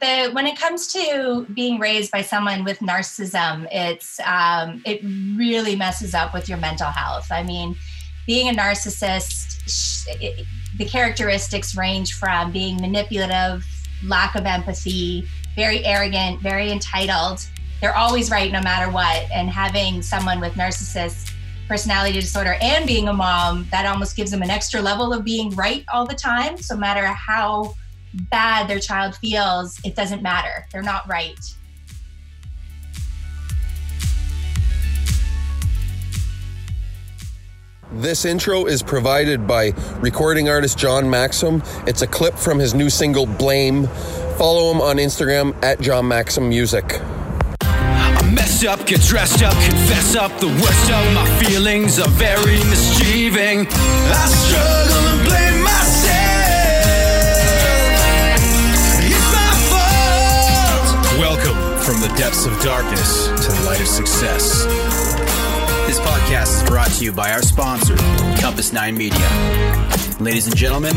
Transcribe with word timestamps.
the 0.00 0.30
when 0.32 0.46
it 0.46 0.58
comes 0.58 0.92
to 0.92 1.46
being 1.54 1.78
raised 1.78 2.10
by 2.10 2.22
someone 2.22 2.64
with 2.64 2.78
narcissism, 2.78 3.66
it's 3.72 4.20
um, 4.20 4.82
it 4.84 5.00
really 5.36 5.74
messes 5.74 6.14
up 6.14 6.32
with 6.32 6.48
your 6.48 6.58
mental 6.58 6.86
health. 6.86 7.30
I 7.32 7.42
mean, 7.42 7.76
being 8.26 8.48
a 8.48 8.52
narcissist, 8.52 9.58
it, 10.20 10.46
the 10.76 10.84
characteristics 10.84 11.76
range 11.76 12.14
from 12.14 12.52
being 12.52 12.76
manipulative, 12.76 13.64
lack 14.04 14.36
of 14.36 14.46
empathy, 14.46 15.26
very 15.56 15.84
arrogant, 15.84 16.40
very 16.40 16.70
entitled. 16.70 17.44
They're 17.80 17.96
always 17.96 18.30
right 18.30 18.52
no 18.52 18.60
matter 18.60 18.90
what. 18.92 19.28
And 19.32 19.48
having 19.48 20.02
someone 20.02 20.40
with 20.40 20.54
narcissist 20.54 21.32
personality 21.66 22.20
disorder 22.20 22.56
and 22.62 22.86
being 22.86 23.08
a 23.08 23.12
mom, 23.12 23.66
that 23.70 23.84
almost 23.86 24.16
gives 24.16 24.30
them 24.30 24.42
an 24.42 24.50
extra 24.50 24.80
level 24.80 25.12
of 25.12 25.24
being 25.24 25.50
right 25.50 25.84
all 25.92 26.06
the 26.06 26.14
time. 26.14 26.56
So, 26.56 26.74
no 26.74 26.80
matter 26.80 27.06
how 27.06 27.74
bad 28.14 28.68
their 28.68 28.80
child 28.80 29.16
feels, 29.16 29.78
it 29.84 29.94
doesn't 29.94 30.22
matter. 30.22 30.66
They're 30.72 30.82
not 30.82 31.08
right. 31.08 31.38
This 37.90 38.26
intro 38.26 38.66
is 38.66 38.82
provided 38.82 39.46
by 39.46 39.72
recording 40.00 40.48
artist 40.50 40.76
John 40.78 41.08
Maxim. 41.08 41.62
It's 41.86 42.02
a 42.02 42.06
clip 42.06 42.34
from 42.34 42.58
his 42.58 42.74
new 42.74 42.90
single 42.90 43.24
Blame. 43.24 43.86
Follow 44.36 44.70
him 44.70 44.80
on 44.82 44.96
Instagram 44.96 45.56
at 45.64 45.80
John 45.80 46.06
Maxim 46.06 46.50
Music. 46.50 47.00
I 47.62 48.30
mess 48.34 48.62
up, 48.64 48.86
get 48.86 49.00
dressed 49.00 49.42
up, 49.42 49.54
confess 49.54 50.14
up. 50.16 50.38
The 50.38 50.48
worst 50.48 50.90
of 50.90 51.14
my 51.14 51.26
feelings 51.42 51.98
are 51.98 52.08
very 52.10 52.58
mischieving. 52.64 53.66
I 53.70 54.26
struggle 54.28 55.08
and 55.08 55.28
blame 55.28 55.47
from 61.88 62.02
the 62.02 62.14
depths 62.18 62.44
of 62.44 62.52
darkness 62.60 63.28
to 63.28 63.50
the 63.50 63.62
light 63.64 63.80
of 63.80 63.86
success. 63.86 64.66
This 65.86 65.98
podcast 66.00 66.62
is 66.62 66.68
brought 66.68 66.90
to 66.90 67.02
you 67.02 67.12
by 67.14 67.32
our 67.32 67.40
sponsor, 67.40 67.96
Compass 68.38 68.74
9 68.74 68.94
Media. 68.94 69.26
Ladies 70.20 70.46
and 70.46 70.54
gentlemen, 70.54 70.94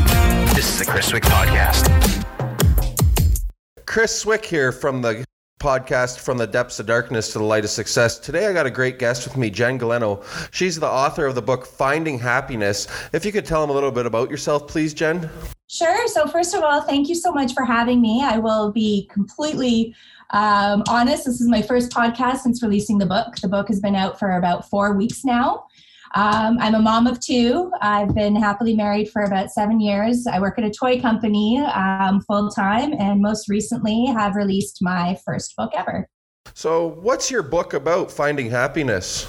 this 0.53 0.67
is 0.67 0.79
the 0.79 0.85
Chris 0.85 1.13
Wick 1.13 1.23
Podcast. 1.23 1.87
Chris 3.85 4.19
Swick 4.19 4.43
here 4.43 4.73
from 4.73 5.01
the 5.01 5.23
podcast 5.61 6.19
From 6.19 6.37
the 6.37 6.47
Depths 6.47 6.77
of 6.81 6.87
Darkness 6.87 7.31
to 7.31 7.39
the 7.39 7.45
Light 7.45 7.63
of 7.63 7.69
Success. 7.69 8.19
Today 8.19 8.47
I 8.47 8.51
got 8.51 8.65
a 8.65 8.69
great 8.69 8.99
guest 8.99 9.25
with 9.25 9.37
me, 9.37 9.49
Jen 9.49 9.79
Galeno. 9.79 10.21
She's 10.51 10.77
the 10.77 10.89
author 10.89 11.25
of 11.25 11.35
the 11.35 11.41
book 11.41 11.65
Finding 11.65 12.19
Happiness. 12.19 12.89
If 13.13 13.23
you 13.23 13.31
could 13.31 13.45
tell 13.45 13.61
them 13.61 13.69
a 13.69 13.73
little 13.73 13.93
bit 13.93 14.05
about 14.05 14.29
yourself, 14.29 14.67
please, 14.67 14.93
Jen. 14.93 15.29
Sure. 15.71 16.05
So, 16.09 16.27
first 16.27 16.53
of 16.53 16.63
all, 16.63 16.81
thank 16.81 17.07
you 17.07 17.15
so 17.15 17.31
much 17.31 17.53
for 17.53 17.63
having 17.63 18.01
me. 18.01 18.21
I 18.25 18.39
will 18.39 18.73
be 18.73 19.07
completely 19.09 19.95
um, 20.31 20.83
honest. 20.89 21.23
This 21.23 21.39
is 21.39 21.47
my 21.47 21.61
first 21.61 21.93
podcast 21.93 22.39
since 22.39 22.61
releasing 22.61 22.97
the 22.97 23.05
book. 23.05 23.37
The 23.41 23.47
book 23.47 23.69
has 23.69 23.79
been 23.79 23.95
out 23.95 24.19
for 24.19 24.35
about 24.35 24.69
four 24.69 24.91
weeks 24.91 25.23
now. 25.23 25.63
Um, 26.13 26.57
I'm 26.59 26.75
a 26.75 26.79
mom 26.79 27.07
of 27.07 27.21
two. 27.21 27.71
I've 27.79 28.13
been 28.13 28.35
happily 28.35 28.75
married 28.75 29.11
for 29.11 29.23
about 29.23 29.49
seven 29.49 29.79
years. 29.79 30.27
I 30.27 30.41
work 30.41 30.59
at 30.59 30.65
a 30.65 30.69
toy 30.69 30.99
company 30.99 31.59
um, 31.59 32.19
full 32.19 32.49
time, 32.49 32.91
and 32.99 33.21
most 33.21 33.47
recently 33.47 34.07
have 34.07 34.35
released 34.35 34.79
my 34.81 35.17
first 35.23 35.55
book 35.55 35.71
ever. 35.73 36.05
So, 36.53 36.97
what's 36.99 37.31
your 37.31 37.43
book 37.43 37.75
about, 37.75 38.11
Finding 38.11 38.49
Happiness? 38.49 39.25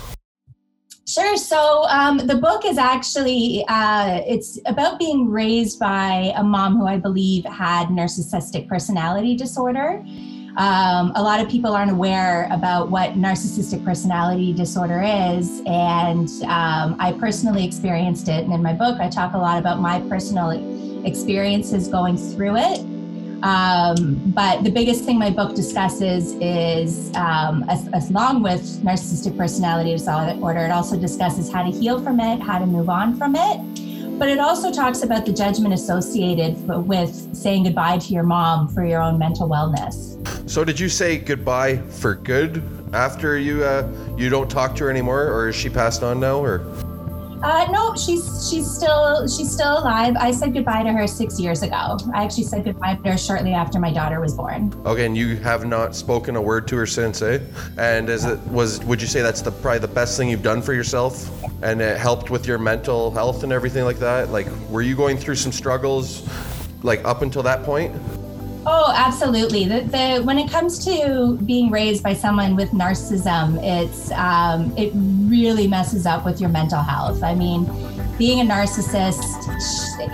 Sure. 1.06 1.36
So 1.36 1.84
um, 1.88 2.18
the 2.18 2.36
book 2.36 2.64
is 2.64 2.78
actually 2.78 3.64
uh, 3.68 4.20
it's 4.24 4.58
about 4.66 4.98
being 4.98 5.28
raised 5.28 5.80
by 5.80 6.32
a 6.36 6.44
mom 6.44 6.76
who 6.76 6.86
I 6.86 6.96
believe 6.96 7.44
had 7.44 7.88
narcissistic 7.88 8.68
personality 8.68 9.36
disorder. 9.36 10.04
Um, 10.56 11.12
a 11.14 11.22
lot 11.22 11.40
of 11.40 11.48
people 11.48 11.72
aren't 11.72 11.90
aware 11.90 12.46
about 12.52 12.90
what 12.90 13.14
narcissistic 13.14 13.82
personality 13.84 14.52
disorder 14.52 15.02
is, 15.02 15.62
and 15.66 16.28
um, 16.44 16.94
I 17.00 17.16
personally 17.18 17.64
experienced 17.64 18.28
it. 18.28 18.44
And 18.44 18.52
in 18.52 18.62
my 18.62 18.74
book, 18.74 19.00
I 19.00 19.08
talk 19.08 19.32
a 19.34 19.38
lot 19.38 19.58
about 19.58 19.80
my 19.80 20.00
personal 20.08 20.50
experiences 21.04 21.88
going 21.88 22.16
through 22.16 22.58
it. 22.58 22.91
Um, 23.42 24.20
but 24.26 24.62
the 24.62 24.70
biggest 24.70 25.04
thing 25.04 25.18
my 25.18 25.30
book 25.30 25.54
discusses 25.54 26.34
is, 26.40 27.14
um, 27.16 27.64
as, 27.68 27.88
as, 27.88 28.10
along 28.10 28.42
with 28.42 28.62
narcissistic 28.84 29.36
personality 29.36 29.90
disorder, 29.90 30.60
it 30.60 30.70
also 30.70 30.96
discusses 30.96 31.50
how 31.52 31.64
to 31.64 31.70
heal 31.70 32.00
from 32.02 32.20
it, 32.20 32.40
how 32.40 32.58
to 32.58 32.66
move 32.66 32.88
on 32.88 33.16
from 33.16 33.34
it. 33.34 34.18
But 34.18 34.28
it 34.28 34.38
also 34.38 34.70
talks 34.70 35.02
about 35.02 35.26
the 35.26 35.32
judgment 35.32 35.74
associated 35.74 36.56
with 36.86 37.34
saying 37.34 37.64
goodbye 37.64 37.98
to 37.98 38.12
your 38.12 38.22
mom 38.22 38.68
for 38.68 38.84
your 38.84 39.02
own 39.02 39.18
mental 39.18 39.48
wellness. 39.48 40.18
So, 40.48 40.64
did 40.64 40.78
you 40.78 40.88
say 40.88 41.18
goodbye 41.18 41.78
for 41.78 42.14
good 42.14 42.62
after 42.92 43.38
you 43.38 43.64
uh, 43.64 43.90
you 44.16 44.28
don't 44.28 44.50
talk 44.50 44.76
to 44.76 44.84
her 44.84 44.90
anymore, 44.90 45.26
or 45.26 45.48
is 45.48 45.56
she 45.56 45.68
passed 45.68 46.04
on 46.04 46.20
now, 46.20 46.38
or? 46.38 46.91
Uh, 47.42 47.66
no, 47.70 47.94
she's 47.96 48.48
she's 48.48 48.70
still 48.70 49.26
she's 49.26 49.50
still 49.50 49.78
alive. 49.78 50.14
I 50.16 50.30
said 50.30 50.54
goodbye 50.54 50.84
to 50.84 50.92
her 50.92 51.06
six 51.08 51.40
years 51.40 51.62
ago. 51.62 51.98
I 52.14 52.24
actually 52.24 52.44
said 52.44 52.64
goodbye 52.64 52.94
to 52.94 53.10
her 53.10 53.18
shortly 53.18 53.52
after 53.52 53.80
my 53.80 53.92
daughter 53.92 54.20
was 54.20 54.34
born. 54.34 54.72
Okay, 54.86 55.06
and 55.06 55.16
you 55.16 55.36
have 55.38 55.66
not 55.66 55.96
spoken 55.96 56.36
a 56.36 56.42
word 56.42 56.68
to 56.68 56.76
her 56.76 56.86
since, 56.86 57.20
eh? 57.20 57.40
And 57.78 58.08
as 58.08 58.24
it 58.24 58.38
was, 58.48 58.84
would 58.84 59.00
you 59.00 59.08
say 59.08 59.22
that's 59.22 59.42
the 59.42 59.50
probably 59.50 59.80
the 59.80 59.88
best 59.88 60.16
thing 60.16 60.28
you've 60.28 60.42
done 60.42 60.62
for 60.62 60.72
yourself, 60.72 61.28
and 61.62 61.80
it 61.80 61.98
helped 61.98 62.30
with 62.30 62.46
your 62.46 62.58
mental 62.58 63.10
health 63.10 63.42
and 63.42 63.52
everything 63.52 63.84
like 63.84 63.98
that? 63.98 64.30
Like, 64.30 64.46
were 64.70 64.82
you 64.82 64.94
going 64.94 65.16
through 65.16 65.36
some 65.36 65.52
struggles, 65.52 66.28
like 66.84 67.04
up 67.04 67.22
until 67.22 67.42
that 67.42 67.64
point? 67.64 67.92
Oh, 68.64 68.92
absolutely. 68.94 69.64
The, 69.64 69.80
the, 69.80 70.22
when 70.22 70.38
it 70.38 70.48
comes 70.48 70.84
to 70.84 71.36
being 71.44 71.70
raised 71.70 72.02
by 72.02 72.14
someone 72.14 72.54
with 72.54 72.70
narcissism, 72.70 73.60
it's 73.60 74.12
um, 74.12 74.72
it 74.76 74.92
really 74.94 75.66
messes 75.66 76.06
up 76.06 76.24
with 76.24 76.40
your 76.40 76.48
mental 76.48 76.80
health. 76.80 77.24
I 77.24 77.34
mean, 77.34 77.64
being 78.18 78.40
a 78.40 78.44
narcissist, 78.44 79.18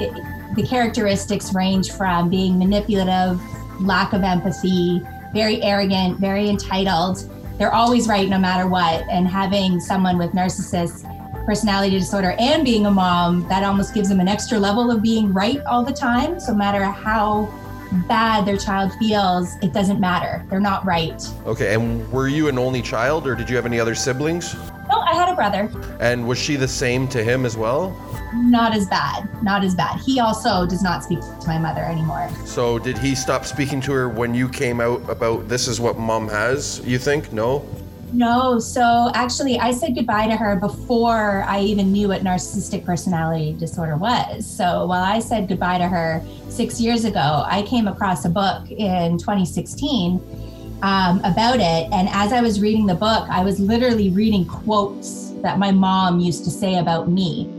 it, 0.00 0.56
the 0.56 0.62
characteristics 0.62 1.52
range 1.52 1.92
from 1.92 2.30
being 2.30 2.58
manipulative, 2.58 3.38
lack 3.82 4.14
of 4.14 4.22
empathy, 4.22 5.02
very 5.34 5.62
arrogant, 5.62 6.18
very 6.18 6.48
entitled. 6.48 7.30
They're 7.58 7.74
always 7.74 8.08
right 8.08 8.30
no 8.30 8.38
matter 8.38 8.66
what. 8.66 9.04
And 9.10 9.28
having 9.28 9.78
someone 9.78 10.16
with 10.16 10.30
narcissist 10.32 11.04
personality 11.44 11.98
disorder 11.98 12.34
and 12.38 12.64
being 12.64 12.86
a 12.86 12.90
mom, 12.90 13.46
that 13.48 13.62
almost 13.62 13.92
gives 13.92 14.08
them 14.08 14.20
an 14.20 14.28
extra 14.28 14.58
level 14.58 14.90
of 14.90 15.02
being 15.02 15.34
right 15.34 15.60
all 15.66 15.84
the 15.84 15.92
time. 15.92 16.40
So, 16.40 16.52
no 16.52 16.58
matter 16.58 16.84
how 16.84 17.52
bad 18.06 18.46
their 18.46 18.56
child 18.56 18.92
feels, 18.98 19.56
it 19.62 19.72
doesn't 19.72 20.00
matter. 20.00 20.44
They're 20.50 20.60
not 20.60 20.84
right. 20.84 21.22
Okay, 21.46 21.74
and 21.74 22.10
were 22.12 22.28
you 22.28 22.48
an 22.48 22.58
only 22.58 22.82
child 22.82 23.26
or 23.26 23.34
did 23.34 23.48
you 23.48 23.56
have 23.56 23.66
any 23.66 23.80
other 23.80 23.94
siblings? 23.94 24.54
No, 24.88 25.00
I 25.00 25.14
had 25.14 25.28
a 25.28 25.34
brother. 25.34 25.70
And 26.00 26.26
was 26.26 26.38
she 26.38 26.56
the 26.56 26.68
same 26.68 27.08
to 27.08 27.22
him 27.22 27.44
as 27.44 27.56
well? 27.56 27.90
Not 28.34 28.74
as 28.74 28.86
bad. 28.86 29.28
Not 29.42 29.62
as 29.64 29.74
bad. 29.74 30.00
He 30.00 30.20
also 30.20 30.66
does 30.66 30.82
not 30.82 31.04
speak 31.04 31.20
to 31.20 31.46
my 31.46 31.58
mother 31.58 31.82
anymore. 31.82 32.30
So, 32.44 32.78
did 32.78 32.96
he 32.96 33.14
stop 33.14 33.44
speaking 33.44 33.80
to 33.82 33.92
her 33.92 34.08
when 34.08 34.34
you 34.34 34.48
came 34.48 34.80
out 34.80 35.08
about 35.08 35.48
this 35.48 35.68
is 35.68 35.80
what 35.80 35.98
mom 35.98 36.28
has, 36.28 36.80
you 36.86 36.98
think? 36.98 37.32
No? 37.32 37.66
No, 38.12 38.58
so 38.58 39.10
actually, 39.14 39.58
I 39.58 39.70
said 39.70 39.94
goodbye 39.94 40.28
to 40.28 40.36
her 40.36 40.56
before 40.56 41.44
I 41.46 41.60
even 41.60 41.92
knew 41.92 42.08
what 42.08 42.22
narcissistic 42.22 42.84
personality 42.84 43.52
disorder 43.52 43.96
was. 43.96 44.46
So 44.46 44.86
while 44.86 45.04
I 45.04 45.18
said 45.18 45.48
goodbye 45.48 45.78
to 45.78 45.88
her 45.88 46.24
six 46.48 46.80
years 46.80 47.04
ago, 47.04 47.44
I 47.46 47.62
came 47.62 47.86
across 47.86 48.24
a 48.24 48.30
book 48.30 48.70
in 48.70 49.18
2016 49.18 50.20
um, 50.82 51.20
about 51.24 51.56
it. 51.56 51.92
And 51.92 52.08
as 52.10 52.32
I 52.32 52.40
was 52.40 52.60
reading 52.60 52.86
the 52.86 52.94
book, 52.94 53.28
I 53.28 53.44
was 53.44 53.60
literally 53.60 54.10
reading 54.10 54.46
quotes 54.46 55.30
that 55.42 55.58
my 55.58 55.70
mom 55.70 56.18
used 56.18 56.44
to 56.44 56.50
say 56.50 56.78
about 56.78 57.10
me 57.10 57.57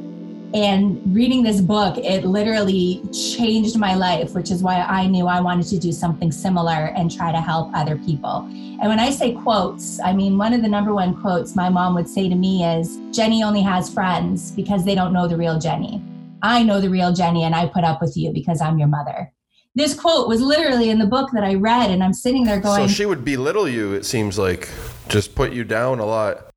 and 0.54 1.00
reading 1.14 1.44
this 1.44 1.62
book, 1.62 1.98
it 1.98 2.26
literally 2.26 3.04
changed 3.14 3.78
my 3.78 3.94
life, 3.94 4.34
which 4.34 4.50
is 4.50 4.64
why 4.64 4.82
I 4.82 5.06
knew 5.06 5.28
I 5.28 5.40
wanted 5.40 5.68
to 5.68 5.78
do 5.78 5.92
something 5.92 6.32
similar 6.32 6.88
and 6.96 7.12
try 7.12 7.32
to 7.32 7.40
help 7.40 7.70
other 7.76 7.98
people. 7.98 8.48
And 8.82 8.88
when 8.88 9.00
I 9.00 9.12
say 9.12 9.34
quotes, 9.34 10.00
I 10.00 10.14
mean, 10.14 10.38
one 10.38 10.54
of 10.54 10.64
the 10.64 10.68
number 10.68 10.94
one 10.94 11.20
quotes 11.22 11.56
my 11.56 11.70
mom 11.70 11.94
would 11.96 12.10
say 12.10 12.30
to 12.30 12.36
me 12.36 12.64
is 12.64 12.98
Jenny 13.12 13.44
only 13.44 13.62
has 13.62 13.94
friends 13.94 14.52
because 14.52 14.84
they 14.86 14.96
don't 14.96 15.14
know 15.14 15.28
the 15.28 15.38
real 15.38 15.60
Jenny. 15.60 16.02
I 16.42 16.64
know 16.64 16.82
the 16.82 16.90
real 16.90 17.14
Jenny 17.14 17.44
and 17.44 17.54
I 17.54 17.68
put 17.68 17.84
up 17.84 18.02
with 18.02 18.18
you 18.18 18.32
because 18.32 18.60
I'm 18.60 18.80
your 18.80 18.88
mother. 18.88 19.32
This 19.76 19.94
quote 19.94 20.28
was 20.28 20.42
literally 20.42 20.90
in 20.90 20.98
the 20.98 21.06
book 21.06 21.30
that 21.34 21.44
I 21.44 21.54
read, 21.54 21.92
and 21.92 22.04
I'm 22.04 22.12
sitting 22.12 22.44
there 22.44 22.60
going. 22.60 22.88
So 22.88 22.94
she 22.94 23.06
would 23.06 23.24
belittle 23.24 23.70
you, 23.70 23.94
it 23.94 24.04
seems 24.04 24.40
like, 24.40 24.68
just 25.10 25.36
put 25.36 25.54
you 25.54 25.64
down 25.64 26.00
a 26.00 26.06
lot 26.06 26.49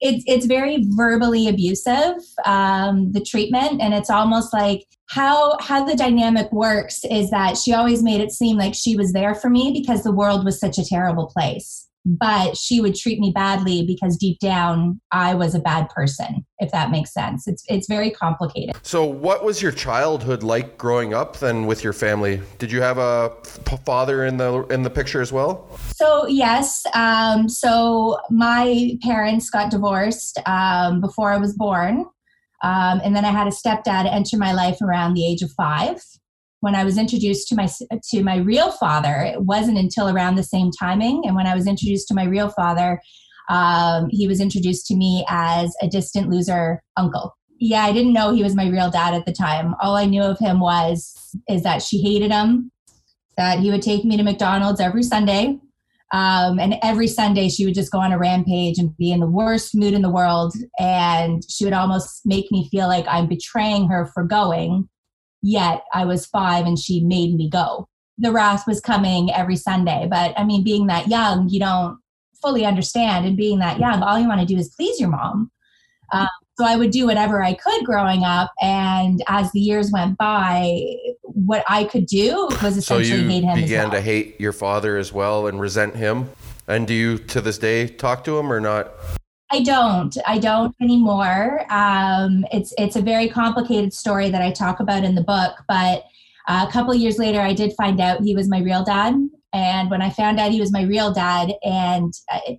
it's 0.00 0.24
it's 0.26 0.46
very 0.46 0.84
verbally 0.90 1.48
abusive 1.48 2.16
um, 2.44 3.12
the 3.12 3.20
treatment 3.20 3.80
and 3.80 3.94
it's 3.94 4.10
almost 4.10 4.52
like 4.52 4.84
how 5.10 5.56
how 5.60 5.84
the 5.84 5.94
dynamic 5.94 6.50
works 6.52 7.04
is 7.10 7.30
that 7.30 7.56
she 7.56 7.72
always 7.72 8.02
made 8.02 8.20
it 8.20 8.30
seem 8.30 8.56
like 8.56 8.74
she 8.74 8.96
was 8.96 9.12
there 9.12 9.34
for 9.34 9.50
me 9.50 9.72
because 9.72 10.02
the 10.02 10.12
world 10.12 10.44
was 10.44 10.58
such 10.58 10.78
a 10.78 10.84
terrible 10.84 11.26
place 11.26 11.88
but 12.04 12.56
she 12.56 12.80
would 12.80 12.94
treat 12.94 13.18
me 13.18 13.32
badly 13.34 13.84
because 13.86 14.16
deep 14.16 14.38
down 14.38 15.00
I 15.10 15.34
was 15.34 15.54
a 15.54 15.58
bad 15.58 15.88
person, 15.88 16.44
if 16.58 16.70
that 16.72 16.90
makes 16.90 17.12
sense. 17.12 17.48
It's 17.48 17.64
it's 17.68 17.88
very 17.88 18.10
complicated. 18.10 18.76
So, 18.82 19.04
what 19.04 19.44
was 19.44 19.62
your 19.62 19.72
childhood 19.72 20.42
like 20.42 20.76
growing 20.76 21.14
up 21.14 21.38
then 21.38 21.66
with 21.66 21.82
your 21.82 21.92
family? 21.92 22.42
Did 22.58 22.70
you 22.70 22.82
have 22.82 22.98
a 22.98 23.30
father 23.84 24.26
in 24.26 24.36
the 24.36 24.64
in 24.66 24.82
the 24.82 24.90
picture 24.90 25.22
as 25.22 25.32
well? 25.32 25.68
So 26.04 26.26
yes, 26.26 26.84
um, 26.92 27.48
so 27.48 28.18
my 28.28 28.98
parents 29.02 29.48
got 29.48 29.70
divorced 29.70 30.38
um, 30.44 31.00
before 31.00 31.32
I 31.32 31.38
was 31.38 31.54
born, 31.54 32.04
um, 32.62 33.00
and 33.02 33.16
then 33.16 33.24
I 33.24 33.30
had 33.30 33.46
a 33.46 33.50
stepdad 33.50 34.04
enter 34.12 34.36
my 34.36 34.52
life 34.52 34.82
around 34.82 35.14
the 35.14 35.26
age 35.26 35.40
of 35.40 35.50
five 35.52 35.96
when 36.60 36.74
I 36.74 36.84
was 36.84 36.98
introduced 36.98 37.48
to 37.48 37.54
my 37.54 37.68
to 38.10 38.22
my 38.22 38.36
real 38.36 38.70
father, 38.70 39.14
it 39.16 39.42
wasn't 39.44 39.78
until 39.78 40.10
around 40.10 40.34
the 40.34 40.42
same 40.42 40.70
timing. 40.78 41.22
And 41.24 41.36
when 41.36 41.46
I 41.46 41.54
was 41.54 41.66
introduced 41.66 42.08
to 42.08 42.14
my 42.14 42.24
real 42.24 42.50
father, 42.50 43.00
um, 43.48 44.08
he 44.10 44.26
was 44.26 44.40
introduced 44.40 44.86
to 44.88 44.96
me 44.96 45.24
as 45.30 45.74
a 45.80 45.88
distant 45.88 46.28
loser 46.28 46.82
uncle. 46.98 47.34
Yeah, 47.60 47.82
I 47.82 47.92
didn't 47.92 48.12
know 48.12 48.34
he 48.34 48.42
was 48.42 48.54
my 48.54 48.68
real 48.68 48.90
dad 48.90 49.14
at 49.14 49.24
the 49.24 49.32
time. 49.32 49.74
All 49.80 49.96
I 49.96 50.04
knew 50.04 50.22
of 50.22 50.38
him 50.38 50.60
was 50.60 51.14
is 51.48 51.62
that 51.62 51.80
she 51.80 52.02
hated 52.02 52.30
him, 52.30 52.70
that 53.38 53.60
he 53.60 53.70
would 53.70 53.82
take 53.82 54.04
me 54.04 54.18
to 54.18 54.22
McDonald's 54.22 54.80
every 54.80 55.02
Sunday, 55.02 55.60
um, 56.12 56.60
and 56.60 56.76
every 56.82 57.08
Sunday 57.08 57.48
she 57.48 57.64
would 57.64 57.74
just 57.74 57.90
go 57.90 57.98
on 57.98 58.12
a 58.12 58.18
rampage 58.18 58.78
and 58.78 58.96
be 58.96 59.10
in 59.10 59.20
the 59.20 59.26
worst 59.26 59.74
mood 59.74 59.94
in 59.94 60.02
the 60.02 60.10
world, 60.10 60.54
and 60.78 61.42
she 61.48 61.64
would 61.64 61.74
almost 61.74 62.22
make 62.24 62.50
me 62.52 62.68
feel 62.70 62.88
like 62.88 63.06
I'm 63.08 63.26
betraying 63.26 63.88
her 63.88 64.06
for 64.14 64.24
going 64.24 64.88
yet 65.44 65.84
I 65.92 66.06
was 66.06 66.26
five 66.26 66.64
and 66.64 66.78
she 66.78 67.04
made 67.04 67.34
me 67.34 67.48
go. 67.48 67.86
The 68.16 68.32
wrath 68.32 68.66
was 68.66 68.80
coming 68.80 69.30
every 69.30 69.56
Sunday. 69.56 70.08
But 70.10 70.32
I 70.38 70.44
mean, 70.44 70.64
being 70.64 70.86
that 70.86 71.08
young, 71.08 71.48
you 71.50 71.60
don't 71.60 71.98
fully 72.40 72.64
understand. 72.64 73.26
And 73.26 73.36
being 73.36 73.58
that 73.58 73.78
young, 73.78 74.02
all 74.02 74.18
you 74.18 74.26
want 74.26 74.40
to 74.40 74.46
do 74.46 74.56
is 74.56 74.74
please 74.74 74.98
your 74.98 75.10
mom. 75.10 75.50
Um, 76.12 76.28
so 76.58 76.64
I 76.64 76.76
would 76.76 76.92
do 76.92 77.06
whatever 77.06 77.42
I 77.42 77.54
could 77.54 77.84
growing 77.84 78.24
up. 78.24 78.52
And 78.62 79.22
as 79.28 79.52
the 79.52 79.60
years 79.60 79.90
went 79.92 80.16
by, 80.16 80.80
what 81.34 81.64
I 81.68 81.84
could 81.84 82.06
do 82.06 82.48
was 82.62 82.76
essentially 82.76 83.04
so 83.04 83.28
hate 83.28 83.44
him. 83.44 83.54
began 83.60 83.88
well. 83.88 83.92
to 83.92 84.00
hate 84.00 84.40
your 84.40 84.52
father 84.52 84.96
as 84.96 85.12
well 85.12 85.46
and 85.46 85.60
resent 85.60 85.96
him. 85.96 86.30
And 86.66 86.86
do 86.86 86.94
you 86.94 87.18
to 87.18 87.40
this 87.40 87.58
day 87.58 87.88
talk 87.88 88.24
to 88.24 88.38
him 88.38 88.52
or 88.52 88.60
not? 88.60 88.92
I 89.50 89.62
don't. 89.62 90.16
I 90.26 90.38
don't 90.38 90.74
anymore. 90.80 91.64
Um, 91.70 92.44
it's 92.52 92.72
it's 92.78 92.96
a 92.96 93.02
very 93.02 93.28
complicated 93.28 93.92
story 93.92 94.30
that 94.30 94.42
I 94.42 94.50
talk 94.50 94.80
about 94.80 95.04
in 95.04 95.14
the 95.14 95.22
book. 95.22 95.56
But 95.68 96.04
uh, 96.48 96.64
a 96.68 96.72
couple 96.72 96.94
years 96.94 97.18
later, 97.18 97.40
I 97.40 97.52
did 97.52 97.72
find 97.76 98.00
out 98.00 98.22
he 98.22 98.34
was 98.34 98.48
my 98.48 98.60
real 98.60 98.84
dad. 98.84 99.14
And 99.52 99.90
when 99.90 100.02
I 100.02 100.10
found 100.10 100.40
out 100.40 100.50
he 100.50 100.60
was 100.60 100.72
my 100.72 100.82
real 100.82 101.12
dad, 101.12 101.52
and 101.62 102.12
uh, 102.32 102.54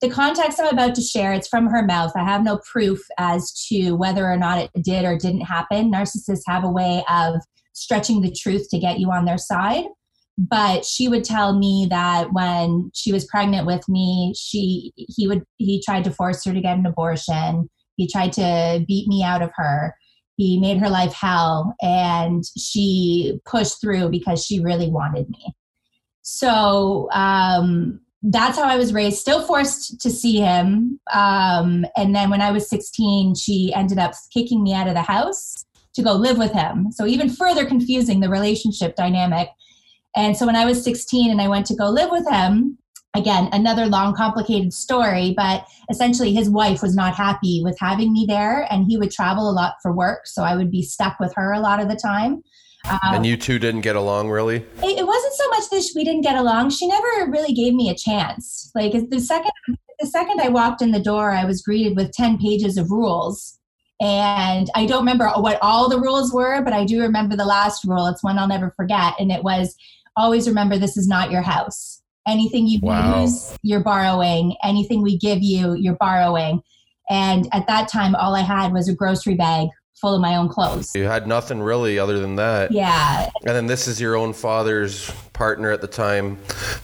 the 0.00 0.08
context 0.08 0.60
I'm 0.60 0.68
about 0.68 0.94
to 0.94 1.00
share, 1.00 1.32
it's 1.32 1.48
from 1.48 1.66
her 1.66 1.82
mouth. 1.82 2.12
I 2.14 2.22
have 2.22 2.44
no 2.44 2.58
proof 2.58 3.00
as 3.18 3.66
to 3.68 3.92
whether 3.92 4.30
or 4.30 4.36
not 4.36 4.58
it 4.58 4.82
did 4.82 5.04
or 5.04 5.18
didn't 5.18 5.40
happen. 5.40 5.90
Narcissists 5.90 6.42
have 6.46 6.62
a 6.62 6.70
way 6.70 7.02
of 7.10 7.40
stretching 7.78 8.20
the 8.20 8.30
truth 8.30 8.68
to 8.70 8.78
get 8.78 8.98
you 8.98 9.10
on 9.10 9.24
their 9.24 9.38
side. 9.38 9.84
But 10.36 10.84
she 10.84 11.08
would 11.08 11.24
tell 11.24 11.58
me 11.58 11.86
that 11.90 12.32
when 12.32 12.90
she 12.94 13.12
was 13.12 13.26
pregnant 13.26 13.66
with 13.66 13.88
me 13.88 14.34
she 14.38 14.92
he 14.96 15.26
would 15.26 15.42
he 15.56 15.82
tried 15.82 16.04
to 16.04 16.12
force 16.12 16.44
her 16.44 16.52
to 16.52 16.60
get 16.60 16.78
an 16.78 16.86
abortion. 16.86 17.68
He 17.96 18.08
tried 18.08 18.32
to 18.34 18.84
beat 18.86 19.08
me 19.08 19.24
out 19.24 19.42
of 19.42 19.50
her. 19.56 19.94
He 20.36 20.60
made 20.60 20.78
her 20.78 20.88
life 20.88 21.12
hell 21.12 21.74
and 21.82 22.44
she 22.56 23.40
pushed 23.44 23.80
through 23.80 24.10
because 24.10 24.44
she 24.44 24.60
really 24.60 24.88
wanted 24.88 25.28
me. 25.28 25.54
So 26.22 27.08
um, 27.12 28.00
that's 28.22 28.58
how 28.58 28.64
i 28.64 28.76
was 28.76 28.92
raised. 28.92 29.18
Still 29.18 29.46
forced 29.46 30.00
to 30.00 30.10
see 30.10 30.36
him 30.36 31.00
um, 31.12 31.86
and 31.96 32.14
then 32.14 32.30
when 32.30 32.40
i 32.40 32.50
was 32.50 32.68
16 32.68 33.34
she 33.36 33.72
ended 33.74 33.98
up 33.98 34.12
kicking 34.32 34.62
me 34.62 34.74
out 34.74 34.88
of 34.88 34.94
the 34.94 35.02
house 35.02 35.64
to 35.94 36.02
go 36.02 36.12
live 36.12 36.38
with 36.38 36.52
him 36.52 36.90
so 36.92 37.06
even 37.06 37.28
further 37.28 37.64
confusing 37.64 38.20
the 38.20 38.28
relationship 38.28 38.94
dynamic 38.96 39.48
and 40.16 40.36
so 40.36 40.46
when 40.46 40.56
I 40.56 40.64
was 40.64 40.82
16 40.82 41.30
and 41.30 41.40
I 41.40 41.48
went 41.48 41.66
to 41.66 41.76
go 41.76 41.90
live 41.90 42.10
with 42.10 42.28
him, 42.28 42.78
again, 43.14 43.48
another 43.52 43.86
long, 43.86 44.14
complicated 44.14 44.72
story, 44.72 45.34
but 45.36 45.64
essentially 45.90 46.34
his 46.34 46.50
wife 46.50 46.82
was 46.82 46.94
not 46.94 47.14
happy 47.14 47.60
with 47.62 47.78
having 47.78 48.12
me 48.12 48.26
there 48.28 48.66
and 48.70 48.86
he 48.88 48.96
would 48.96 49.10
travel 49.10 49.48
a 49.48 49.52
lot 49.52 49.74
for 49.82 49.92
work. 49.92 50.26
So 50.26 50.42
I 50.42 50.56
would 50.56 50.70
be 50.70 50.82
stuck 50.82 51.20
with 51.20 51.32
her 51.36 51.52
a 51.52 51.60
lot 51.60 51.80
of 51.80 51.88
the 51.88 51.96
time. 51.96 52.42
Um, 52.88 52.98
and 53.02 53.26
you 53.26 53.36
two 53.36 53.58
didn't 53.58 53.82
get 53.82 53.96
along 53.96 54.30
really? 54.30 54.56
It, 54.56 54.98
it 54.98 55.06
wasn't 55.06 55.34
so 55.34 55.48
much 55.50 55.70
that 55.70 55.88
we 55.94 56.04
didn't 56.04 56.22
get 56.22 56.36
along. 56.36 56.70
She 56.70 56.88
never 56.88 57.30
really 57.30 57.52
gave 57.52 57.74
me 57.74 57.90
a 57.90 57.94
chance. 57.94 58.70
Like 58.74 58.92
the 58.92 59.20
second, 59.20 59.50
the 60.00 60.06
second 60.06 60.40
I 60.40 60.48
walked 60.48 60.80
in 60.80 60.92
the 60.92 61.00
door, 61.00 61.32
I 61.32 61.44
was 61.44 61.62
greeted 61.62 61.96
with 61.96 62.12
10 62.12 62.38
pages 62.38 62.76
of 62.76 62.90
rules 62.90 63.57
and 64.00 64.70
I 64.74 64.86
don't 64.86 65.00
remember 65.00 65.28
what 65.36 65.58
all 65.60 65.88
the 65.88 65.98
rules 65.98 66.32
were, 66.32 66.62
but 66.62 66.72
I 66.72 66.84
do 66.84 67.00
remember 67.00 67.36
the 67.36 67.44
last 67.44 67.84
rule. 67.84 68.06
It's 68.06 68.22
one 68.22 68.38
I'll 68.38 68.48
never 68.48 68.70
forget. 68.76 69.14
And 69.18 69.32
it 69.32 69.42
was 69.42 69.76
always 70.16 70.48
remember 70.48 70.78
this 70.78 70.96
is 70.96 71.08
not 71.08 71.30
your 71.30 71.42
house. 71.42 72.02
Anything 72.26 72.66
you 72.66 72.78
wow. 72.82 73.22
use, 73.22 73.56
you're 73.62 73.82
borrowing. 73.82 74.56
Anything 74.62 75.02
we 75.02 75.16
give 75.16 75.42
you, 75.42 75.74
you're 75.74 75.96
borrowing. 75.96 76.62
And 77.10 77.48
at 77.52 77.66
that 77.66 77.88
time, 77.88 78.14
all 78.14 78.36
I 78.36 78.42
had 78.42 78.72
was 78.72 78.88
a 78.88 78.94
grocery 78.94 79.34
bag 79.34 79.68
full 80.00 80.14
of 80.14 80.20
my 80.20 80.36
own 80.36 80.48
clothes. 80.48 80.94
You 80.94 81.04
had 81.04 81.26
nothing 81.26 81.60
really 81.60 81.98
other 81.98 82.20
than 82.20 82.36
that. 82.36 82.70
Yeah. 82.70 83.28
And 83.44 83.56
then 83.56 83.66
this 83.66 83.88
is 83.88 84.00
your 84.00 84.14
own 84.14 84.32
father's 84.32 85.10
partner 85.32 85.70
at 85.70 85.80
the 85.80 85.88
time 85.88 86.38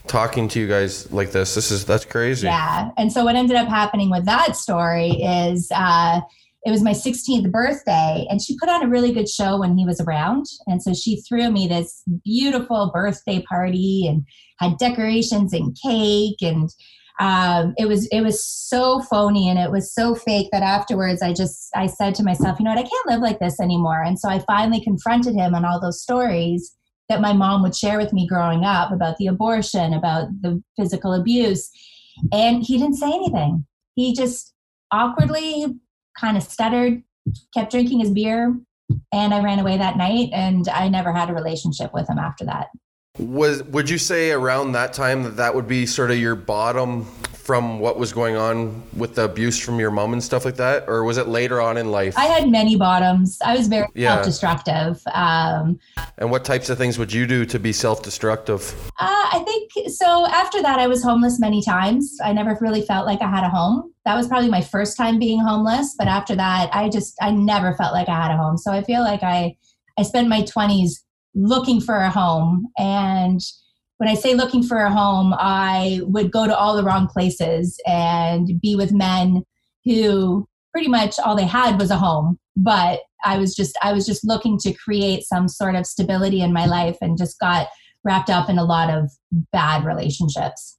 talking 0.07 0.49
to 0.49 0.61
you 0.61 0.67
guys 0.67 1.13
like 1.13 1.31
this. 1.31 1.55
This 1.55 1.71
is 1.71 1.85
that's 1.85 2.05
crazy. 2.05 2.47
Yeah. 2.47 2.91
And 2.97 3.13
so 3.13 3.25
what 3.25 3.37
ended 3.37 3.57
up 3.57 3.69
happening 3.69 4.11
with 4.11 4.25
that 4.25 4.57
story 4.57 5.11
is 5.11 5.71
uh 5.73 6.21
it 6.65 6.71
was 6.71 6.83
my 6.83 6.93
16th 6.93 7.51
birthday 7.51 8.27
and 8.31 8.41
she 8.41 8.59
put 8.59 8.71
on 8.71 8.83
a 8.83 8.89
really 8.89 9.13
good 9.13 9.29
show 9.29 9.59
when 9.59 9.77
he 9.77 9.85
was 9.85 10.01
around. 10.01 10.47
And 10.67 10.83
so 10.83 10.95
she 10.95 11.21
threw 11.21 11.51
me 11.51 11.69
this 11.69 12.03
beautiful 12.25 12.91
birthday 12.93 13.43
party 13.43 14.07
and 14.09 14.25
had 14.59 14.79
decorations 14.79 15.53
and 15.53 15.77
cake. 15.85 16.41
And 16.41 16.71
um, 17.21 17.75
it 17.77 17.87
was 17.87 18.09
it 18.09 18.23
was 18.23 18.45
so 18.45 19.01
phony 19.03 19.49
and 19.49 19.59
it 19.59 19.71
was 19.71 19.95
so 19.95 20.17
fake 20.17 20.49
that 20.51 20.65
afterwards 20.65 21.23
i 21.23 21.33
just 21.33 21.69
i 21.77 21.87
said 21.87 22.13
to 22.17 22.25
myself 22.25 22.59
you 22.59 22.65
know 22.65 22.73
what? 22.73 22.85
I 22.85 22.89
can't 22.89 23.07
live 23.07 23.21
like 23.21 23.39
this 23.39 23.61
anymore. 23.61 24.03
And 24.03 24.19
so 24.19 24.29
i 24.29 24.41
finally 24.41 24.83
confronted 24.83 25.37
him 25.37 25.55
on 25.55 25.65
all 25.65 25.81
those 25.81 26.03
stories 26.03 26.75
that 27.09 27.21
my 27.21 27.33
mom 27.33 27.63
would 27.63 27.77
share 27.77 27.99
with 27.99 28.13
me 28.13 28.27
growing 28.27 28.65
up 28.65 28.91
about 28.91 29.17
the 29.19 29.29
abortion 29.29 29.93
about 29.93 30.29
the 30.41 30.61
physical 30.77 31.13
abuse. 31.13 31.71
And 32.33 32.65
he 32.65 32.79
didn't 32.79 32.97
say 32.97 33.13
anything. 33.13 33.65
He 33.95 34.13
just 34.13 34.53
awkwardly 34.91 35.67
kind 36.19 36.37
of 36.37 36.43
stuttered, 36.43 37.03
kept 37.53 37.71
drinking 37.71 38.01
his 38.01 38.11
beer, 38.11 38.57
and 39.13 39.35
I 39.35 39.43
ran 39.43 39.59
away 39.59 39.79
that 39.79 39.97
night. 39.97 40.31
And 40.33 40.69
I 40.69 40.89
never 40.89 41.13
had 41.13 41.31
a 41.31 41.35
relationship 41.35 41.93
with 41.95 42.09
him 42.09 42.19
after 42.19 42.45
that. 42.47 42.69
Was 43.19 43.63
would 43.65 43.89
you 43.89 43.99
say 43.99 44.33
around 44.33 44.73
that 44.73 44.93
time 44.93 45.23
that 45.23 45.37
that 45.37 45.55
would 45.55 45.69
be 45.69 45.87
sort 45.87 46.11
of 46.11 46.19
your 46.19 46.35
bottom 46.35 47.07
from 47.45 47.79
what 47.79 47.99
was 47.99 48.11
going 48.11 48.37
on 48.37 48.83
with 48.97 49.17
the 49.17 49.25
abuse 49.25 49.61
from 49.61 49.79
your 49.79 49.91
mom 49.91 50.15
and 50.15 50.25
stuff 50.25 50.47
like 50.47 50.57
that, 50.57 50.89
or 50.89 51.05
was 51.05 51.19
it 51.19 51.29
later 51.29 51.61
on 51.61 51.77
in 51.77 51.91
life? 51.91 52.17
I 52.17 52.25
had 52.25 52.49
many 52.49 52.75
bottoms. 52.75 53.37
I 53.45 53.55
was 53.55 53.69
very 53.69 53.87
yeah. 53.95 54.15
self-destructive. 54.15 55.03
Um, 55.13 55.79
and 56.17 56.31
what 56.31 56.47
types 56.47 56.71
of 56.71 56.79
things 56.79 56.99
would 56.99 57.13
you 57.13 57.27
do 57.27 57.45
to 57.45 57.59
be 57.59 57.71
self-destructive? 57.71 58.75
Uh, 58.99 59.29
I 59.33 59.45
think 59.45 59.91
so. 59.91 60.27
After 60.29 60.63
that, 60.63 60.79
I 60.79 60.87
was 60.87 61.03
homeless 61.03 61.39
many 61.39 61.61
times. 61.61 62.17
I 62.25 62.33
never 62.33 62.57
really 62.63 62.81
felt 62.81 63.05
like 63.05 63.21
I 63.21 63.29
had 63.29 63.45
a 63.45 63.51
home. 63.51 63.93
That 64.07 64.17
was 64.17 64.27
probably 64.27 64.49
my 64.49 64.63
first 64.63 64.97
time 64.97 65.19
being 65.19 65.41
homeless. 65.41 65.95
But 65.99 66.09
after 66.09 66.35
that, 66.37 66.75
I 66.75 66.89
just 66.89 67.15
I 67.21 67.31
never 67.31 67.75
felt 67.75 67.93
like 67.93 68.09
I 68.09 68.23
had 68.23 68.31
a 68.31 68.39
home. 68.39 68.57
So 68.57 68.73
I 68.73 68.83
feel 68.83 69.03
like 69.03 69.23
I 69.23 69.55
I 69.99 70.03
spent 70.03 70.29
my 70.29 70.45
twenties 70.45 71.05
looking 71.35 71.81
for 71.83 71.97
a 71.97 72.11
home 72.11 72.69
and 72.79 73.41
when 73.99 74.09
I 74.09 74.15
say 74.15 74.35
looking 74.35 74.63
for 74.63 74.79
a 74.79 74.91
home, 74.93 75.35
I 75.37 76.01
would 76.03 76.31
go 76.31 76.47
to 76.47 76.57
all 76.57 76.77
the 76.77 76.83
wrong 76.83 77.07
places 77.07 77.81
and 77.87 78.61
be 78.61 78.77
with 78.77 78.93
men 78.93 79.45
who 79.85 80.49
pretty 80.73 80.89
much 80.89 81.19
all 81.19 81.37
they 81.37 81.47
had 81.47 81.79
was 81.79 81.91
a 81.91 81.97
home. 81.97 82.39
But 82.57 83.01
I 83.25 83.39
was 83.39 83.55
just 83.55 83.77
I 83.83 83.93
was 83.93 84.07
just 84.07 84.27
looking 84.27 84.59
to 84.59 84.73
create 84.73 85.25
some 85.25 85.49
sort 85.49 85.77
of 85.77 85.87
stability 85.87 86.41
in 86.41 86.53
my 86.53 86.67
life 86.67 86.97
and 87.01 87.19
just 87.19 87.39
got 87.39 87.69
wrapped 88.05 88.31
up 88.31 88.49
in 88.49 88.59
a 88.59 88.65
lot 88.65 88.91
of 88.91 89.11
bad 89.53 89.85
relationships. 89.85 90.77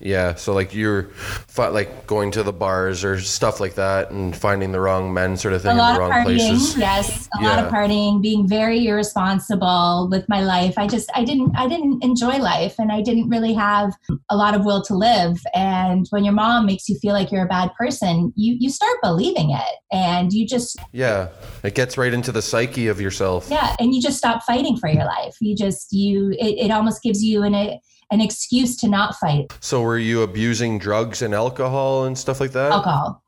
Yeah, 0.00 0.34
so 0.36 0.54
like 0.54 0.74
you're 0.74 1.10
like 1.56 2.06
going 2.06 2.30
to 2.32 2.42
the 2.42 2.52
bars 2.52 3.04
or 3.04 3.20
stuff 3.20 3.58
like 3.60 3.74
that 3.74 4.10
and 4.10 4.36
finding 4.36 4.72
the 4.72 4.80
wrong 4.80 5.12
men 5.12 5.36
sort 5.36 5.54
of 5.54 5.62
thing 5.62 5.72
in 5.72 5.76
the 5.76 5.98
wrong 5.98 6.10
partying, 6.10 6.24
places. 6.24 6.76
Yes, 6.76 7.28
a 7.38 7.42
yeah. 7.42 7.48
lot 7.48 7.64
of 7.64 7.72
partying, 7.72 8.22
being 8.22 8.48
very 8.48 8.86
irresponsible 8.86 10.08
with 10.10 10.28
my 10.28 10.40
life. 10.40 10.74
I 10.78 10.86
just 10.86 11.10
I 11.14 11.24
didn't 11.24 11.56
I 11.56 11.68
didn't 11.68 12.04
enjoy 12.04 12.38
life 12.38 12.76
and 12.78 12.92
I 12.92 13.02
didn't 13.02 13.28
really 13.28 13.54
have 13.54 13.92
a 14.30 14.36
lot 14.36 14.54
of 14.54 14.64
will 14.64 14.82
to 14.84 14.94
live. 14.94 15.40
And 15.54 16.06
when 16.10 16.24
your 16.24 16.34
mom 16.34 16.66
makes 16.66 16.88
you 16.88 16.96
feel 16.98 17.12
like 17.12 17.32
you're 17.32 17.44
a 17.44 17.48
bad 17.48 17.74
person, 17.74 18.32
you 18.36 18.56
you 18.58 18.70
start 18.70 18.98
believing 19.02 19.50
it 19.50 19.76
and 19.90 20.32
you 20.32 20.46
just 20.46 20.78
Yeah. 20.92 21.28
It 21.64 21.74
gets 21.74 21.98
right 21.98 22.12
into 22.14 22.30
the 22.30 22.42
psyche 22.42 22.86
of 22.86 23.00
yourself. 23.00 23.48
Yeah, 23.50 23.74
and 23.80 23.94
you 23.94 24.00
just 24.00 24.18
stop 24.18 24.44
fighting 24.44 24.76
for 24.76 24.88
your 24.88 25.04
life. 25.04 25.36
You 25.40 25.56
just 25.56 25.92
you 25.92 26.30
it, 26.38 26.66
it 26.66 26.70
almost 26.70 27.02
gives 27.02 27.22
you 27.22 27.42
an 27.42 27.80
an 28.10 28.20
excuse 28.20 28.76
to 28.76 28.88
not 28.88 29.14
fight 29.16 29.52
So 29.60 29.82
were 29.82 29.98
you 29.98 30.22
abusing 30.22 30.78
drugs 30.78 31.22
and 31.22 31.34
alcohol 31.34 32.04
and 32.04 32.16
stuff 32.16 32.40
like 32.40 32.52
that? 32.52 32.72
alcohol. 32.72 33.22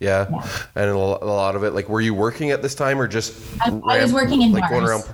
Yeah. 0.00 0.28
Yeah. 0.30 0.48
And 0.76 0.90
a 0.90 0.96
lot 0.96 1.56
of 1.56 1.64
it, 1.64 1.72
like, 1.72 1.88
were 1.88 2.00
you 2.00 2.14
working 2.14 2.50
at 2.50 2.62
this 2.62 2.74
time 2.74 3.00
or 3.00 3.08
just? 3.08 3.34
I, 3.60 3.80
I 3.88 4.02
was 4.02 4.12
working 4.12 4.42
in 4.42 4.52
like 4.52 4.70
going 4.70 4.84
around. 4.84 5.04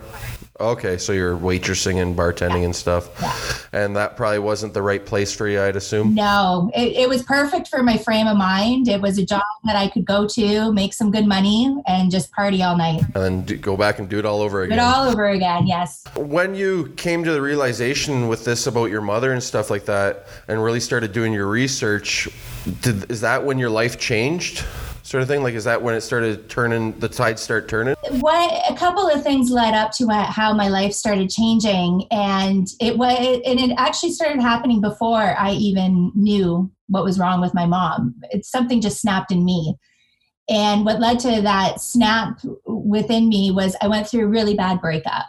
Okay, 0.60 0.98
so 0.98 1.12
you're 1.12 1.36
waitressing 1.36 2.00
and 2.00 2.16
bartending 2.16 2.64
and 2.64 2.74
stuff, 2.76 3.68
and 3.72 3.96
that 3.96 4.16
probably 4.16 4.38
wasn't 4.38 4.72
the 4.72 4.82
right 4.82 5.04
place 5.04 5.34
for 5.34 5.48
you, 5.48 5.60
I'd 5.60 5.74
assume. 5.74 6.14
No, 6.14 6.70
it, 6.76 6.92
it 6.96 7.08
was 7.08 7.24
perfect 7.24 7.66
for 7.66 7.82
my 7.82 7.96
frame 7.96 8.28
of 8.28 8.36
mind. 8.36 8.86
It 8.86 9.00
was 9.00 9.18
a 9.18 9.26
job 9.26 9.42
that 9.64 9.74
I 9.74 9.88
could 9.88 10.04
go 10.04 10.28
to, 10.28 10.72
make 10.72 10.94
some 10.94 11.10
good 11.10 11.26
money, 11.26 11.76
and 11.88 12.08
just 12.08 12.30
party 12.30 12.62
all 12.62 12.76
night. 12.76 13.02
And 13.02 13.24
then 13.24 13.40
do, 13.42 13.56
go 13.56 13.76
back 13.76 13.98
and 13.98 14.08
do 14.08 14.20
it 14.20 14.24
all 14.24 14.40
over 14.42 14.60
Do 14.60 14.72
again. 14.72 14.78
it 14.78 14.82
all 14.82 15.08
over 15.08 15.26
again. 15.30 15.66
Yes. 15.66 16.04
when 16.14 16.54
you 16.54 16.92
came 16.96 17.24
to 17.24 17.32
the 17.32 17.42
realization 17.42 18.28
with 18.28 18.44
this 18.44 18.68
about 18.68 18.90
your 18.90 19.00
mother 19.02 19.32
and 19.32 19.42
stuff 19.42 19.70
like 19.70 19.86
that, 19.86 20.26
and 20.46 20.62
really 20.62 20.78
started 20.78 21.12
doing 21.12 21.32
your 21.32 21.48
research, 21.48 22.28
did, 22.80 23.10
is 23.10 23.20
that 23.22 23.44
when 23.44 23.58
your 23.58 23.70
life 23.70 23.98
changed, 23.98 24.64
sort 25.04 25.22
of 25.22 25.28
thing? 25.28 25.42
Like, 25.42 25.54
is 25.54 25.64
that 25.64 25.80
when 25.80 25.94
it 25.94 26.00
started 26.00 26.48
turning? 26.48 26.98
The 26.98 27.08
tide 27.08 27.38
start 27.38 27.68
turning? 27.68 27.94
what 28.20 28.70
a 28.70 28.74
couple 28.74 29.08
of 29.08 29.22
things 29.22 29.50
led 29.50 29.74
up 29.74 29.90
to 29.92 30.08
how 30.08 30.52
my 30.52 30.68
life 30.68 30.92
started 30.92 31.30
changing 31.30 32.06
and 32.10 32.68
it 32.80 32.96
was 32.96 33.40
and 33.44 33.58
it 33.58 33.74
actually 33.76 34.12
started 34.12 34.40
happening 34.40 34.80
before 34.80 35.36
i 35.38 35.52
even 35.52 36.12
knew 36.14 36.70
what 36.88 37.04
was 37.04 37.18
wrong 37.18 37.40
with 37.40 37.54
my 37.54 37.66
mom 37.66 38.14
it's 38.30 38.50
something 38.50 38.80
just 38.80 39.00
snapped 39.00 39.32
in 39.32 39.44
me 39.44 39.74
and 40.48 40.84
what 40.84 41.00
led 41.00 41.18
to 41.18 41.40
that 41.42 41.80
snap 41.80 42.38
within 42.66 43.28
me 43.28 43.50
was 43.50 43.76
i 43.80 43.88
went 43.88 44.06
through 44.06 44.24
a 44.24 44.28
really 44.28 44.54
bad 44.54 44.80
breakup 44.80 45.26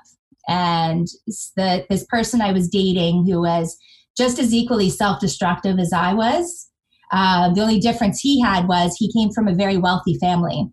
and 0.48 1.08
the 1.56 1.86
this 1.90 2.04
person 2.06 2.42
i 2.42 2.52
was 2.52 2.68
dating 2.68 3.26
who 3.26 3.42
was 3.42 3.78
just 4.18 4.40
as 4.40 4.54
equally 4.54 4.90
self-destructive 4.90 5.80
as 5.80 5.94
i 5.94 6.14
was 6.14 6.70
uh, 7.12 7.54
the 7.54 7.62
only 7.62 7.80
difference 7.80 8.20
he 8.20 8.42
had 8.42 8.68
was 8.68 8.96
he 8.98 9.12
came 9.12 9.32
from 9.32 9.48
a 9.48 9.56
very 9.56 9.78
wealthy 9.78 10.18
family 10.20 10.70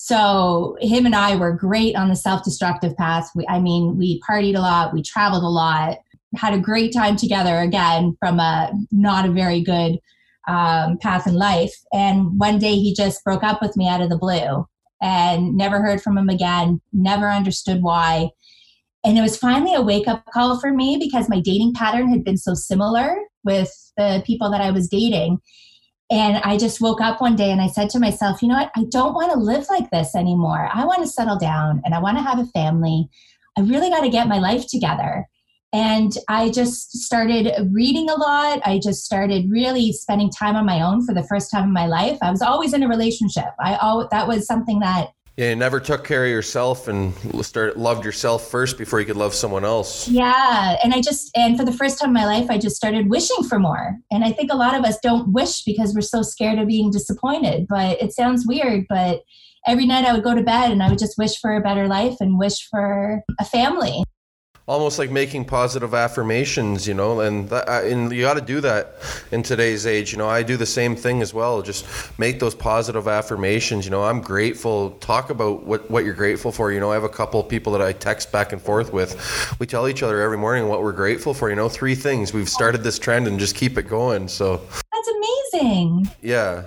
so 0.00 0.76
him 0.80 1.06
and 1.06 1.14
I 1.16 1.34
were 1.34 1.50
great 1.52 1.96
on 1.96 2.08
the 2.08 2.14
self-destructive 2.14 2.96
path. 2.96 3.30
We, 3.34 3.44
I 3.48 3.58
mean, 3.58 3.98
we 3.98 4.20
partied 4.20 4.54
a 4.54 4.60
lot, 4.60 4.94
we 4.94 5.02
traveled 5.02 5.42
a 5.42 5.48
lot, 5.48 5.98
had 6.36 6.54
a 6.54 6.60
great 6.60 6.92
time 6.92 7.16
together. 7.16 7.58
Again, 7.58 8.16
from 8.20 8.38
a 8.38 8.70
not 8.92 9.28
a 9.28 9.32
very 9.32 9.60
good 9.60 9.98
um, 10.46 10.98
path 10.98 11.26
in 11.26 11.34
life. 11.34 11.74
And 11.92 12.38
one 12.38 12.60
day 12.60 12.76
he 12.76 12.94
just 12.94 13.24
broke 13.24 13.42
up 13.42 13.60
with 13.60 13.76
me 13.76 13.88
out 13.88 14.00
of 14.00 14.08
the 14.08 14.16
blue, 14.16 14.68
and 15.02 15.56
never 15.56 15.82
heard 15.82 16.00
from 16.00 16.16
him 16.16 16.28
again. 16.28 16.80
Never 16.92 17.28
understood 17.28 17.82
why. 17.82 18.30
And 19.04 19.18
it 19.18 19.22
was 19.22 19.36
finally 19.36 19.74
a 19.74 19.82
wake-up 19.82 20.24
call 20.32 20.60
for 20.60 20.72
me 20.72 20.96
because 20.96 21.28
my 21.28 21.40
dating 21.40 21.74
pattern 21.74 22.08
had 22.08 22.22
been 22.22 22.38
so 22.38 22.54
similar 22.54 23.16
with 23.44 23.70
the 23.96 24.22
people 24.26 24.50
that 24.50 24.60
I 24.60 24.70
was 24.70 24.88
dating. 24.88 25.38
And 26.10 26.38
I 26.38 26.56
just 26.56 26.80
woke 26.80 27.00
up 27.00 27.20
one 27.20 27.36
day 27.36 27.50
and 27.50 27.60
I 27.60 27.66
said 27.66 27.90
to 27.90 27.98
myself, 27.98 28.40
you 28.40 28.48
know 28.48 28.56
what? 28.56 28.70
I 28.76 28.84
don't 28.90 29.14
want 29.14 29.32
to 29.32 29.38
live 29.38 29.66
like 29.68 29.90
this 29.90 30.14
anymore. 30.14 30.70
I 30.72 30.84
want 30.84 31.02
to 31.02 31.08
settle 31.08 31.38
down 31.38 31.82
and 31.84 31.94
I 31.94 32.00
want 32.00 32.16
to 32.16 32.24
have 32.24 32.38
a 32.38 32.46
family. 32.46 33.08
I 33.58 33.60
really 33.62 33.90
got 33.90 34.00
to 34.00 34.08
get 34.08 34.28
my 34.28 34.38
life 34.38 34.66
together. 34.66 35.26
And 35.74 36.12
I 36.30 36.48
just 36.48 36.92
started 36.92 37.52
reading 37.72 38.08
a 38.08 38.14
lot. 38.14 38.60
I 38.64 38.80
just 38.82 39.04
started 39.04 39.50
really 39.50 39.92
spending 39.92 40.30
time 40.30 40.56
on 40.56 40.64
my 40.64 40.80
own 40.80 41.04
for 41.04 41.14
the 41.14 41.24
first 41.24 41.50
time 41.50 41.64
in 41.64 41.72
my 41.74 41.86
life. 41.86 42.16
I 42.22 42.30
was 42.30 42.40
always 42.40 42.72
in 42.72 42.82
a 42.82 42.88
relationship. 42.88 43.50
I 43.60 43.76
always, 43.76 44.08
that 44.10 44.26
was 44.26 44.46
something 44.46 44.78
that 44.80 45.10
Yeah, 45.38 45.50
you 45.50 45.56
never 45.56 45.78
took 45.78 46.02
care 46.02 46.24
of 46.24 46.30
yourself 46.32 46.88
and 46.88 47.14
started 47.44 47.76
loved 47.76 48.04
yourself 48.04 48.50
first 48.50 48.76
before 48.76 48.98
you 48.98 49.06
could 49.06 49.16
love 49.16 49.32
someone 49.32 49.64
else. 49.64 50.08
Yeah. 50.08 50.76
And 50.82 50.92
I 50.92 51.00
just, 51.00 51.30
and 51.36 51.56
for 51.56 51.64
the 51.64 51.70
first 51.70 52.00
time 52.00 52.08
in 52.08 52.14
my 52.14 52.24
life, 52.24 52.50
I 52.50 52.58
just 52.58 52.74
started 52.74 53.08
wishing 53.08 53.44
for 53.48 53.60
more. 53.60 53.96
And 54.10 54.24
I 54.24 54.32
think 54.32 54.52
a 54.52 54.56
lot 54.56 54.74
of 54.74 54.84
us 54.84 54.98
don't 55.00 55.32
wish 55.32 55.62
because 55.62 55.94
we're 55.94 56.00
so 56.00 56.22
scared 56.22 56.58
of 56.58 56.66
being 56.66 56.90
disappointed. 56.90 57.68
But 57.68 58.02
it 58.02 58.12
sounds 58.12 58.48
weird, 58.48 58.86
but 58.88 59.20
every 59.64 59.86
night 59.86 60.04
I 60.04 60.12
would 60.12 60.24
go 60.24 60.34
to 60.34 60.42
bed 60.42 60.72
and 60.72 60.82
I 60.82 60.88
would 60.88 60.98
just 60.98 61.16
wish 61.16 61.38
for 61.38 61.54
a 61.54 61.60
better 61.60 61.86
life 61.86 62.16
and 62.18 62.36
wish 62.36 62.68
for 62.68 63.22
a 63.38 63.44
family. 63.44 64.02
Almost 64.68 64.98
like 64.98 65.10
making 65.10 65.46
positive 65.46 65.94
affirmations, 65.94 66.86
you 66.86 66.92
know, 66.92 67.20
and 67.20 67.48
that, 67.48 67.66
and 67.86 68.12
you 68.12 68.20
got 68.22 68.34
to 68.34 68.42
do 68.42 68.60
that 68.60 68.92
in 69.32 69.42
today's 69.42 69.86
age. 69.86 70.12
You 70.12 70.18
know, 70.18 70.28
I 70.28 70.42
do 70.42 70.56
the 70.58 70.66
same 70.66 70.94
thing 70.94 71.22
as 71.22 71.32
well. 71.32 71.62
Just 71.62 71.86
make 72.18 72.38
those 72.38 72.54
positive 72.54 73.08
affirmations. 73.08 73.86
You 73.86 73.90
know, 73.90 74.04
I'm 74.04 74.20
grateful. 74.20 74.90
Talk 75.00 75.30
about 75.30 75.64
what 75.64 75.90
what 75.90 76.04
you're 76.04 76.14
grateful 76.14 76.52
for. 76.52 76.70
You 76.70 76.80
know, 76.80 76.90
I 76.90 76.94
have 76.94 77.04
a 77.04 77.08
couple 77.08 77.40
of 77.40 77.48
people 77.48 77.72
that 77.72 77.82
I 77.82 77.92
text 77.92 78.30
back 78.30 78.52
and 78.52 78.60
forth 78.62 78.92
with. 78.92 79.16
We 79.58 79.66
tell 79.66 79.88
each 79.88 80.02
other 80.02 80.20
every 80.20 80.38
morning 80.38 80.68
what 80.68 80.82
we're 80.82 80.92
grateful 80.92 81.32
for. 81.34 81.48
You 81.50 81.56
know, 81.56 81.68
three 81.68 81.94
things. 81.94 82.32
We've 82.32 82.48
started 82.48 82.82
this 82.84 82.98
trend 82.98 83.26
and 83.26 83.40
just 83.40 83.56
keep 83.56 83.78
it 83.78 83.88
going. 83.88 84.28
So 84.28 84.58
That's 84.92 85.08
amazing. 85.54 86.10
yeah. 86.20 86.64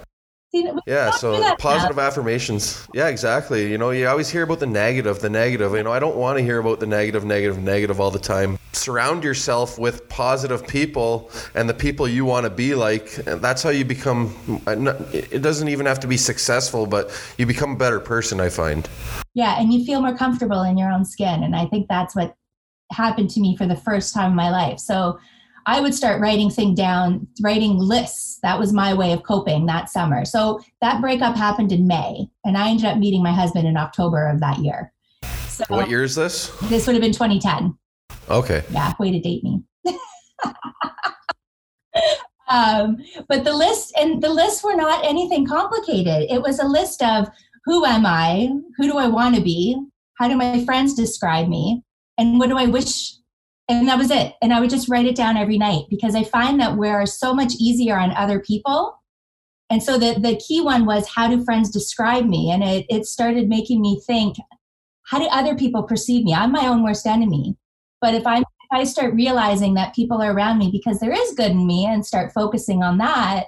See, 0.53 0.70
Yeah, 0.86 1.12
so 1.12 1.55
positive 1.55 1.96
now. 1.96 2.03
affirmations. 2.03 2.86
Yeah, 2.93 3.08
exactly. 3.08 3.72
You 3.72 3.77
know, 3.77 3.91
you 3.91 4.08
always 4.08 4.29
hear 4.29 4.43
about 4.43 4.60
the 4.60 4.65
negative, 4.67 5.20
the 5.20 5.29
negative. 5.29 5.74
You 5.74 5.84
know, 5.84 5.93
I 5.93 6.00
don't 6.00 6.17
want 6.17 6.39
to 6.39 6.43
hear 6.43 6.60
about 6.60 6.81
the 6.81 6.86
negative, 6.86 7.24
negative, 7.24 7.58
negative 7.60 8.01
all 8.01 8.12
the 8.12 8.20
time. 8.20 8.60
Surround 8.74 9.24
yourself 9.24 9.79
with 9.79 10.10
positive 10.10 10.67
people 10.67 11.31
and 11.55 11.70
the 11.70 11.74
people 11.74 12.05
you 12.05 12.25
want 12.25 12.43
to 12.46 12.50
be 12.50 12.75
like. 12.75 13.17
And 13.25 13.41
that's 13.41 13.63
how 13.63 13.70
you 13.70 13.86
become. 13.86 14.36
Uh, 14.67 14.93
it 15.13 15.41
doesn't 15.41 15.70
even 15.70 15.86
have 15.86 16.01
to 16.01 16.08
be 16.08 16.17
successful, 16.17 16.86
but 16.86 17.12
you 17.38 17.46
become 17.46 17.72
a 17.72 17.77
better 17.77 18.01
person. 18.01 18.41
I 18.41 18.50
find. 18.50 18.89
Yeah, 19.34 19.58
and 19.58 19.72
you 19.74 19.86
feel 19.86 20.01
more 20.01 20.17
comfortable 20.17 20.63
in 20.63 20.77
your 20.77 20.91
own 20.91 21.05
skin. 21.05 21.43
And 21.43 21.55
I 21.55 21.65
think 21.67 21.88
that's 21.88 22.13
what 22.13 22.36
happened 22.91 23.29
to 23.29 23.39
me 23.39 23.55
for 23.55 23.65
the 23.67 23.77
first 23.77 24.13
time 24.13 24.31
in 24.31 24.36
my 24.36 24.50
life. 24.50 24.79
So 24.79 25.17
I 25.65 25.82
would 25.82 25.94
start 25.94 26.22
writing 26.22 26.50
things 26.50 26.77
down, 26.77 27.27
writing 27.41 27.77
lists. 27.77 28.39
That 28.44 28.60
was 28.60 28.74
my 28.74 28.94
way 28.94 29.12
of 29.12 29.24
coping 29.24 29.65
that 29.68 29.89
summer. 29.89 30.25
So 30.25 30.60
that 30.82 31.01
breakup 31.01 31.36
happened 31.36 31.72
in 31.72 31.88
May, 31.88 32.27
and 32.44 32.58
I 32.58 32.70
ended 32.70 32.86
up 32.86 32.98
meeting 32.98 33.24
my 33.24 33.32
husband 33.32 33.68
in 33.68 33.77
October 33.77 34.27
of 34.27 34.39
that 34.39 34.60
year. 34.60 34.91
So 35.48 35.65
What 35.70 35.89
year 35.89 36.03
is 36.03 36.15
this? 36.15 36.50
this 36.63 36.88
would 36.88 36.96
have 36.96 37.01
been 37.01 37.12
2010. 37.12 37.77
Okay. 38.30 38.63
Yeah, 38.72 38.94
way 39.00 39.12
to 39.12 39.20
date 39.20 39.44
me. 39.44 39.63
um, 42.50 42.98
but 43.27 43.44
the 43.44 43.53
list 43.53 43.94
and 43.98 44.22
the 44.22 44.30
lists 44.30 44.63
were 44.63 44.75
not 44.75 45.06
anything 45.06 45.46
complicated. 45.46 46.30
It 46.30 46.41
was 46.41 46.60
a 46.60 46.68
list 46.68 47.03
of 47.03 47.27
who 47.65 47.86
am 47.86 48.06
I, 48.06 48.50
who 48.77 48.88
do 48.88 48.98
I 48.98 49.08
want 49.08 49.36
to 49.36 49.41
be, 49.41 49.77
how 50.18 50.27
do 50.27 50.36
my 50.36 50.63
friends 50.65 50.94
describe 50.94 51.48
me, 51.48 51.84
and 52.18 52.39
what 52.39 52.50
do 52.50 52.58
I 52.58 52.65
wish. 52.65 53.15
And 53.68 53.88
that 53.88 53.98
was 53.98 54.12
it. 54.12 54.34
And 54.41 54.53
I 54.53 54.60
would 54.60 54.70
just 54.70 54.89
write 54.89 55.06
it 55.06 55.15
down 55.15 55.38
every 55.38 55.58
night 55.58 55.86
because 55.89 56.15
I 56.15 56.24
find 56.24 56.60
that 56.60 56.77
we're 56.77 57.06
so 57.06 57.34
much 57.34 57.53
easier 57.60 57.98
on 57.98 58.12
other 58.12 58.39
people. 58.39 58.98
And 59.70 59.82
so 59.82 59.98
the, 59.98 60.20
the 60.20 60.36
key 60.36 60.62
one 60.62 60.86
was 60.86 61.08
how 61.08 61.30
do 61.30 61.44
friends 61.44 61.70
describe 61.70 62.25
me? 62.25 62.51
And 62.51 62.63
it, 62.63 62.86
it 62.89 63.06
started 63.06 63.48
making 63.48 63.82
me 63.82 64.01
think, 64.06 64.36
how 65.03 65.20
do 65.20 65.25
other 65.25 65.56
people 65.56 65.84
perceive 65.84 66.24
me? 66.25 66.34
I'm 66.34 66.51
my 66.51 66.68
own 66.68 66.84
worst 66.84 67.06
enemy. 67.06 67.56
But 68.01 68.15
if 68.15 68.27
I 68.27 68.39
if 68.39 68.46
I 68.72 68.84
start 68.86 69.13
realizing 69.13 69.74
that 69.74 69.94
people 69.94 70.22
are 70.22 70.32
around 70.32 70.58
me 70.58 70.72
because 70.72 71.00
there 71.00 71.12
is 71.12 71.34
good 71.34 71.51
in 71.51 71.68
me 71.68 71.86
and 71.86 72.06
start 72.06 72.32
focusing 72.32 72.84
on 72.84 72.98
that, 73.00 73.48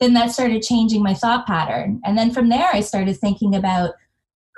then 0.00 0.14
that 0.14 0.30
started 0.30 0.62
changing 0.62 1.02
my 1.02 1.14
thought 1.14 1.46
pattern. 1.46 2.00
And 2.04 2.18
then 2.18 2.32
from 2.32 2.48
there 2.48 2.68
I 2.72 2.80
started 2.80 3.16
thinking 3.16 3.54
about 3.54 3.94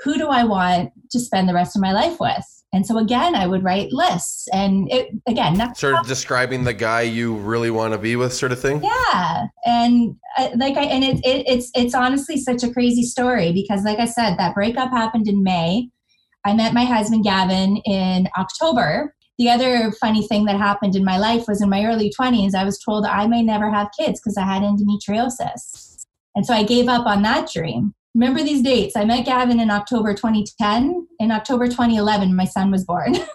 who 0.02 0.18
do 0.18 0.28
I 0.28 0.44
want 0.44 0.92
to 1.10 1.20
spend 1.20 1.48
the 1.48 1.54
rest 1.54 1.76
of 1.76 1.82
my 1.82 1.92
life 1.92 2.18
with? 2.18 2.63
And 2.74 2.84
so 2.84 2.98
again, 2.98 3.36
I 3.36 3.46
would 3.46 3.62
write 3.62 3.92
lists 3.92 4.48
and 4.52 4.90
it 4.92 5.10
again, 5.28 5.56
not 5.56 5.78
Sort 5.78 5.94
of 5.94 6.06
describing 6.08 6.64
the 6.64 6.72
guy 6.74 7.02
you 7.02 7.36
really 7.36 7.70
want 7.70 7.92
to 7.94 7.98
be 7.98 8.16
with, 8.16 8.34
sort 8.34 8.50
of 8.50 8.60
thing. 8.60 8.82
yeah 8.82 9.46
and 9.64 10.16
uh, 10.36 10.48
like 10.56 10.76
i 10.76 10.82
and 10.82 11.04
it, 11.04 11.16
it, 11.24 11.44
it's 11.46 11.70
it's 11.74 11.94
honestly 11.94 12.36
such 12.36 12.62
a 12.64 12.72
crazy 12.72 13.04
story 13.04 13.52
because 13.52 13.84
like 13.84 13.98
i 14.00 14.04
said 14.04 14.36
that 14.36 14.54
breakup 14.54 14.90
happened 14.90 15.28
in 15.28 15.42
may. 15.44 15.88
I 16.44 16.52
met 16.54 16.74
my 16.74 16.84
husband 16.84 17.22
gavin 17.24 17.76
in 17.86 18.28
october. 18.36 19.14
The 19.38 19.50
other 19.50 19.92
funny 20.00 20.26
thing 20.26 20.44
that 20.46 20.56
happened 20.58 20.94
in 20.96 21.04
my 21.04 21.16
life 21.18 21.44
was 21.46 21.62
in 21.62 21.70
my 21.70 21.84
early 21.86 22.12
20s 22.18 22.54
i 22.54 22.64
was 22.64 22.78
told 22.78 23.06
i 23.06 23.26
may 23.28 23.42
never 23.42 23.70
have 23.70 23.88
kids 23.98 24.20
because 24.20 24.36
i 24.36 24.42
had 24.44 24.62
endometriosis. 24.62 26.04
And 26.34 26.44
so 26.44 26.52
i 26.54 26.64
gave 26.64 26.88
up 26.88 27.06
on 27.06 27.22
that 27.22 27.48
dream 27.52 27.94
remember 28.14 28.42
these 28.42 28.62
dates 28.62 28.96
i 28.96 29.04
met 29.04 29.24
gavin 29.24 29.60
in 29.60 29.70
october 29.70 30.14
2010 30.14 31.06
in 31.20 31.30
october 31.30 31.66
2011 31.66 32.34
my 32.34 32.44
son 32.44 32.70
was 32.70 32.84
born 32.84 33.14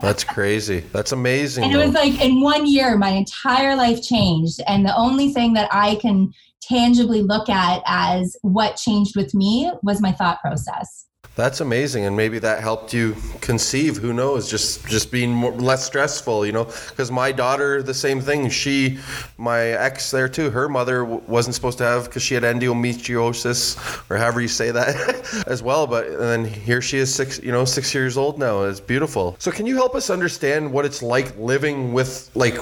That's 0.00 0.22
crazy. 0.22 0.80
That's 0.92 1.12
amazing. 1.12 1.64
And 1.64 1.72
it 1.72 1.78
was 1.78 1.94
like 1.94 2.20
in 2.20 2.40
one 2.42 2.66
year, 2.66 2.96
my 2.96 3.10
entire 3.10 3.74
life 3.74 4.02
changed. 4.02 4.60
And 4.66 4.84
the 4.84 4.94
only 4.96 5.32
thing 5.32 5.54
that 5.54 5.68
I 5.72 5.96
can 5.96 6.32
tangibly 6.60 7.22
look 7.22 7.48
at 7.48 7.82
as 7.86 8.36
what 8.42 8.76
changed 8.76 9.16
with 9.16 9.34
me 9.34 9.72
was 9.82 10.00
my 10.00 10.12
thought 10.12 10.40
process. 10.40 11.06
That's 11.38 11.60
amazing, 11.60 12.04
and 12.04 12.16
maybe 12.16 12.40
that 12.40 12.62
helped 12.62 12.92
you 12.92 13.14
conceive. 13.40 13.98
Who 13.98 14.12
knows? 14.12 14.50
Just 14.50 14.84
just 14.88 15.12
being 15.12 15.32
more, 15.32 15.52
less 15.52 15.86
stressful, 15.86 16.44
you 16.44 16.50
know. 16.50 16.64
Because 16.64 17.12
my 17.12 17.30
daughter, 17.30 17.80
the 17.80 17.94
same 17.94 18.20
thing. 18.20 18.50
She, 18.50 18.98
my 19.36 19.60
ex, 19.60 20.10
there 20.10 20.28
too. 20.28 20.50
Her 20.50 20.68
mother 20.68 21.04
wasn't 21.04 21.54
supposed 21.54 21.78
to 21.78 21.84
have 21.84 22.06
because 22.06 22.24
she 22.24 22.34
had 22.34 22.42
endometriosis, 22.42 24.10
or 24.10 24.16
however 24.16 24.40
you 24.40 24.48
say 24.48 24.72
that, 24.72 25.44
as 25.46 25.62
well. 25.62 25.86
But 25.86 26.18
then 26.18 26.44
here 26.44 26.82
she 26.82 26.98
is, 26.98 27.14
six, 27.14 27.40
you 27.40 27.52
know, 27.52 27.64
six 27.64 27.94
years 27.94 28.18
old 28.18 28.40
now. 28.40 28.64
It's 28.64 28.80
beautiful. 28.80 29.36
So 29.38 29.52
can 29.52 29.64
you 29.64 29.76
help 29.76 29.94
us 29.94 30.10
understand 30.10 30.72
what 30.72 30.84
it's 30.84 31.04
like 31.04 31.38
living 31.38 31.92
with, 31.92 32.32
like, 32.34 32.58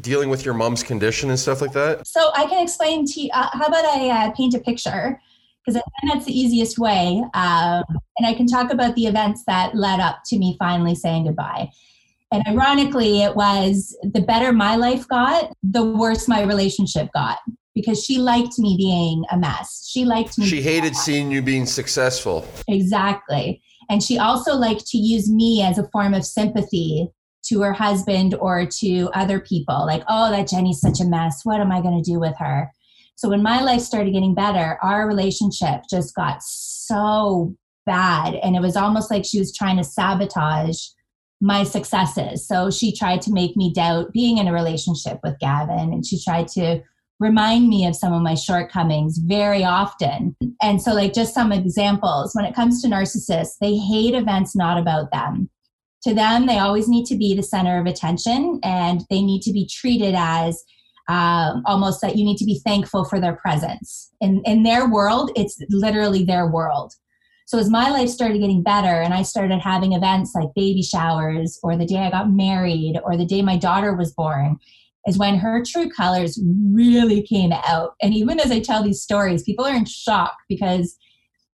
dealing 0.00 0.30
with 0.30 0.46
your 0.46 0.54
mom's 0.54 0.82
condition 0.82 1.28
and 1.28 1.38
stuff 1.38 1.60
like 1.60 1.72
that? 1.72 2.06
So 2.06 2.30
I 2.34 2.46
can 2.46 2.62
explain 2.62 3.04
to 3.04 3.20
you. 3.20 3.28
Uh, 3.34 3.50
how 3.52 3.66
about 3.66 3.84
I 3.84 4.08
uh, 4.08 4.30
paint 4.30 4.54
a 4.54 4.60
picture? 4.60 5.20
Because 5.64 5.82
that's 6.08 6.26
the 6.26 6.38
easiest 6.38 6.78
way. 6.78 7.22
Um, 7.34 7.84
and 8.18 8.26
I 8.26 8.34
can 8.34 8.46
talk 8.46 8.72
about 8.72 8.94
the 8.94 9.06
events 9.06 9.44
that 9.46 9.74
led 9.74 10.00
up 10.00 10.18
to 10.26 10.38
me 10.38 10.56
finally 10.58 10.94
saying 10.94 11.24
goodbye. 11.24 11.70
And 12.32 12.42
ironically, 12.48 13.22
it 13.22 13.36
was 13.36 13.96
the 14.02 14.20
better 14.20 14.52
my 14.52 14.76
life 14.76 15.06
got, 15.08 15.52
the 15.62 15.84
worse 15.84 16.26
my 16.26 16.42
relationship 16.42 17.08
got 17.14 17.38
because 17.74 18.04
she 18.04 18.18
liked 18.18 18.58
me 18.58 18.76
being 18.76 19.24
a 19.30 19.38
mess. 19.38 19.88
She 19.90 20.04
liked 20.04 20.38
me. 20.38 20.46
She 20.46 20.62
hated 20.62 20.96
seeing 20.96 21.30
you 21.30 21.42
being 21.42 21.66
successful. 21.66 22.46
Exactly. 22.68 23.62
And 23.90 24.02
she 24.02 24.18
also 24.18 24.54
liked 24.54 24.86
to 24.88 24.98
use 24.98 25.30
me 25.30 25.62
as 25.62 25.78
a 25.78 25.88
form 25.90 26.14
of 26.14 26.24
sympathy 26.24 27.08
to 27.46 27.60
her 27.60 27.72
husband 27.72 28.34
or 28.34 28.64
to 28.64 29.10
other 29.14 29.40
people. 29.40 29.84
Like, 29.86 30.02
oh, 30.08 30.30
that 30.30 30.48
Jenny's 30.48 30.80
such 30.80 31.00
a 31.00 31.04
mess. 31.04 31.44
What 31.44 31.60
am 31.60 31.70
I 31.70 31.82
going 31.82 32.02
to 32.02 32.10
do 32.10 32.18
with 32.18 32.34
her? 32.38 32.70
So 33.16 33.28
when 33.28 33.42
my 33.42 33.62
life 33.62 33.80
started 33.80 34.12
getting 34.12 34.34
better, 34.34 34.78
our 34.82 35.06
relationship 35.06 35.82
just 35.88 36.14
got 36.14 36.42
so 36.42 37.54
bad. 37.86 38.34
And 38.34 38.56
it 38.56 38.60
was 38.60 38.76
almost 38.76 39.10
like 39.10 39.24
she 39.24 39.38
was 39.38 39.54
trying 39.54 39.76
to 39.76 39.84
sabotage 39.84 40.78
my 41.40 41.62
successes. 41.64 42.46
So 42.46 42.70
she 42.70 42.94
tried 42.94 43.20
to 43.22 43.32
make 43.32 43.56
me 43.56 43.72
doubt 43.72 44.12
being 44.12 44.38
in 44.38 44.48
a 44.48 44.52
relationship 44.52 45.20
with 45.22 45.38
Gavin. 45.40 45.92
And 45.92 46.06
she 46.06 46.22
tried 46.22 46.48
to 46.48 46.80
remind 47.20 47.68
me 47.68 47.86
of 47.86 47.94
some 47.94 48.12
of 48.12 48.22
my 48.22 48.34
shortcomings 48.34 49.18
very 49.18 49.64
often. 49.64 50.36
And 50.62 50.80
so, 50.80 50.92
like, 50.92 51.12
just 51.12 51.34
some 51.34 51.52
examples 51.52 52.34
when 52.34 52.44
it 52.44 52.54
comes 52.54 52.82
to 52.82 52.88
narcissists, 52.88 53.58
they 53.60 53.76
hate 53.76 54.14
events 54.14 54.56
not 54.56 54.78
about 54.78 55.12
them. 55.12 55.50
To 56.04 56.14
them, 56.14 56.46
they 56.46 56.58
always 56.58 56.88
need 56.88 57.06
to 57.06 57.16
be 57.16 57.34
the 57.34 57.42
center 57.42 57.78
of 57.78 57.86
attention 57.86 58.60
and 58.62 59.04
they 59.08 59.22
need 59.22 59.42
to 59.42 59.52
be 59.52 59.66
treated 59.66 60.14
as 60.16 60.62
um, 61.08 61.62
almost 61.66 62.00
that 62.00 62.16
you 62.16 62.24
need 62.24 62.38
to 62.38 62.44
be 62.44 62.60
thankful 62.64 63.04
for 63.04 63.20
their 63.20 63.36
presence. 63.36 64.10
In, 64.20 64.42
in 64.44 64.62
their 64.62 64.88
world, 64.88 65.30
it's 65.36 65.58
literally 65.68 66.24
their 66.24 66.46
world. 66.46 66.94
So 67.46 67.58
as 67.58 67.68
my 67.68 67.90
life 67.90 68.08
started 68.08 68.40
getting 68.40 68.62
better 68.62 69.02
and 69.02 69.12
I 69.12 69.22
started 69.22 69.60
having 69.60 69.92
events 69.92 70.34
like 70.34 70.48
baby 70.56 70.82
showers 70.82 71.58
or 71.62 71.76
the 71.76 71.84
day 71.84 71.98
I 71.98 72.10
got 72.10 72.30
married 72.30 72.98
or 73.04 73.16
the 73.16 73.26
day 73.26 73.42
my 73.42 73.58
daughter 73.58 73.94
was 73.94 74.14
born, 74.14 74.58
is 75.06 75.18
when 75.18 75.36
her 75.36 75.62
true 75.62 75.90
colors 75.90 76.40
really 76.72 77.22
came 77.22 77.52
out. 77.52 77.94
And 78.00 78.14
even 78.14 78.40
as 78.40 78.50
I 78.50 78.60
tell 78.60 78.82
these 78.82 79.02
stories, 79.02 79.42
people 79.42 79.66
are 79.66 79.74
in 79.74 79.84
shock 79.84 80.34
because 80.48 80.96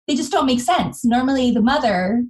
they 0.08 0.16
just 0.16 0.32
don't 0.32 0.46
make 0.46 0.60
sense. 0.60 1.04
Normally, 1.04 1.52
the 1.52 1.62
mother 1.62 2.24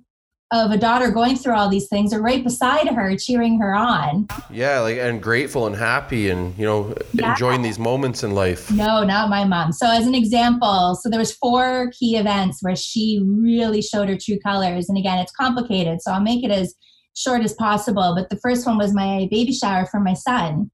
of 0.52 0.70
a 0.70 0.76
daughter 0.76 1.10
going 1.10 1.36
through 1.36 1.54
all 1.54 1.68
these 1.68 1.88
things 1.88 2.12
are 2.12 2.22
right 2.22 2.44
beside 2.44 2.86
her, 2.88 3.16
cheering 3.16 3.58
her 3.58 3.74
on. 3.74 4.28
Yeah, 4.50 4.80
like 4.80 4.96
and 4.96 5.20
grateful 5.20 5.66
and 5.66 5.74
happy 5.74 6.30
and 6.30 6.56
you 6.56 6.64
know 6.64 6.94
Yeah. 7.12 7.32
enjoying 7.32 7.62
these 7.62 7.78
moments 7.78 8.22
in 8.22 8.32
life. 8.32 8.70
No, 8.70 9.02
not 9.02 9.28
my 9.28 9.44
mom. 9.44 9.72
So 9.72 9.88
as 9.90 10.06
an 10.06 10.14
example, 10.14 10.96
so 11.00 11.08
there 11.10 11.18
was 11.18 11.34
four 11.34 11.90
key 11.98 12.16
events 12.16 12.58
where 12.62 12.76
she 12.76 13.20
really 13.24 13.82
showed 13.82 14.08
her 14.08 14.16
true 14.20 14.38
colors. 14.38 14.88
And 14.88 14.96
again, 14.96 15.18
it's 15.18 15.32
complicated, 15.32 16.00
so 16.00 16.12
I'll 16.12 16.20
make 16.20 16.44
it 16.44 16.52
as 16.52 16.74
short 17.16 17.42
as 17.42 17.54
possible. 17.54 18.14
But 18.16 18.30
the 18.30 18.38
first 18.40 18.66
one 18.66 18.78
was 18.78 18.94
my 18.94 19.26
baby 19.30 19.52
shower 19.52 19.86
for 19.86 19.98
my 19.98 20.14
son. 20.14 20.70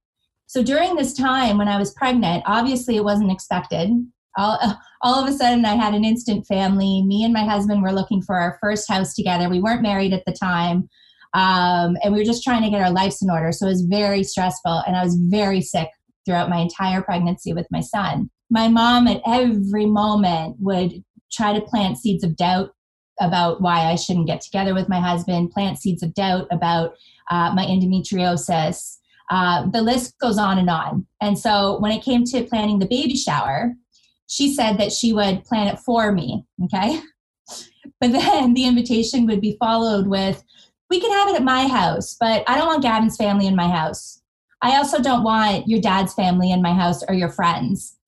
So 0.48 0.62
during 0.62 0.96
this 0.96 1.14
time 1.14 1.56
when 1.56 1.68
I 1.68 1.78
was 1.78 1.94
pregnant, 1.94 2.42
obviously 2.44 2.96
it 2.96 3.04
wasn't 3.04 3.32
expected. 3.32 3.88
All, 4.36 4.58
all 5.02 5.22
of 5.22 5.28
a 5.28 5.32
sudden, 5.32 5.64
I 5.64 5.74
had 5.74 5.94
an 5.94 6.04
instant 6.04 6.46
family. 6.46 7.02
Me 7.06 7.24
and 7.24 7.32
my 7.32 7.44
husband 7.44 7.82
were 7.82 7.92
looking 7.92 8.22
for 8.22 8.36
our 8.36 8.58
first 8.60 8.88
house 8.88 9.14
together. 9.14 9.48
We 9.48 9.60
weren't 9.60 9.82
married 9.82 10.12
at 10.12 10.24
the 10.26 10.32
time. 10.32 10.88
Um, 11.34 11.96
and 12.02 12.12
we 12.12 12.18
were 12.18 12.24
just 12.24 12.44
trying 12.44 12.62
to 12.62 12.70
get 12.70 12.82
our 12.82 12.90
lives 12.90 13.22
in 13.22 13.30
order. 13.30 13.52
So 13.52 13.66
it 13.66 13.70
was 13.70 13.82
very 13.82 14.22
stressful. 14.22 14.82
And 14.86 14.96
I 14.96 15.04
was 15.04 15.16
very 15.16 15.60
sick 15.60 15.88
throughout 16.24 16.50
my 16.50 16.58
entire 16.58 17.02
pregnancy 17.02 17.52
with 17.52 17.66
my 17.70 17.80
son. 17.80 18.30
My 18.50 18.68
mom, 18.68 19.06
at 19.06 19.22
every 19.26 19.86
moment, 19.86 20.56
would 20.60 21.02
try 21.32 21.52
to 21.54 21.60
plant 21.60 21.98
seeds 21.98 22.22
of 22.22 22.36
doubt 22.36 22.70
about 23.20 23.62
why 23.62 23.90
I 23.90 23.96
shouldn't 23.96 24.26
get 24.26 24.40
together 24.40 24.74
with 24.74 24.88
my 24.88 25.00
husband, 25.00 25.50
plant 25.50 25.78
seeds 25.78 26.02
of 26.02 26.14
doubt 26.14 26.48
about 26.50 26.94
uh, 27.30 27.52
my 27.54 27.64
endometriosis. 27.64 28.98
Uh, 29.30 29.66
the 29.70 29.80
list 29.80 30.18
goes 30.18 30.36
on 30.36 30.58
and 30.58 30.68
on. 30.68 31.06
And 31.20 31.38
so 31.38 31.78
when 31.80 31.92
it 31.92 32.02
came 32.02 32.24
to 32.24 32.44
planning 32.44 32.78
the 32.78 32.86
baby 32.86 33.16
shower, 33.16 33.72
she 34.32 34.54
said 34.54 34.78
that 34.78 34.92
she 34.92 35.12
would 35.12 35.44
plan 35.44 35.68
it 35.68 35.78
for 35.78 36.10
me. 36.10 36.42
Okay. 36.64 37.02
But 38.00 38.12
then 38.12 38.54
the 38.54 38.64
invitation 38.64 39.26
would 39.26 39.42
be 39.42 39.58
followed 39.60 40.06
with, 40.06 40.42
we 40.88 41.00
can 41.00 41.10
have 41.12 41.28
it 41.28 41.36
at 41.36 41.44
my 41.44 41.68
house, 41.68 42.16
but 42.18 42.42
I 42.48 42.56
don't 42.56 42.66
want 42.66 42.82
Gavin's 42.82 43.18
family 43.18 43.46
in 43.46 43.54
my 43.54 43.68
house. 43.68 44.22
I 44.62 44.76
also 44.78 45.02
don't 45.02 45.22
want 45.22 45.68
your 45.68 45.82
dad's 45.82 46.14
family 46.14 46.50
in 46.50 46.62
my 46.62 46.72
house 46.72 47.02
or 47.06 47.14
your 47.14 47.28
friends. 47.28 47.98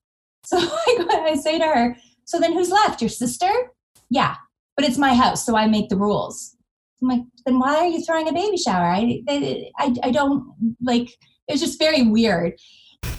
So 0.46 0.56
I, 0.60 1.26
I 1.32 1.34
say 1.34 1.58
to 1.58 1.66
her, 1.66 1.96
so 2.24 2.40
then 2.40 2.54
who's 2.54 2.70
left? 2.70 3.02
Your 3.02 3.10
sister? 3.10 3.50
Yeah, 4.08 4.36
but 4.76 4.86
it's 4.86 4.96
my 4.96 5.12
house, 5.12 5.44
so 5.44 5.58
I 5.58 5.66
make 5.66 5.90
the 5.90 5.98
rules. 5.98 6.56
I'm 7.02 7.08
like, 7.08 7.20
then 7.44 7.58
why 7.58 7.76
are 7.76 7.86
you 7.86 8.02
throwing 8.02 8.28
a 8.28 8.32
baby 8.32 8.56
shower? 8.56 8.86
I, 8.86 9.22
I, 9.28 9.94
I 10.02 10.10
don't 10.10 10.54
like. 10.82 11.10
It's 11.48 11.60
just 11.60 11.78
very 11.78 12.02
weird. 12.02 12.54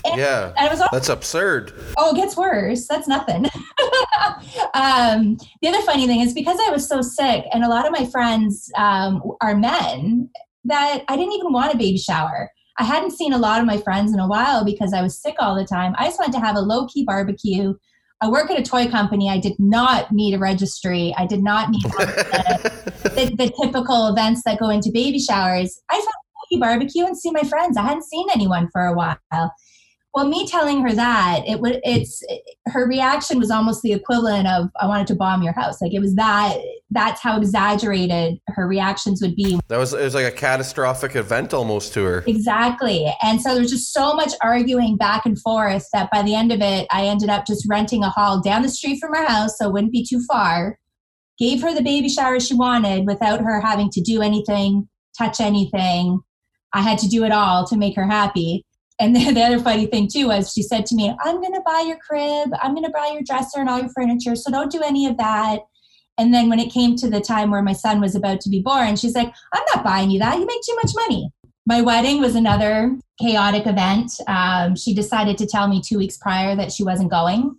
And 0.05 0.17
Yeah, 0.19 0.53
I 0.57 0.67
was 0.67 0.81
also 0.81 0.89
that's 0.91 1.09
absurd. 1.09 1.73
Oh, 1.97 2.13
it 2.13 2.17
gets 2.17 2.37
worse. 2.37 2.87
That's 2.87 3.07
nothing. 3.07 3.45
um, 4.73 5.37
the 5.61 5.67
other 5.67 5.81
funny 5.81 6.07
thing 6.07 6.21
is 6.21 6.33
because 6.33 6.57
I 6.67 6.71
was 6.71 6.87
so 6.87 7.01
sick, 7.01 7.45
and 7.51 7.63
a 7.63 7.69
lot 7.69 7.85
of 7.85 7.91
my 7.91 8.05
friends 8.05 8.69
um, 8.77 9.21
are 9.41 9.55
men, 9.55 10.29
that 10.65 11.03
I 11.07 11.15
didn't 11.15 11.33
even 11.33 11.53
want 11.53 11.73
a 11.73 11.77
baby 11.77 11.97
shower. 11.97 12.49
I 12.77 12.83
hadn't 12.83 13.11
seen 13.11 13.31
a 13.31 13.37
lot 13.37 13.61
of 13.61 13.65
my 13.65 13.77
friends 13.77 14.13
in 14.13 14.19
a 14.19 14.27
while 14.27 14.65
because 14.65 14.93
I 14.93 15.01
was 15.01 15.21
sick 15.21 15.35
all 15.39 15.55
the 15.55 15.65
time. 15.65 15.95
I 15.97 16.05
just 16.05 16.19
wanted 16.19 16.33
to 16.33 16.45
have 16.45 16.55
a 16.55 16.61
low 16.61 16.87
key 16.87 17.05
barbecue. 17.05 17.73
I 18.21 18.29
work 18.29 18.49
at 18.51 18.59
a 18.59 18.63
toy 18.63 18.89
company. 18.89 19.29
I 19.29 19.39
did 19.39 19.53
not 19.59 20.11
need 20.11 20.33
a 20.33 20.39
registry. 20.39 21.13
I 21.17 21.25
did 21.25 21.43
not 21.43 21.69
need 21.69 21.83
the, 21.83 22.93
the, 23.03 23.35
the 23.35 23.53
typical 23.61 24.07
events 24.07 24.41
that 24.45 24.59
go 24.59 24.69
into 24.69 24.91
baby 24.91 25.19
showers. 25.19 25.79
I 25.89 25.97
just 25.97 26.07
wanted 26.07 26.09
a 26.09 26.35
low 26.35 26.45
key 26.49 26.59
barbecue 26.59 27.05
and 27.05 27.17
see 27.17 27.31
my 27.31 27.43
friends. 27.43 27.77
I 27.77 27.83
hadn't 27.83 28.03
seen 28.03 28.27
anyone 28.33 28.69
for 28.73 28.85
a 28.85 28.93
while. 28.93 29.17
Well, 30.15 30.29
me 30.29 30.47
telling 30.47 30.81
her 30.81 30.93
that 30.93 31.41
it 31.45 31.59
would, 31.59 31.81
it's 31.83 32.23
her 32.67 32.87
reaction 32.87 33.37
was 33.37 33.51
almost 33.51 33.81
the 33.81 33.91
equivalent 33.91 34.47
of 34.47 34.69
"I 34.79 34.87
wanted 34.87 35.07
to 35.07 35.15
bomb 35.15 35.43
your 35.43 35.51
house." 35.51 35.81
Like 35.81 35.93
it 35.93 35.99
was 35.99 36.15
that. 36.15 36.57
That's 36.89 37.21
how 37.21 37.37
exaggerated 37.37 38.39
her 38.47 38.65
reactions 38.65 39.21
would 39.21 39.35
be. 39.35 39.59
That 39.67 39.77
was 39.77 39.93
it 39.93 40.01
was 40.01 40.15
like 40.15 40.25
a 40.25 40.31
catastrophic 40.31 41.17
event 41.17 41.53
almost 41.53 41.93
to 41.95 42.05
her. 42.05 42.23
Exactly. 42.27 43.13
And 43.21 43.41
so 43.41 43.51
there 43.51 43.61
was 43.61 43.71
just 43.71 43.91
so 43.91 44.13
much 44.13 44.31
arguing 44.41 44.95
back 44.95 45.25
and 45.25 45.37
forth 45.41 45.85
that 45.91 46.09
by 46.11 46.21
the 46.21 46.33
end 46.33 46.53
of 46.53 46.61
it, 46.61 46.87
I 46.91 47.07
ended 47.07 47.29
up 47.29 47.45
just 47.45 47.67
renting 47.69 48.01
a 48.01 48.09
hall 48.09 48.41
down 48.41 48.61
the 48.61 48.69
street 48.69 48.99
from 49.01 49.13
her 49.13 49.25
house, 49.25 49.57
so 49.57 49.67
it 49.67 49.73
wouldn't 49.73 49.91
be 49.91 50.05
too 50.05 50.23
far. 50.31 50.79
Gave 51.37 51.61
her 51.61 51.73
the 51.73 51.83
baby 51.83 52.07
shower 52.07 52.39
she 52.39 52.53
wanted 52.53 53.05
without 53.05 53.41
her 53.41 53.59
having 53.59 53.89
to 53.89 53.99
do 53.99 54.21
anything, 54.21 54.87
touch 55.17 55.41
anything. 55.41 56.21
I 56.71 56.79
had 56.79 56.99
to 56.99 57.09
do 57.09 57.25
it 57.25 57.33
all 57.33 57.67
to 57.67 57.75
make 57.75 57.97
her 57.97 58.07
happy. 58.07 58.65
And 58.99 59.15
then 59.15 59.33
the 59.35 59.43
other 59.43 59.59
funny 59.59 59.85
thing 59.85 60.07
too 60.11 60.27
was 60.27 60.51
she 60.51 60.61
said 60.61 60.85
to 60.87 60.95
me, 60.95 61.15
I'm 61.23 61.41
going 61.41 61.53
to 61.53 61.61
buy 61.65 61.83
your 61.85 61.97
crib, 61.97 62.49
I'm 62.61 62.73
going 62.73 62.85
to 62.85 62.91
buy 62.91 63.11
your 63.13 63.23
dresser 63.23 63.59
and 63.59 63.69
all 63.69 63.79
your 63.79 63.89
furniture, 63.89 64.35
so 64.35 64.51
don't 64.51 64.71
do 64.71 64.81
any 64.81 65.05
of 65.07 65.17
that. 65.17 65.59
And 66.17 66.33
then 66.33 66.49
when 66.49 66.59
it 66.59 66.71
came 66.71 66.95
to 66.97 67.09
the 67.09 67.19
time 67.19 67.51
where 67.51 67.61
my 67.61 67.73
son 67.73 67.99
was 67.99 68.15
about 68.15 68.39
to 68.41 68.49
be 68.49 68.61
born, 68.61 68.95
she's 68.95 69.15
like, 69.15 69.33
I'm 69.53 69.63
not 69.73 69.83
buying 69.83 70.09
you 70.09 70.19
that. 70.19 70.39
You 70.39 70.45
make 70.45 70.61
too 70.61 70.75
much 70.75 70.91
money. 70.95 71.29
My 71.65 71.81
wedding 71.81 72.21
was 72.21 72.35
another 72.35 72.97
chaotic 73.19 73.65
event. 73.65 74.11
Um, 74.27 74.75
she 74.75 74.93
decided 74.93 75.37
to 75.39 75.47
tell 75.47 75.67
me 75.67 75.81
two 75.81 75.97
weeks 75.97 76.17
prior 76.17 76.55
that 76.55 76.71
she 76.71 76.83
wasn't 76.83 77.11
going 77.11 77.55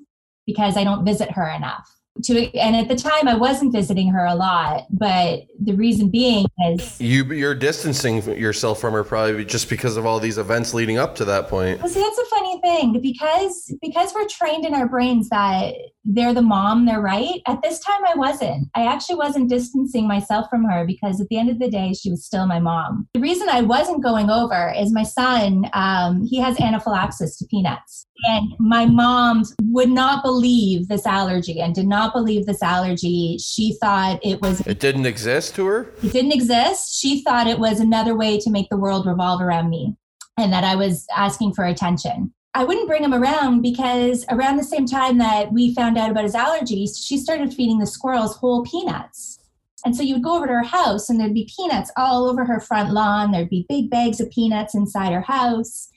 because 0.47 0.77
I 0.77 0.85
don't 0.85 1.05
visit 1.05 1.33
her 1.33 1.51
enough. 1.51 1.87
To, 2.25 2.57
and 2.57 2.77
at 2.77 2.89
the 2.89 2.97
time, 2.97 3.29
I 3.29 3.35
wasn't 3.35 3.73
visiting 3.73 4.09
her 4.09 4.25
a 4.25 4.35
lot, 4.35 4.87
but 4.91 5.47
the 5.61 5.75
reason 5.75 6.09
being 6.09 6.47
is 6.69 7.01
You 7.01 7.25
you're 7.25 7.55
distancing 7.55 8.23
yourself 8.39 8.81
from 8.81 8.95
her 8.95 9.05
probably 9.05 9.45
just 9.45 9.69
because 9.69 9.97
of 9.97 10.07
all 10.07 10.19
these 10.19 10.39
events 10.39 10.75
leading 10.75 10.99
up 10.99 11.15
to 11.17 11.25
that 11.27 11.49
point. 11.49 11.81
Well, 11.81 11.89
see, 11.89 12.01
that's 12.01 12.19
a 12.19 12.25
funny 12.27 12.61
thing 12.61 13.01
because 13.01 13.75
because 13.81 14.15
we're 14.15 14.29
trained 14.29 14.65
in 14.65 14.75
our 14.75 14.89
brains 14.89 15.29
that 15.29 15.75
they're 16.07 16.33
the 16.33 16.43
mom, 16.43 16.87
they're 16.87 17.01
right. 17.01 17.43
At 17.47 17.63
this 17.63 17.81
time, 17.81 18.01
I 18.07 18.15
wasn't. 18.15 18.69
I 18.75 18.87
actually 18.87 19.17
wasn't 19.17 19.51
distancing 19.51 20.07
myself 20.07 20.47
from 20.49 20.65
her 20.65 20.87
because 20.87 21.21
at 21.21 21.29
the 21.29 21.39
end 21.39 21.51
of 21.51 21.59
the 21.59 21.69
day, 21.69 21.93
she 21.93 22.11
was 22.11 22.25
still 22.25 22.47
my 22.47 22.61
mom. 22.61 23.09
The 23.15 23.21
reason 23.21 23.49
I 23.49 23.63
wasn't 23.63 24.03
going 24.03 24.31
over 24.31 24.73
is 24.77 24.93
my 24.93 25.03
son, 25.03 25.69
um, 25.73 26.25
he 26.25 26.39
has 26.41 26.61
anaphylaxis 26.61 27.37
to 27.39 27.47
peanuts. 27.47 28.07
And 28.25 28.55
my 28.59 28.87
mom 28.87 29.43
would 29.65 29.91
not 29.91 30.23
believe 30.23 30.89
this 30.89 31.07
allergy 31.07 31.61
and 31.61 31.75
did 31.75 31.87
not 31.87 32.15
believe 32.15 32.47
this 32.47 32.63
allergy. 32.63 33.39
She 33.39 33.77
thought 33.81 34.21
it 34.25 34.41
was. 34.41 34.61
It 34.67 34.81
didn't 34.81 35.07
exist 35.07 35.55
to 35.57 35.67
her? 35.67 35.93
It 36.03 36.13
didn't 36.13 36.33
exist. 36.33 36.99
She 36.99 37.23
thought 37.23 37.47
it 37.47 37.59
was 37.59 37.81
another 37.81 38.17
way 38.17 38.39
to 38.39 38.51
make 38.51 38.69
the 38.71 38.77
world 38.77 39.07
revolve 39.07 39.43
around 39.43 39.69
me 39.69 39.97
and 40.39 40.53
that 40.53 40.65
I 40.65 40.77
was 40.77 41.07
asking 41.17 41.55
for 41.55 41.65
attention. 41.65 42.33
I 42.57 42.65
wouldn't 42.65 42.89
bring 42.89 43.05
him 43.05 43.13
around 43.13 43.61
because 43.61 44.25
around 44.31 44.57
the 44.57 44.65
same 44.65 44.87
time 44.87 45.19
that 45.19 45.53
we 45.53 45.75
found 45.75 45.99
out 45.99 46.11
about 46.11 46.25
his 46.25 46.33
allergies, 46.33 47.07
she 47.07 47.19
started 47.19 47.53
feeding 47.53 47.79
the 47.79 47.87
squirrels 47.87 48.35
whole 48.35 48.65
peanuts. 48.65 49.39
And 49.85 49.95
so 49.95 50.03
you 50.03 50.15
would 50.15 50.23
go 50.23 50.39
over 50.39 50.47
to 50.47 50.55
her 50.55 50.63
house 50.63 51.11
and 51.11 51.21
there'd 51.21 51.35
be 51.35 51.53
peanuts 51.55 51.93
all 51.99 52.27
over 52.27 52.47
her 52.47 52.59
front 52.59 52.95
lawn. 52.95 53.31
There'd 53.31 53.51
be 53.51 53.67
big 53.69 53.91
bags 53.91 54.23
of 54.23 54.31
peanuts 54.31 54.75
inside 54.75 55.13
her 55.13 55.21
house. 55.21 55.91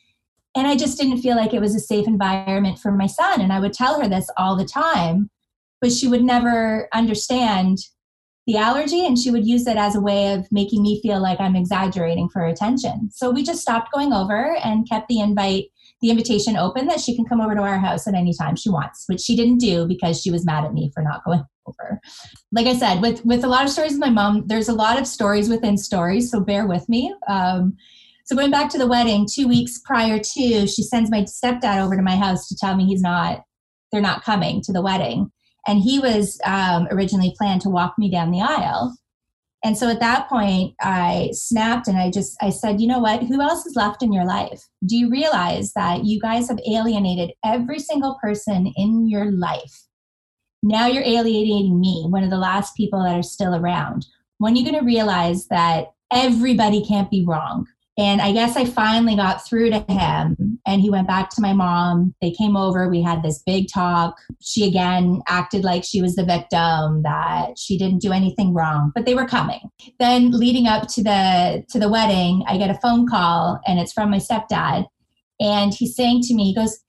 And 0.53 0.67
I 0.67 0.75
just 0.75 0.99
didn't 0.99 1.21
feel 1.21 1.37
like 1.37 1.53
it 1.53 1.61
was 1.61 1.75
a 1.75 1.79
safe 1.79 2.07
environment 2.07 2.77
for 2.77 2.91
my 2.91 3.07
son. 3.07 3.39
And 3.39 3.53
I 3.53 3.61
would 3.61 3.71
tell 3.71 4.01
her 4.01 4.09
this 4.09 4.29
all 4.35 4.57
the 4.57 4.65
time, 4.65 5.29
but 5.79 5.93
she 5.93 6.09
would 6.09 6.23
never 6.23 6.89
understand 6.93 7.77
the 8.47 8.57
allergy 8.57 9.05
and 9.05 9.17
she 9.17 9.31
would 9.31 9.47
use 9.47 9.65
it 9.65 9.77
as 9.77 9.95
a 9.95 10.01
way 10.01 10.33
of 10.33 10.51
making 10.51 10.81
me 10.81 11.01
feel 11.01 11.21
like 11.21 11.39
I'm 11.39 11.55
exaggerating 11.55 12.27
for 12.27 12.45
attention. 12.45 13.11
So 13.13 13.31
we 13.31 13.43
just 13.43 13.61
stopped 13.61 13.93
going 13.93 14.11
over 14.11 14.57
and 14.61 14.89
kept 14.89 15.07
the 15.07 15.21
invite 15.21 15.67
the 16.01 16.09
invitation 16.09 16.55
open 16.55 16.87
that 16.87 16.99
she 16.99 17.15
can 17.15 17.25
come 17.25 17.41
over 17.41 17.55
to 17.55 17.61
our 17.61 17.77
house 17.77 18.07
at 18.07 18.13
any 18.13 18.33
time 18.33 18.55
she 18.55 18.69
wants, 18.69 19.03
which 19.07 19.21
she 19.21 19.35
didn't 19.35 19.57
do 19.57 19.87
because 19.87 20.21
she 20.21 20.31
was 20.31 20.45
mad 20.45 20.63
at 20.63 20.73
me 20.73 20.91
for 20.93 21.03
not 21.03 21.23
going 21.25 21.43
over. 21.67 21.99
Like 22.51 22.67
I 22.67 22.75
said, 22.75 23.01
with 23.01 23.23
with 23.25 23.43
a 23.43 23.47
lot 23.47 23.65
of 23.65 23.71
stories 23.71 23.91
with 23.91 23.99
my 23.99 24.09
mom, 24.09 24.47
there's 24.47 24.69
a 24.69 24.73
lot 24.73 24.99
of 24.99 25.07
stories 25.07 25.49
within 25.49 25.77
stories, 25.77 26.31
so 26.31 26.39
bear 26.39 26.65
with 26.65 26.87
me. 26.87 27.13
Um, 27.27 27.75
so 28.25 28.35
going 28.35 28.51
back 28.51 28.69
to 28.71 28.77
the 28.77 28.87
wedding, 28.87 29.27
two 29.31 29.47
weeks 29.47 29.79
prior 29.83 30.19
to, 30.19 30.67
she 30.67 30.83
sends 30.83 31.09
my 31.09 31.23
stepdad 31.23 31.83
over 31.83 31.95
to 31.95 32.03
my 32.03 32.15
house 32.15 32.47
to 32.47 32.55
tell 32.55 32.75
me 32.75 32.85
he's 32.85 33.01
not, 33.01 33.43
they're 33.91 34.01
not 34.01 34.23
coming 34.23 34.61
to 34.63 34.71
the 34.71 34.83
wedding, 34.83 35.31
and 35.67 35.79
he 35.79 35.99
was 35.99 36.39
um, 36.45 36.87
originally 36.91 37.33
planned 37.37 37.61
to 37.61 37.69
walk 37.69 37.95
me 37.97 38.09
down 38.09 38.31
the 38.31 38.41
aisle. 38.41 38.95
And 39.63 39.77
so 39.77 39.89
at 39.89 39.99
that 39.99 40.29
point, 40.29 40.73
I 40.81 41.31
snapped 41.33 41.87
and 41.87 41.97
I 41.97 42.09
just 42.09 42.37
I 42.41 42.49
said, 42.49 42.79
you 42.79 42.87
know 42.87 42.99
what? 42.99 43.23
Who 43.23 43.41
else 43.41 43.65
is 43.65 43.75
left 43.75 44.01
in 44.01 44.13
your 44.13 44.25
life? 44.25 44.67
Do 44.85 44.95
you 44.95 45.09
realize 45.09 45.73
that 45.73 46.05
you 46.05 46.19
guys 46.19 46.47
have 46.47 46.59
alienated 46.69 47.33
every 47.43 47.79
single 47.79 48.17
person 48.21 48.71
in 48.77 49.09
your 49.09 49.31
life? 49.31 49.83
Now 50.63 50.87
you're 50.87 51.03
alienating 51.03 51.79
me, 51.79 52.05
one 52.09 52.23
of 52.23 52.29
the 52.29 52.37
last 52.37 52.75
people 52.75 53.03
that 53.03 53.15
are 53.15 53.23
still 53.23 53.55
around. 53.55 54.05
When 54.37 54.53
are 54.53 54.57
you 54.57 54.63
going 54.63 54.79
to 54.79 54.85
realize 54.85 55.47
that 55.47 55.87
everybody 56.11 56.85
can't 56.85 57.11
be 57.11 57.25
wrong? 57.25 57.67
And 57.99 58.21
I 58.21 58.31
guess 58.31 58.55
I 58.55 58.63
finally 58.63 59.17
got 59.17 59.45
through 59.45 59.71
to 59.71 59.79
him 59.89 60.57
and 60.65 60.81
he 60.81 60.89
went 60.89 61.05
back 61.05 61.29
to 61.31 61.41
my 61.41 61.51
mom. 61.51 62.15
They 62.21 62.31
came 62.31 62.55
over, 62.55 62.87
we 62.87 63.01
had 63.01 63.21
this 63.21 63.43
big 63.45 63.67
talk. 63.67 64.15
She 64.41 64.65
again 64.65 65.21
acted 65.27 65.65
like 65.65 65.83
she 65.83 66.01
was 66.01 66.15
the 66.15 66.23
victim, 66.23 67.03
that 67.03 67.59
she 67.59 67.77
didn't 67.77 67.99
do 67.99 68.13
anything 68.13 68.53
wrong, 68.53 68.93
but 68.95 69.05
they 69.05 69.15
were 69.15 69.27
coming. 69.27 69.59
Then 69.99 70.31
leading 70.31 70.65
up 70.65 70.87
to 70.89 71.03
the 71.03 71.65
to 71.71 71.77
the 71.77 71.89
wedding, 71.89 72.45
I 72.47 72.57
get 72.57 72.69
a 72.69 72.79
phone 72.79 73.05
call 73.05 73.59
and 73.67 73.79
it's 73.79 73.91
from 73.91 74.11
my 74.11 74.17
stepdad. 74.17 74.85
And 75.41 75.73
he's 75.73 75.93
saying 75.93 76.21
to 76.27 76.33
me, 76.33 76.45
he 76.45 76.55
goes, 76.55 76.79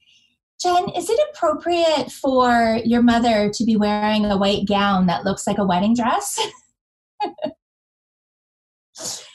Jen, 0.62 0.90
is 0.90 1.10
it 1.10 1.18
appropriate 1.32 2.12
for 2.12 2.78
your 2.84 3.02
mother 3.02 3.50
to 3.52 3.64
be 3.64 3.74
wearing 3.74 4.26
a 4.26 4.36
white 4.36 4.68
gown 4.68 5.06
that 5.06 5.24
looks 5.24 5.44
like 5.44 5.58
a 5.58 5.66
wedding 5.66 5.96
dress? 5.96 6.38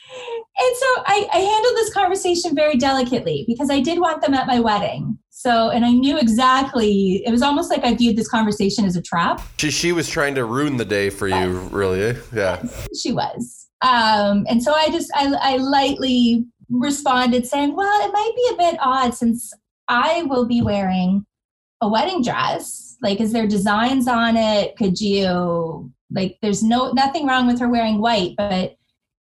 and 0.57 0.77
so 0.77 0.85
I, 1.05 1.27
I 1.33 1.37
handled 1.37 1.75
this 1.75 1.93
conversation 1.93 2.55
very 2.55 2.77
delicately 2.77 3.45
because 3.47 3.69
I 3.69 3.81
did 3.81 3.99
want 3.99 4.21
them 4.21 4.33
at 4.33 4.47
my 4.47 4.59
wedding. 4.59 5.17
So, 5.29 5.69
and 5.69 5.85
I 5.85 5.91
knew 5.91 6.17
exactly, 6.17 7.21
it 7.25 7.29
was 7.29 7.41
almost 7.41 7.69
like 7.69 7.83
I 7.83 7.93
viewed 7.93 8.15
this 8.15 8.29
conversation 8.29 8.85
as 8.85 8.95
a 8.95 9.01
trap. 9.01 9.41
She, 9.57 9.69
she 9.69 9.91
was 9.91 10.09
trying 10.09 10.33
to 10.35 10.45
ruin 10.45 10.77
the 10.77 10.85
day 10.85 11.09
for 11.09 11.27
you, 11.27 11.59
really. 11.71 12.01
Eh? 12.01 12.15
Yeah. 12.33 12.63
She 12.97 13.11
was. 13.11 13.67
Um, 13.81 14.45
and 14.49 14.63
so 14.63 14.73
I 14.73 14.87
just, 14.89 15.11
I, 15.13 15.33
I 15.39 15.57
lightly 15.57 16.45
responded 16.69 17.45
saying, 17.45 17.75
well, 17.75 18.07
it 18.07 18.11
might 18.11 18.31
be 18.35 18.49
a 18.53 18.71
bit 18.71 18.79
odd 18.81 19.13
since 19.13 19.53
I 19.87 20.23
will 20.23 20.47
be 20.47 20.61
wearing 20.61 21.25
a 21.81 21.89
wedding 21.89 22.23
dress. 22.23 22.97
Like, 23.01 23.19
is 23.19 23.33
there 23.33 23.45
designs 23.45 24.07
on 24.07 24.37
it? 24.37 24.75
Could 24.77 24.99
you, 24.99 25.91
like, 26.09 26.37
there's 26.41 26.63
no, 26.63 26.91
nothing 26.93 27.27
wrong 27.27 27.45
with 27.45 27.59
her 27.59 27.69
wearing 27.69 27.99
white, 27.99 28.35
but 28.37 28.77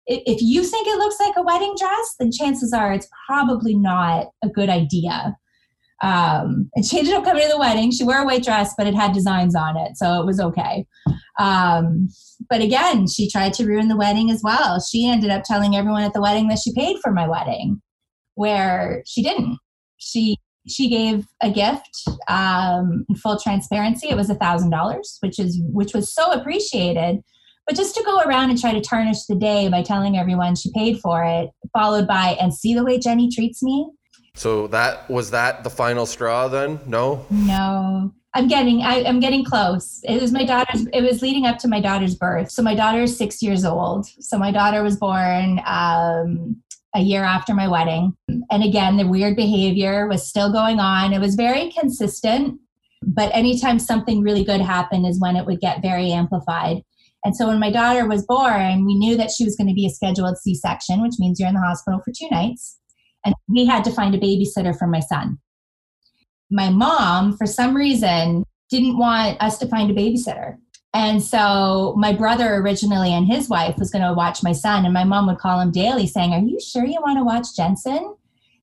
if 0.07 0.41
you 0.41 0.63
think 0.63 0.87
it 0.87 0.97
looks 0.97 1.19
like 1.19 1.35
a 1.37 1.43
wedding 1.43 1.75
dress, 1.79 2.15
then 2.19 2.31
chances 2.31 2.73
are 2.73 2.93
it's 2.93 3.07
probably 3.27 3.75
not 3.75 4.27
a 4.43 4.49
good 4.49 4.69
idea. 4.69 5.35
Um, 6.03 6.69
and 6.75 6.85
she 6.85 6.99
ended 6.99 7.13
up 7.13 7.23
coming 7.23 7.43
to 7.43 7.49
the 7.49 7.57
wedding. 7.57 7.91
She 7.91 8.03
wore 8.03 8.17
a 8.17 8.25
white 8.25 8.43
dress, 8.43 8.73
but 8.77 8.85
it 8.85 8.95
had 8.95 9.13
designs 9.13 9.55
on 9.55 9.77
it, 9.77 9.97
so 9.97 10.19
it 10.21 10.25
was 10.25 10.39
okay. 10.39 10.85
Um, 11.39 12.09
but 12.49 12.61
again, 12.61 13.07
she 13.07 13.29
tried 13.29 13.53
to 13.53 13.65
ruin 13.65 13.87
the 13.87 13.97
wedding 13.97 14.29
as 14.29 14.41
well. 14.43 14.79
She 14.79 15.07
ended 15.09 15.31
up 15.31 15.43
telling 15.43 15.75
everyone 15.75 16.03
at 16.03 16.13
the 16.13 16.21
wedding 16.21 16.47
that 16.49 16.59
she 16.63 16.73
paid 16.73 16.97
for 17.01 17.11
my 17.11 17.27
wedding, 17.27 17.81
where 18.35 19.03
she 19.05 19.23
didn't. 19.23 19.57
She 19.97 20.37
she 20.67 20.89
gave 20.89 21.25
a 21.41 21.51
gift 21.51 22.03
um, 22.27 23.05
in 23.07 23.15
full 23.15 23.39
transparency. 23.39 24.09
It 24.09 24.17
was 24.17 24.29
a 24.29 24.35
thousand 24.35 24.71
dollars, 24.71 25.17
which 25.21 25.39
is 25.39 25.59
which 25.71 25.93
was 25.93 26.13
so 26.13 26.31
appreciated 26.31 27.21
but 27.65 27.75
just 27.75 27.95
to 27.95 28.03
go 28.03 28.21
around 28.21 28.49
and 28.49 28.59
try 28.59 28.73
to 28.73 28.81
tarnish 28.81 29.25
the 29.25 29.35
day 29.35 29.69
by 29.69 29.81
telling 29.81 30.17
everyone 30.17 30.55
she 30.55 30.71
paid 30.71 30.99
for 30.99 31.23
it, 31.23 31.49
followed 31.73 32.07
by, 32.07 32.37
and 32.39 32.53
see 32.53 32.73
the 32.73 32.83
way 32.83 32.99
Jenny 32.99 33.29
treats 33.29 33.63
me. 33.63 33.89
So 34.35 34.67
that 34.67 35.09
was 35.09 35.31
that 35.31 35.63
the 35.63 35.69
final 35.69 36.05
straw 36.05 36.47
then? 36.47 36.79
No? 36.85 37.25
No. 37.29 38.13
I'm 38.33 38.49
getting 38.49 38.81
I, 38.81 38.95
am 38.95 39.21
getting 39.21 39.45
close. 39.45 40.01
It 40.03 40.21
was 40.21 40.33
my 40.33 40.43
daughter's 40.43 40.85
it 40.91 41.01
was 41.01 41.21
leading 41.21 41.45
up 41.45 41.57
to 41.59 41.69
my 41.69 41.79
daughter's 41.79 42.15
birth. 42.15 42.51
So 42.51 42.61
my 42.61 42.75
daughter 42.75 43.03
is 43.03 43.17
six 43.17 43.41
years 43.41 43.63
old. 43.63 44.05
So 44.19 44.37
my 44.37 44.51
daughter 44.51 44.83
was 44.83 44.97
born 44.97 45.61
um, 45.65 46.61
a 46.93 46.99
year 46.99 47.23
after 47.23 47.53
my 47.53 47.69
wedding. 47.69 48.13
And 48.51 48.61
again, 48.63 48.97
the 48.97 49.07
weird 49.07 49.37
behavior 49.37 50.07
was 50.07 50.27
still 50.27 50.51
going 50.51 50.79
on. 50.79 51.13
It 51.13 51.19
was 51.19 51.35
very 51.35 51.71
consistent, 51.71 52.59
but 53.01 53.33
anytime 53.33 53.79
something 53.79 54.21
really 54.21 54.43
good 54.43 54.61
happened 54.61 55.05
is 55.05 55.19
when 55.19 55.37
it 55.37 55.45
would 55.45 55.61
get 55.61 55.81
very 55.81 56.11
amplified. 56.11 56.83
And 57.25 57.35
so 57.35 57.47
when 57.47 57.59
my 57.59 57.71
daughter 57.71 58.07
was 58.07 58.23
born, 58.23 58.85
we 58.85 58.93
knew 58.93 59.17
that 59.17 59.31
she 59.31 59.43
was 59.43 59.55
going 59.55 59.67
to 59.67 59.73
be 59.73 59.87
a 59.87 59.89
scheduled 59.89 60.37
C 60.37 60.53
section, 60.53 61.01
which 61.01 61.15
means 61.17 61.39
you're 61.39 61.49
in 61.49 61.55
the 61.55 61.59
hospital 61.59 61.99
for 62.05 62.13
two 62.15 62.29
nights. 62.29 62.77
And 63.25 63.33
we 63.49 63.65
had 63.65 63.83
to 63.85 63.91
find 63.91 64.13
a 64.13 64.19
babysitter 64.19 64.77
for 64.77 64.85
my 64.85 64.99
son. 64.99 65.39
My 66.51 66.69
mom, 66.69 67.35
for 67.35 67.47
some 67.47 67.75
reason, 67.75 68.43
didn't 68.69 68.99
want 68.99 69.41
us 69.41 69.57
to 69.57 69.67
find 69.67 69.89
a 69.89 69.95
babysitter. 69.95 70.57
And 70.93 71.21
so 71.21 71.95
my 71.97 72.13
brother 72.13 72.55
originally 72.55 73.11
and 73.11 73.25
his 73.25 73.49
wife 73.49 73.75
was 73.79 73.89
going 73.89 74.05
to 74.05 74.13
watch 74.13 74.43
my 74.43 74.53
son, 74.53 74.85
and 74.85 74.93
my 74.93 75.03
mom 75.03 75.25
would 75.25 75.39
call 75.39 75.59
him 75.59 75.71
daily 75.71 76.05
saying, 76.05 76.31
Are 76.31 76.39
you 76.39 76.59
sure 76.59 76.85
you 76.85 77.01
want 77.01 77.17
to 77.17 77.23
watch 77.23 77.55
Jensen? 77.55 78.15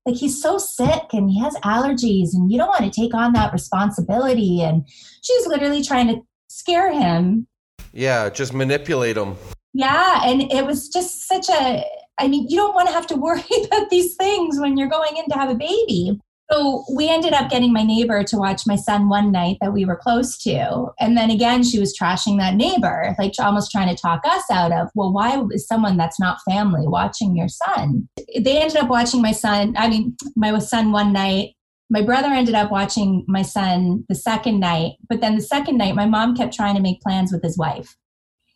Like 0.05 0.15
he's 0.15 0.41
so 0.41 0.57
sick 0.57 1.13
and 1.13 1.29
he 1.29 1.39
has 1.41 1.55
allergies, 1.57 2.29
and 2.33 2.49
you 2.49 2.57
don't 2.57 2.69
want 2.69 2.91
to 2.91 3.01
take 3.01 3.13
on 3.13 3.33
that 3.33 3.51
responsibility. 3.51 4.61
And 4.61 4.87
she's 5.21 5.47
literally 5.47 5.83
trying 5.83 6.07
to 6.07 6.21
scare 6.47 6.91
him 6.93 7.47
yeah, 7.93 8.29
just 8.29 8.53
manipulate 8.53 9.15
them. 9.15 9.35
Yeah, 9.73 10.21
and 10.25 10.51
it 10.51 10.65
was 10.65 10.89
just 10.89 11.27
such 11.27 11.49
a 11.49 11.83
I 12.19 12.27
mean, 12.27 12.47
you 12.47 12.57
don't 12.57 12.75
want 12.75 12.87
to 12.87 12.93
have 12.93 13.07
to 13.07 13.15
worry 13.15 13.43
about 13.65 13.89
these 13.89 14.15
things 14.15 14.59
when 14.59 14.77
you're 14.77 14.89
going 14.89 15.17
in 15.17 15.25
to 15.29 15.35
have 15.35 15.49
a 15.49 15.55
baby. 15.55 16.19
So 16.51 16.83
we 16.93 17.09
ended 17.09 17.33
up 17.33 17.49
getting 17.49 17.73
my 17.73 17.83
neighbor 17.83 18.23
to 18.23 18.37
watch 18.37 18.67
my 18.67 18.75
son 18.75 19.09
one 19.09 19.31
night 19.31 19.57
that 19.61 19.73
we 19.73 19.85
were 19.85 19.95
close 19.95 20.37
to. 20.43 20.87
And 20.99 21.17
then 21.17 21.31
again, 21.31 21.63
she 21.63 21.79
was 21.79 21.97
trashing 21.97 22.37
that 22.37 22.55
neighbor, 22.55 23.15
like 23.17 23.33
almost 23.39 23.71
trying 23.71 23.93
to 23.93 23.99
talk 23.99 24.21
us 24.25 24.43
out 24.51 24.71
of, 24.71 24.89
well, 24.93 25.11
why 25.11 25.41
is 25.51 25.65
someone 25.65 25.97
that's 25.97 26.19
not 26.19 26.39
family 26.47 26.85
watching 26.85 27.35
your 27.35 27.47
son? 27.47 28.07
They 28.37 28.61
ended 28.61 28.77
up 28.77 28.89
watching 28.89 29.21
my 29.21 29.31
son, 29.31 29.73
I 29.77 29.87
mean, 29.89 30.15
my 30.35 30.59
son 30.59 30.91
one 30.91 31.13
night. 31.13 31.55
My 31.89 32.01
brother 32.01 32.29
ended 32.29 32.55
up 32.55 32.71
watching 32.71 33.23
my 33.27 33.41
son 33.41 34.05
the 34.09 34.15
second 34.15 34.59
night, 34.59 34.93
but 35.09 35.21
then 35.21 35.35
the 35.35 35.41
second 35.41 35.77
night, 35.77 35.95
my 35.95 36.05
mom 36.05 36.35
kept 36.35 36.53
trying 36.53 36.75
to 36.75 36.81
make 36.81 37.01
plans 37.01 37.31
with 37.31 37.43
his 37.43 37.57
wife. 37.57 37.95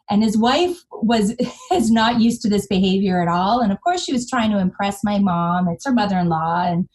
And 0.10 0.24
his 0.24 0.38
wife 0.38 0.78
was 0.92 1.36
is 1.72 1.92
not 1.92 2.22
used 2.22 2.42
to 2.44 2.50
this 2.50 2.68
behavior 2.68 3.22
at 3.22 3.28
all. 3.28 3.60
And 3.60 3.72
of 3.72 3.82
course, 3.82 4.04
she 4.04 4.14
was 4.14 4.30
trying 4.30 4.52
to 4.52 4.60
impress 4.60 5.04
my 5.04 5.20
mom. 5.20 5.68
It's 5.68 5.86
her 5.86 5.94
mother-in-law, 5.94 6.66
and 6.68 6.88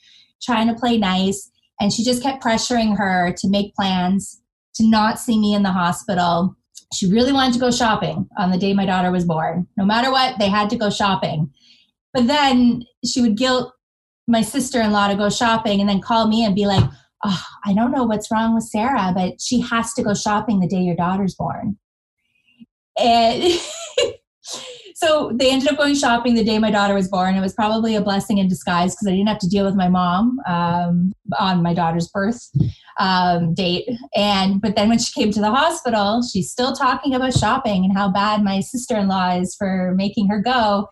trying 0.43 0.69
to 0.69 0.75
play 0.75 0.99
nice. 0.99 1.51
And 1.81 1.93
she 1.93 2.05
just 2.05 2.23
kept 2.23 2.43
pressuring 2.43 2.97
her 2.97 3.35
to 3.39 3.49
make 3.49 3.75
plans 3.75 4.41
to 4.75 4.89
not 4.89 5.19
see 5.19 5.39
me 5.39 5.55
in 5.55 5.63
the 5.63 5.73
hospital. 5.73 6.57
She 6.95 7.11
really 7.11 7.33
wanted 7.33 7.55
to 7.55 7.61
go 7.61 7.71
shopping 7.71 8.29
on 8.39 8.51
the 8.51 8.59
day 8.59 8.73
my 8.73 8.87
daughter 8.87 9.11
was 9.11 9.25
born. 9.25 9.67
No 9.77 9.85
matter 9.85 10.11
what, 10.11 10.39
they 10.39 10.49
had 10.49 10.71
to 10.71 10.77
go 10.77 10.91
shopping. 10.91 11.51
But 12.13 12.27
then 12.27 12.85
she 13.05 13.21
would 13.21 13.37
guilt 13.37 13.73
my 14.27 14.43
sister 14.43 14.81
in 14.81 14.93
law 14.93 15.09
to 15.09 15.17
go 15.17 15.29
shopping 15.29 15.81
and 15.81 15.89
then 15.89 16.01
call 16.01 16.29
me 16.29 16.45
and 16.45 16.55
be 16.55 16.67
like, 16.67 16.85
oh, 17.25 17.45
I 17.65 17.75
don't 17.75 17.93
know 17.93 18.05
what's 18.05 18.31
wrong 18.31 18.55
with 18.55 18.65
Sarah, 18.65 19.13
but 19.15 19.41
she 19.41 19.61
has 19.61 19.93
to 19.95 20.03
go 20.03 20.15
shopping 20.15 20.61
the 20.61 20.69
day 20.69 20.81
your 20.81 20.97
daughter's 20.97 21.35
born. 21.35 21.79
And 22.99 23.61
so 24.95 25.33
they 25.35 25.51
ended 25.51 25.71
up 25.71 25.79
going 25.79 25.95
shopping 25.95 26.35
the 26.35 26.45
day 26.45 26.59
my 26.59 26.71
daughter 26.71 26.95
was 26.95 27.09
born. 27.09 27.35
It 27.35 27.41
was 27.41 27.55
probably 27.55 27.95
a 27.95 28.01
blessing 28.01 28.39
in 28.39 28.49
disguise 28.49 28.95
because 28.95 29.09
I 29.09 29.13
didn't 29.13 29.29
have 29.29 29.39
to 29.41 29.49
deal 29.49 29.65
with 29.65 29.75
my 29.75 29.89
mom 29.89 30.39
um, 30.47 31.13
on 31.39 31.63
my 31.63 31.75
daughter's 31.75 32.09
birth 32.09 32.51
um, 32.99 33.55
date. 33.55 33.89
And 34.15 34.61
but 34.61 34.77
then 34.77 34.89
when 34.89 34.99
she 34.99 35.13
came 35.13 35.33
to 35.33 35.41
the 35.41 35.51
hospital, 35.51 36.23
she's 36.23 36.51
still 36.51 36.73
talking 36.73 37.15
about 37.15 37.35
shopping 37.35 37.85
and 37.85 37.97
how 37.97 38.11
bad 38.11 38.43
my 38.43 38.61
sister 38.61 38.97
in 38.97 39.09
law 39.09 39.35
is 39.37 39.55
for 39.55 39.93
making 39.97 40.29
her 40.29 40.41
go. 40.41 40.89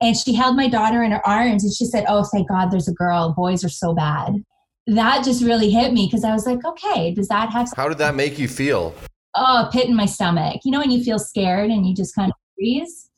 And 0.00 0.16
she 0.16 0.34
held 0.34 0.56
my 0.56 0.68
daughter 0.68 1.02
in 1.02 1.10
her 1.10 1.26
arms 1.26 1.64
and 1.64 1.72
she 1.72 1.84
said, 1.84 2.04
Oh, 2.08 2.24
thank 2.24 2.48
God 2.48 2.70
there's 2.70 2.88
a 2.88 2.92
girl. 2.92 3.34
Boys 3.36 3.64
are 3.64 3.68
so 3.68 3.94
bad. 3.94 4.44
That 4.86 5.24
just 5.24 5.42
really 5.42 5.70
hit 5.70 5.92
me 5.92 6.06
because 6.06 6.24
I 6.24 6.32
was 6.32 6.46
like, 6.46 6.64
okay, 6.64 7.12
does 7.12 7.28
that 7.28 7.50
have 7.50 7.68
How 7.76 7.88
did 7.88 7.98
that 7.98 8.14
make 8.14 8.38
you 8.38 8.48
feel? 8.48 8.94
oh, 9.38 9.66
a 9.66 9.70
pit 9.70 9.88
in 9.88 9.96
my 9.96 10.06
stomach. 10.06 10.60
You 10.64 10.72
know, 10.72 10.80
when 10.80 10.90
you 10.90 11.02
feel 11.02 11.18
scared 11.18 11.70
and 11.70 11.86
you 11.86 11.94
just 11.94 12.14
kind 12.14 12.30
of 12.30 12.36
freeze. 12.56 13.10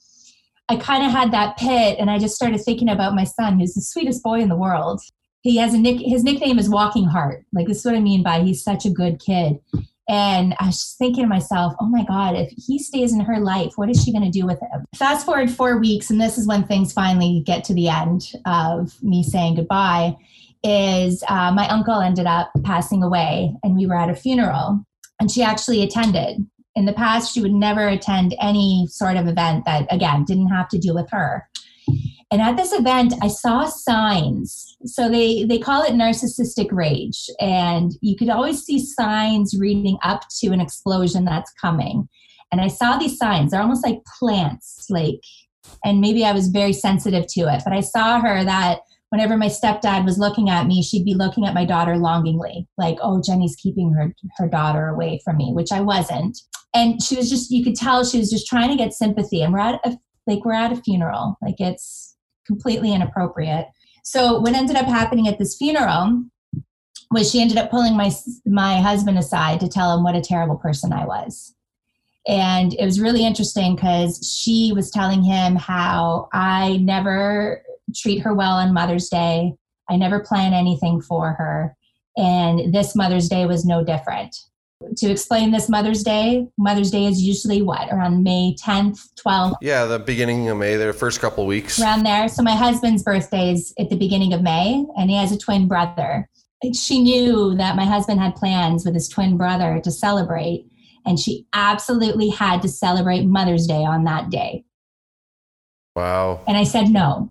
I 0.69 0.77
kind 0.77 1.05
of 1.05 1.11
had 1.11 1.33
that 1.33 1.57
pit, 1.57 1.97
and 1.99 2.09
I 2.09 2.19
just 2.19 2.37
started 2.37 2.61
thinking 2.61 2.89
about 2.89 3.15
my 3.15 3.25
son, 3.25 3.59
who's 3.59 3.75
the 3.75 3.81
sweetest 3.81 4.23
boy 4.23 4.39
in 4.41 4.49
the 4.49 4.57
world. 4.57 5.01
He 5.43 5.57
has 5.57 5.75
a 5.75 5.79
nick. 5.79 6.01
His 6.01 6.23
nickname 6.23 6.59
is 6.59 6.69
Walking 6.69 7.07
Heart. 7.07 7.45
Like 7.53 7.67
this 7.67 7.79
is 7.79 7.85
what 7.85 7.97
I 7.97 8.01
mean 8.01 8.23
by 8.23 8.43
he's 8.43 8.63
such 8.63 8.85
a 8.85 8.91
good 8.91 9.19
kid. 9.19 9.59
And 10.11 10.57
I 10.59 10.67
was 10.67 10.97
thinking 10.99 11.23
to 11.23 11.29
myself, 11.29 11.73
oh 11.79 11.87
my 11.87 12.05
God, 12.05 12.35
if 12.35 12.53
he 12.57 12.81
stays 12.81 13.13
in 13.13 13.21
her 13.21 13.39
life, 13.39 13.75
what 13.77 13.89
is 13.89 14.03
she 14.03 14.11
going 14.11 14.25
to 14.25 14.39
do 14.39 14.45
with 14.45 14.61
him? 14.61 14.85
Fast 14.97 15.25
forward 15.25 15.53
four 15.53 15.79
weeks, 15.79 16.11
and 16.11 16.21
this 16.21 16.37
is 16.37 16.49
when 16.49 16.65
things 16.65 16.93
finally 16.93 17.45
get 17.47 17.63
to 17.65 17.75
the 17.75 17.89
end 17.89 18.33
of 18.45 19.01
me 19.05 19.23
saying 19.23 19.55
goodbye. 19.55 20.17
Is 20.65 21.23
uh, 21.29 21.53
my 21.53 21.67
uncle 21.69 22.01
ended 22.01 22.27
up 22.27 22.51
passing 22.65 23.05
away, 23.05 23.55
and 23.63 23.77
we 23.77 23.87
were 23.87 23.95
at 23.95 24.11
a 24.11 24.15
funeral, 24.17 24.85
and 25.21 25.31
she 25.31 25.45
actually 25.45 25.83
attended. 25.83 26.45
In 26.75 26.87
the 26.87 26.93
past, 26.93 27.33
she 27.33 27.41
would 27.41 27.53
never 27.53 27.87
attend 27.87 28.35
any 28.41 28.87
sort 28.91 29.17
of 29.17 29.29
event 29.29 29.65
that, 29.65 29.87
again, 29.91 30.25
didn't 30.25 30.49
have 30.49 30.69
to 30.71 30.79
do 30.79 30.93
with 30.93 31.09
her. 31.11 31.49
And 32.33 32.41
at 32.41 32.57
this 32.57 32.73
event, 32.73 33.15
I 33.21 33.29
saw 33.29 33.65
signs. 33.67 34.77
So 34.85 35.09
they, 35.09 35.45
they 35.45 35.59
call 35.59 35.83
it 35.83 35.93
narcissistic 35.93 36.69
rage. 36.71 37.29
And 37.41 37.93
you 38.01 38.17
could 38.17 38.29
always 38.29 38.63
see 38.63 38.79
signs 38.79 39.57
reading 39.59 39.99
up 40.05 40.23
to 40.39 40.49
an 40.49 40.61
explosion 40.61 41.25
that's 41.25 41.53
coming. 41.61 42.09
And 42.53 42.61
I 42.61 42.69
saw 42.69 42.97
these 42.97 43.17
signs. 43.17 43.51
They're 43.51 43.61
almost 43.61 43.85
like 43.85 44.05
plants, 44.19 44.87
like, 44.91 45.21
and 45.85 46.01
maybe 46.01 46.25
I 46.25 46.33
was 46.33 46.49
very 46.49 46.73
sensitive 46.73 47.27
to 47.35 47.43
it, 47.43 47.63
but 47.65 47.73
I 47.73 47.81
saw 47.81 48.21
her 48.21 48.43
that 48.45 48.81
whenever 49.11 49.37
my 49.37 49.47
stepdad 49.47 50.05
was 50.05 50.19
looking 50.19 50.51
at 50.51 50.67
me, 50.67 50.83
she'd 50.83 51.05
be 51.05 51.15
looking 51.15 51.47
at 51.47 51.55
my 51.55 51.65
daughter 51.65 51.97
longingly, 51.97 52.67
like, 52.79 52.97
oh, 53.03 53.21
Jenny's 53.25 53.57
keeping 53.57 53.93
her, 53.93 54.15
her 54.37 54.49
daughter 54.49 54.89
away 54.89 55.21
from 55.25 55.37
me, 55.37 55.53
which 55.53 55.73
I 55.73 55.81
wasn't. 55.81 56.39
And 56.75 57.03
she 57.03 57.17
was 57.17 57.29
just, 57.29 57.51
you 57.51 57.65
could 57.65 57.75
tell 57.75 58.05
she 58.05 58.19
was 58.19 58.31
just 58.31 58.47
trying 58.47 58.71
to 58.71 58.77
get 58.77 58.93
sympathy. 58.93 59.43
And 59.43 59.53
we're 59.53 59.61
at 59.61 59.81
a, 59.85 59.99
like, 60.27 60.45
we're 60.45 60.55
at 60.55 60.73
a 60.73 60.77
funeral. 60.77 61.37
Like, 61.43 61.57
it's 61.59 62.10
completely 62.51 62.93
inappropriate. 62.93 63.67
So 64.03 64.41
what 64.41 64.55
ended 64.55 64.75
up 64.75 64.87
happening 64.87 65.29
at 65.29 65.39
this 65.39 65.57
funeral 65.57 66.25
was 67.13 67.31
she 67.31 67.41
ended 67.41 67.59
up 67.59 67.71
pulling 67.71 67.97
my, 67.97 68.11
my 68.45 68.81
husband 68.81 69.19
aside 69.19 69.61
to 69.61 69.69
tell 69.69 69.97
him 69.97 70.03
what 70.03 70.17
a 70.17 70.21
terrible 70.21 70.57
person 70.57 70.93
I 70.93 71.05
was. 71.05 71.55
And 72.27 72.75
it 72.75 72.85
was 72.85 73.01
really 73.01 73.25
interesting 73.25 73.77
because 73.77 74.37
she 74.37 74.73
was 74.75 74.91
telling 74.91 75.23
him 75.23 75.55
how 75.55 76.29
I 76.33 76.79
never 76.79 77.63
treat 77.95 78.19
her 78.23 78.35
well 78.35 78.57
on 78.57 78.75
Mother's 78.75 79.09
Day. 79.09 79.55
I 79.89 79.97
never 79.97 80.21
plan 80.21 80.53
anything 80.53 81.01
for 81.01 81.33
her. 81.33 81.77
And 82.17 82.75
this 82.75 82.97
Mother's 82.97 83.29
Day 83.29 83.47
was 83.47 83.65
no 83.65 83.85
different. 83.85 84.37
To 84.97 85.11
explain 85.11 85.51
this 85.51 85.69
Mother's 85.69 86.03
Day, 86.03 86.49
Mother's 86.57 86.91
Day 86.91 87.05
is 87.05 87.21
usually 87.21 87.61
what, 87.61 87.93
around 87.93 88.23
May 88.23 88.55
10th, 88.55 89.11
12th? 89.25 89.57
Yeah, 89.61 89.85
the 89.85 89.99
beginning 89.99 90.49
of 90.49 90.57
May, 90.57 90.77
the 90.77 90.93
first 90.95 91.21
couple 91.21 91.45
weeks. 91.47 91.79
Around 91.79 92.05
there. 92.05 92.29
So 92.29 92.43
my 92.43 92.57
husband's 92.57 93.03
birthday 93.03 93.53
is 93.53 93.75
at 93.79 93.91
the 93.91 93.97
beginning 93.97 94.33
of 94.33 94.43
May, 94.43 94.87
and 94.97 95.11
he 95.11 95.17
has 95.17 95.33
a 95.33 95.39
twin 95.39 95.69
brother. 95.69 96.29
She 96.75 97.01
knew 97.03 97.55
that 97.57 97.77
my 97.77 97.85
husband 97.85 98.21
had 98.21 98.37
plans 98.37 98.85
with 98.87 98.95
his 98.95 99.09
twin 99.09 99.37
brother 99.37 99.81
to 99.85 99.91
celebrate, 99.91 100.67
and 101.05 101.19
she 101.19 101.47
absolutely 101.53 102.31
had 102.31 102.63
to 102.63 102.69
celebrate 102.69 103.27
Mother's 103.27 103.67
Day 103.67 103.85
on 103.85 104.05
that 104.05 104.31
day. 104.31 104.65
Wow. 105.95 106.41
And 106.49 106.57
I 106.57 106.65
said 106.65 106.89
no 106.89 107.31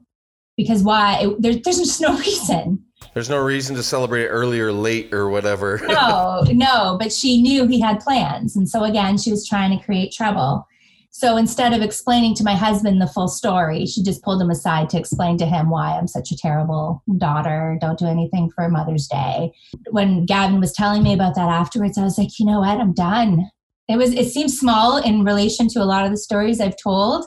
because 0.56 0.84
why? 0.84 1.22
It, 1.22 1.42
there, 1.42 1.56
there's 1.56 1.78
just 1.78 2.02
no 2.02 2.18
reason. 2.20 2.86
There's 3.14 3.30
no 3.30 3.38
reason 3.44 3.76
to 3.76 3.84
celebrate 3.84 4.28
early 4.28 4.60
or 4.60 4.72
late 4.72 5.14
or 5.14 5.30
whatever. 5.30 5.82
no, 5.88 6.44
no, 6.52 6.98
but 7.00 7.12
she 7.12 7.42
knew 7.42 7.68
he 7.68 7.80
had 7.80 8.00
plans. 8.00 8.56
And 8.56 8.70
so 8.70 8.84
again, 8.84 9.18
she 9.18 9.32
was 9.32 9.48
trying 9.48 9.78
to 9.78 9.84
create 9.84 10.12
trouble. 10.12 10.66
So 11.12 11.38
instead 11.38 11.74
of 11.74 11.82
explaining 11.82 12.36
to 12.36 12.44
my 12.44 12.56
husband 12.56 13.02
the 13.02 13.08
full 13.08 13.28
story, 13.28 13.86
she 13.86 14.04
just 14.04 14.22
pulled 14.22 14.42
him 14.42 14.52
aside 14.52 14.90
to 14.92 15.00
explain 15.00 15.38
to 15.40 15.46
him 15.46 15.70
why 15.70 15.98
I'm 15.98 16.08
such 16.08 16.32
a 16.32 16.38
terrible 16.38 17.04
daughter, 17.18 17.78
don't 17.82 17.98
do 17.98 18.06
anything 18.06 18.50
for 18.52 18.70
Mother's 18.70 19.08
Day. 19.08 19.52
When 19.90 20.26
Gavin 20.26 20.60
was 20.60 20.72
telling 20.72 21.02
me 21.04 21.14
about 21.14 21.36
that 21.36 21.50
afterwards, 21.50 21.98
I 21.98 22.04
was 22.04 22.18
like, 22.18 22.40
you 22.40 22.46
know 22.46 22.60
what? 22.60 22.80
I'm 22.80 22.94
done. 22.94 23.50
It 23.90 23.98
was 23.98 24.14
it 24.14 24.30
seems 24.30 24.60
small 24.60 24.98
in 24.98 25.24
relation 25.24 25.68
to 25.70 25.82
a 25.82 25.84
lot 25.84 26.06
of 26.06 26.12
the 26.12 26.18
stories 26.18 26.62
I've 26.62 26.78
told, 26.82 27.26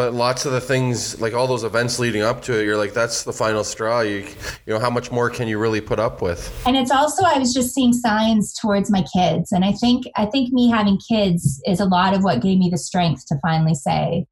but 0.00 0.14
lots 0.14 0.46
of 0.46 0.52
the 0.52 0.62
things, 0.62 1.20
like 1.20 1.34
all 1.34 1.46
those 1.46 1.62
events 1.62 1.98
leading 1.98 2.22
up 2.22 2.40
to 2.40 2.58
it, 2.58 2.64
you're 2.64 2.78
like, 2.78 2.94
that's 2.94 3.22
the 3.22 3.34
final 3.34 3.62
straw. 3.62 4.00
You, 4.00 4.24
you 4.64 4.72
know, 4.72 4.78
how 4.78 4.88
much 4.88 5.12
more 5.12 5.28
can 5.28 5.46
you 5.46 5.58
really 5.58 5.82
put 5.82 5.98
up 5.98 6.22
with? 6.22 6.58
And 6.64 6.74
it's 6.74 6.90
also, 6.90 7.22
I 7.22 7.36
was 7.36 7.52
just 7.52 7.74
seeing 7.74 7.92
signs 7.92 8.54
towards 8.54 8.90
my 8.90 9.04
kids, 9.14 9.52
and 9.52 9.62
I 9.62 9.72
think, 9.72 10.06
I 10.16 10.24
think 10.24 10.54
me 10.54 10.70
having 10.70 10.98
kids 11.06 11.60
is 11.66 11.80
a 11.80 11.84
lot 11.84 12.14
of 12.14 12.24
what 12.24 12.40
gave 12.40 12.56
me 12.56 12.70
the 12.70 12.78
strength 12.78 13.26
to 13.26 13.36
finally 13.42 13.74
say, 13.74 14.24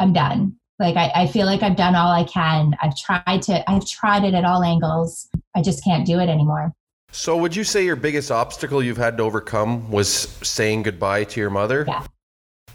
I'm 0.00 0.12
done. 0.12 0.56
Like 0.80 0.96
I, 0.96 1.12
I 1.14 1.26
feel 1.28 1.46
like 1.46 1.62
I've 1.62 1.76
done 1.76 1.94
all 1.94 2.10
I 2.10 2.24
can. 2.24 2.74
I've 2.82 2.96
tried 2.96 3.42
to, 3.42 3.70
I've 3.70 3.86
tried 3.86 4.24
it 4.24 4.34
at 4.34 4.44
all 4.44 4.64
angles. 4.64 5.28
I 5.54 5.62
just 5.62 5.84
can't 5.84 6.04
do 6.04 6.18
it 6.18 6.28
anymore. 6.28 6.72
So, 7.12 7.36
would 7.36 7.54
you 7.54 7.62
say 7.62 7.84
your 7.84 7.94
biggest 7.94 8.32
obstacle 8.32 8.82
you've 8.82 8.96
had 8.96 9.16
to 9.18 9.22
overcome 9.22 9.92
was 9.92 10.36
saying 10.42 10.82
goodbye 10.82 11.22
to 11.22 11.38
your 11.40 11.50
mother? 11.50 11.84
Yeah. 11.86 12.04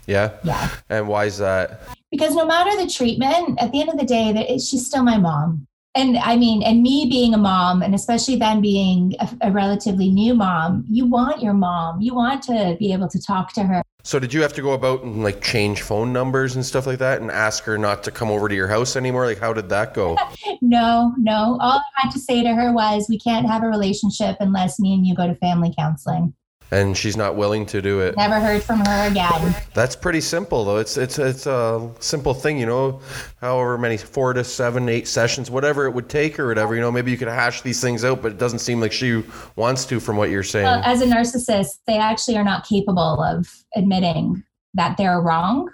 Yeah. 0.06 0.32
Yeah. 0.42 0.70
And 0.88 1.08
why 1.08 1.24
is 1.26 1.38
that? 1.38 1.80
because 2.14 2.36
no 2.36 2.46
matter 2.46 2.70
the 2.80 2.88
treatment 2.88 3.60
at 3.60 3.72
the 3.72 3.80
end 3.80 3.90
of 3.90 3.98
the 3.98 4.04
day 4.04 4.32
that 4.32 4.60
she's 4.60 4.86
still 4.86 5.02
my 5.02 5.18
mom. 5.18 5.66
And 5.96 6.16
i 6.18 6.36
mean 6.36 6.62
and 6.64 6.82
me 6.82 7.06
being 7.08 7.34
a 7.34 7.38
mom 7.38 7.82
and 7.82 7.94
especially 7.94 8.34
then 8.34 8.60
being 8.60 9.14
a, 9.20 9.28
a, 9.42 9.52
relatively 9.52 10.10
new 10.10 10.34
mom 10.34 10.84
you 10.88 11.06
want 11.06 11.42
your 11.42 11.54
mom. 11.54 12.00
You 12.00 12.14
want 12.14 12.42
to 12.44 12.76
be 12.78 12.92
able 12.92 13.08
to 13.08 13.20
talk 13.20 13.52
to 13.54 13.62
her. 13.62 13.82
So 14.02 14.18
did 14.18 14.34
you 14.34 14.42
have 14.42 14.52
to 14.54 14.62
go 14.62 14.72
about 14.72 15.02
and 15.02 15.22
like 15.22 15.40
change 15.40 15.82
phone 15.82 16.12
numbers 16.12 16.56
and 16.56 16.66
stuff 16.66 16.86
like 16.86 16.98
that 16.98 17.20
and 17.20 17.30
ask 17.30 17.64
her 17.64 17.78
not 17.78 18.02
to 18.04 18.10
come 18.10 18.28
over 18.28 18.48
to 18.48 18.54
your 18.54 18.68
house 18.68 18.96
anymore? 18.96 19.26
Like 19.26 19.38
how 19.38 19.52
did 19.52 19.68
that 19.70 19.94
go? 19.94 20.16
No 20.60 21.14
no. 21.18 21.58
All 21.60 21.80
i 21.80 22.00
had 22.02 22.10
to 22.12 22.18
say 22.18 22.42
to 22.42 22.54
her 22.54 22.72
was 22.72 23.06
we 23.08 23.18
can't 23.18 23.46
have 23.46 23.62
a 23.62 23.68
relationship 23.68 24.36
unless 24.40 24.80
me 24.80 24.94
and 24.94 25.06
you 25.06 25.14
go 25.14 25.26
to 25.26 25.34
family 25.36 25.72
counseling 25.76 26.34
and 26.70 26.96
she's 26.96 27.16
not 27.16 27.36
willing 27.36 27.66
to 27.66 27.80
do 27.80 28.00
it. 28.00 28.16
Never 28.16 28.40
heard 28.40 28.62
from 28.62 28.80
her 28.80 29.08
again. 29.08 29.54
That's 29.74 29.94
pretty 29.94 30.20
simple 30.20 30.64
though. 30.64 30.78
It's 30.78 30.96
it's 30.96 31.18
it's 31.18 31.46
a 31.46 31.90
simple 32.00 32.34
thing, 32.34 32.58
you 32.58 32.66
know. 32.66 33.00
However 33.40 33.78
many 33.78 33.96
four 33.96 34.32
to 34.32 34.44
seven, 34.44 34.88
eight 34.88 35.06
sessions, 35.06 35.50
whatever 35.50 35.86
it 35.86 35.90
would 35.90 36.08
take 36.08 36.38
or 36.38 36.48
whatever, 36.48 36.74
you 36.74 36.80
know. 36.80 36.90
Maybe 36.90 37.10
you 37.10 37.16
could 37.16 37.28
hash 37.28 37.62
these 37.62 37.80
things 37.80 38.04
out, 38.04 38.22
but 38.22 38.32
it 38.32 38.38
doesn't 38.38 38.60
seem 38.60 38.80
like 38.80 38.92
she 38.92 39.22
wants 39.56 39.84
to, 39.86 40.00
from 40.00 40.16
what 40.16 40.30
you're 40.30 40.42
saying. 40.42 40.66
Well, 40.66 40.82
as 40.84 41.00
a 41.00 41.06
narcissist, 41.06 41.78
they 41.86 41.98
actually 41.98 42.36
are 42.36 42.44
not 42.44 42.66
capable 42.66 43.22
of 43.22 43.48
admitting 43.76 44.42
that 44.74 44.96
they're 44.96 45.20
wrong, 45.20 45.70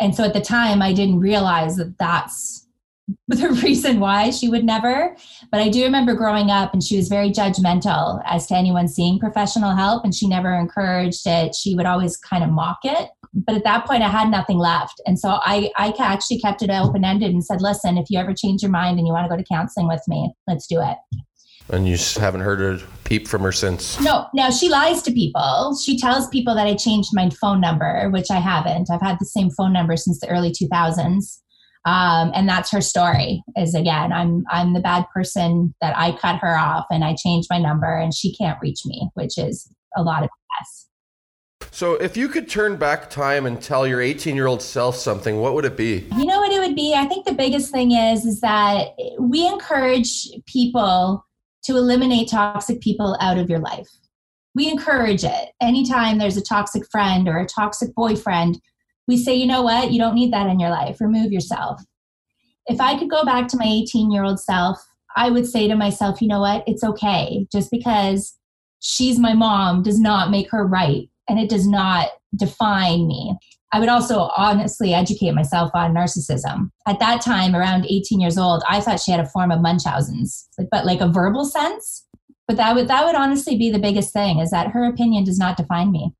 and 0.00 0.14
so 0.14 0.24
at 0.24 0.32
the 0.32 0.40
time, 0.40 0.80
I 0.82 0.92
didn't 0.92 1.20
realize 1.20 1.76
that 1.76 1.98
that's 1.98 2.63
the 3.28 3.50
reason 3.62 4.00
why 4.00 4.30
she 4.30 4.48
would 4.48 4.64
never. 4.64 5.16
But 5.50 5.60
I 5.60 5.68
do 5.68 5.84
remember 5.84 6.14
growing 6.14 6.50
up 6.50 6.72
and 6.72 6.82
she 6.82 6.96
was 6.96 7.08
very 7.08 7.30
judgmental 7.30 8.22
as 8.26 8.46
to 8.46 8.56
anyone 8.56 8.88
seeing 8.88 9.18
professional 9.18 9.74
help 9.74 10.04
and 10.04 10.14
she 10.14 10.26
never 10.26 10.54
encouraged 10.54 11.26
it. 11.26 11.54
She 11.54 11.74
would 11.74 11.86
always 11.86 12.16
kind 12.16 12.42
of 12.42 12.50
mock 12.50 12.78
it. 12.84 13.10
But 13.34 13.56
at 13.56 13.64
that 13.64 13.86
point, 13.86 14.02
I 14.02 14.08
had 14.08 14.30
nothing 14.30 14.58
left. 14.58 15.02
And 15.06 15.18
so 15.18 15.40
I, 15.42 15.70
I 15.76 15.92
actually 15.98 16.38
kept 16.38 16.62
it 16.62 16.70
open 16.70 17.04
ended 17.04 17.32
and 17.32 17.44
said, 17.44 17.60
listen, 17.60 17.98
if 17.98 18.06
you 18.08 18.18
ever 18.18 18.32
change 18.32 18.62
your 18.62 18.70
mind 18.70 18.98
and 18.98 19.06
you 19.06 19.12
want 19.12 19.24
to 19.24 19.28
go 19.28 19.36
to 19.36 19.44
counseling 19.44 19.88
with 19.88 20.02
me, 20.06 20.32
let's 20.46 20.66
do 20.66 20.80
it. 20.80 20.96
And 21.70 21.88
you 21.88 21.96
haven't 22.20 22.42
heard 22.42 22.60
a 22.60 22.82
peep 23.04 23.26
from 23.26 23.42
her 23.42 23.50
since? 23.50 23.98
No. 24.00 24.26
Now 24.34 24.50
she 24.50 24.68
lies 24.68 25.02
to 25.02 25.10
people. 25.10 25.76
She 25.82 25.98
tells 25.98 26.28
people 26.28 26.54
that 26.54 26.66
I 26.66 26.74
changed 26.74 27.10
my 27.12 27.30
phone 27.30 27.60
number, 27.60 28.10
which 28.10 28.30
I 28.30 28.38
haven't. 28.38 28.90
I've 28.90 29.00
had 29.00 29.16
the 29.18 29.24
same 29.24 29.50
phone 29.50 29.72
number 29.72 29.96
since 29.96 30.20
the 30.20 30.28
early 30.28 30.52
2000s 30.52 31.40
um, 31.84 32.30
and 32.34 32.48
that's 32.48 32.70
her 32.70 32.80
story 32.80 33.42
is 33.56 33.74
again 33.74 34.12
i'm 34.12 34.44
i'm 34.50 34.72
the 34.74 34.80
bad 34.80 35.04
person 35.12 35.74
that 35.80 35.96
i 35.96 36.12
cut 36.12 36.38
her 36.38 36.56
off 36.56 36.86
and 36.90 37.04
i 37.04 37.14
changed 37.14 37.48
my 37.50 37.58
number 37.58 37.96
and 37.96 38.14
she 38.14 38.34
can't 38.34 38.58
reach 38.60 38.80
me 38.84 39.08
which 39.14 39.38
is 39.38 39.70
a 39.96 40.02
lot 40.02 40.22
of 40.22 40.28
mess 40.60 40.86
so 41.70 41.94
if 41.94 42.16
you 42.16 42.28
could 42.28 42.48
turn 42.48 42.76
back 42.76 43.10
time 43.10 43.46
and 43.46 43.60
tell 43.60 43.86
your 43.86 44.00
18 44.00 44.34
year 44.34 44.46
old 44.46 44.62
self 44.62 44.96
something 44.96 45.40
what 45.40 45.54
would 45.54 45.64
it 45.64 45.76
be 45.76 46.06
you 46.16 46.24
know 46.24 46.40
what 46.40 46.52
it 46.52 46.60
would 46.60 46.76
be 46.76 46.94
i 46.94 47.04
think 47.04 47.26
the 47.26 47.34
biggest 47.34 47.70
thing 47.70 47.92
is 47.92 48.24
is 48.24 48.40
that 48.40 48.88
we 49.18 49.46
encourage 49.46 50.28
people 50.46 51.24
to 51.64 51.76
eliminate 51.76 52.28
toxic 52.28 52.80
people 52.80 53.16
out 53.20 53.38
of 53.38 53.48
your 53.50 53.58
life. 53.58 53.88
We 54.54 54.68
encourage 54.68 55.24
it. 55.24 55.50
Anytime 55.60 56.18
there's 56.18 56.36
a 56.36 56.42
toxic 56.42 56.84
friend 56.90 57.26
or 57.26 57.38
a 57.38 57.46
toxic 57.46 57.94
boyfriend, 57.94 58.60
we 59.06 59.16
say, 59.16 59.34
you 59.34 59.46
know 59.46 59.62
what, 59.62 59.92
you 59.92 59.98
don't 59.98 60.14
need 60.14 60.32
that 60.32 60.48
in 60.48 60.60
your 60.60 60.70
life, 60.70 61.00
remove 61.00 61.32
yourself. 61.32 61.82
If 62.66 62.80
I 62.80 62.98
could 62.98 63.10
go 63.10 63.24
back 63.24 63.48
to 63.48 63.56
my 63.56 63.66
18 63.66 64.10
year 64.10 64.24
old 64.24 64.40
self, 64.40 64.78
I 65.16 65.30
would 65.30 65.46
say 65.46 65.68
to 65.68 65.76
myself, 65.76 66.20
you 66.20 66.28
know 66.28 66.40
what, 66.40 66.64
it's 66.66 66.82
okay. 66.82 67.46
Just 67.52 67.70
because 67.70 68.36
she's 68.80 69.18
my 69.18 69.34
mom 69.34 69.82
does 69.82 70.00
not 70.00 70.30
make 70.30 70.50
her 70.50 70.66
right 70.66 71.08
and 71.28 71.38
it 71.38 71.48
does 71.48 71.66
not 71.66 72.08
define 72.36 73.06
me. 73.06 73.36
I 73.72 73.80
would 73.80 73.88
also 73.88 74.30
honestly 74.36 74.94
educate 74.94 75.32
myself 75.32 75.70
on 75.74 75.94
narcissism. 75.94 76.70
At 76.86 77.00
that 77.00 77.22
time, 77.22 77.56
around 77.56 77.86
18 77.86 78.20
years 78.20 78.38
old, 78.38 78.62
I 78.68 78.80
thought 78.80 79.00
she 79.00 79.10
had 79.10 79.20
a 79.20 79.26
form 79.26 79.50
of 79.50 79.60
Munchausen's, 79.60 80.48
but 80.70 80.86
like 80.86 81.00
a 81.00 81.08
verbal 81.08 81.44
sense. 81.44 82.06
But 82.46 82.56
that 82.58 82.74
would 82.74 82.88
that 82.88 83.04
would 83.04 83.16
honestly 83.16 83.56
be 83.56 83.70
the 83.70 83.78
biggest 83.78 84.12
thing 84.12 84.38
is 84.38 84.50
that 84.50 84.68
her 84.68 84.84
opinion 84.84 85.24
does 85.24 85.38
not 85.38 85.56
define 85.56 85.90
me, 85.90 86.12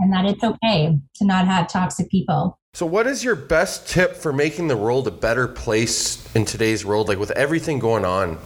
and 0.00 0.12
that 0.12 0.24
it's 0.24 0.42
okay 0.42 0.98
to 1.14 1.24
not 1.24 1.46
have 1.46 1.68
toxic 1.68 2.10
people. 2.10 2.58
So, 2.72 2.86
what 2.86 3.06
is 3.06 3.22
your 3.22 3.36
best 3.36 3.88
tip 3.88 4.16
for 4.16 4.32
making 4.32 4.68
the 4.68 4.76
world 4.76 5.06
a 5.06 5.10
better 5.10 5.46
place 5.46 6.24
in 6.34 6.44
today's 6.44 6.84
world, 6.84 7.08
like 7.08 7.18
with 7.18 7.30
everything 7.32 7.78
going 7.78 8.04
on? 8.04 8.38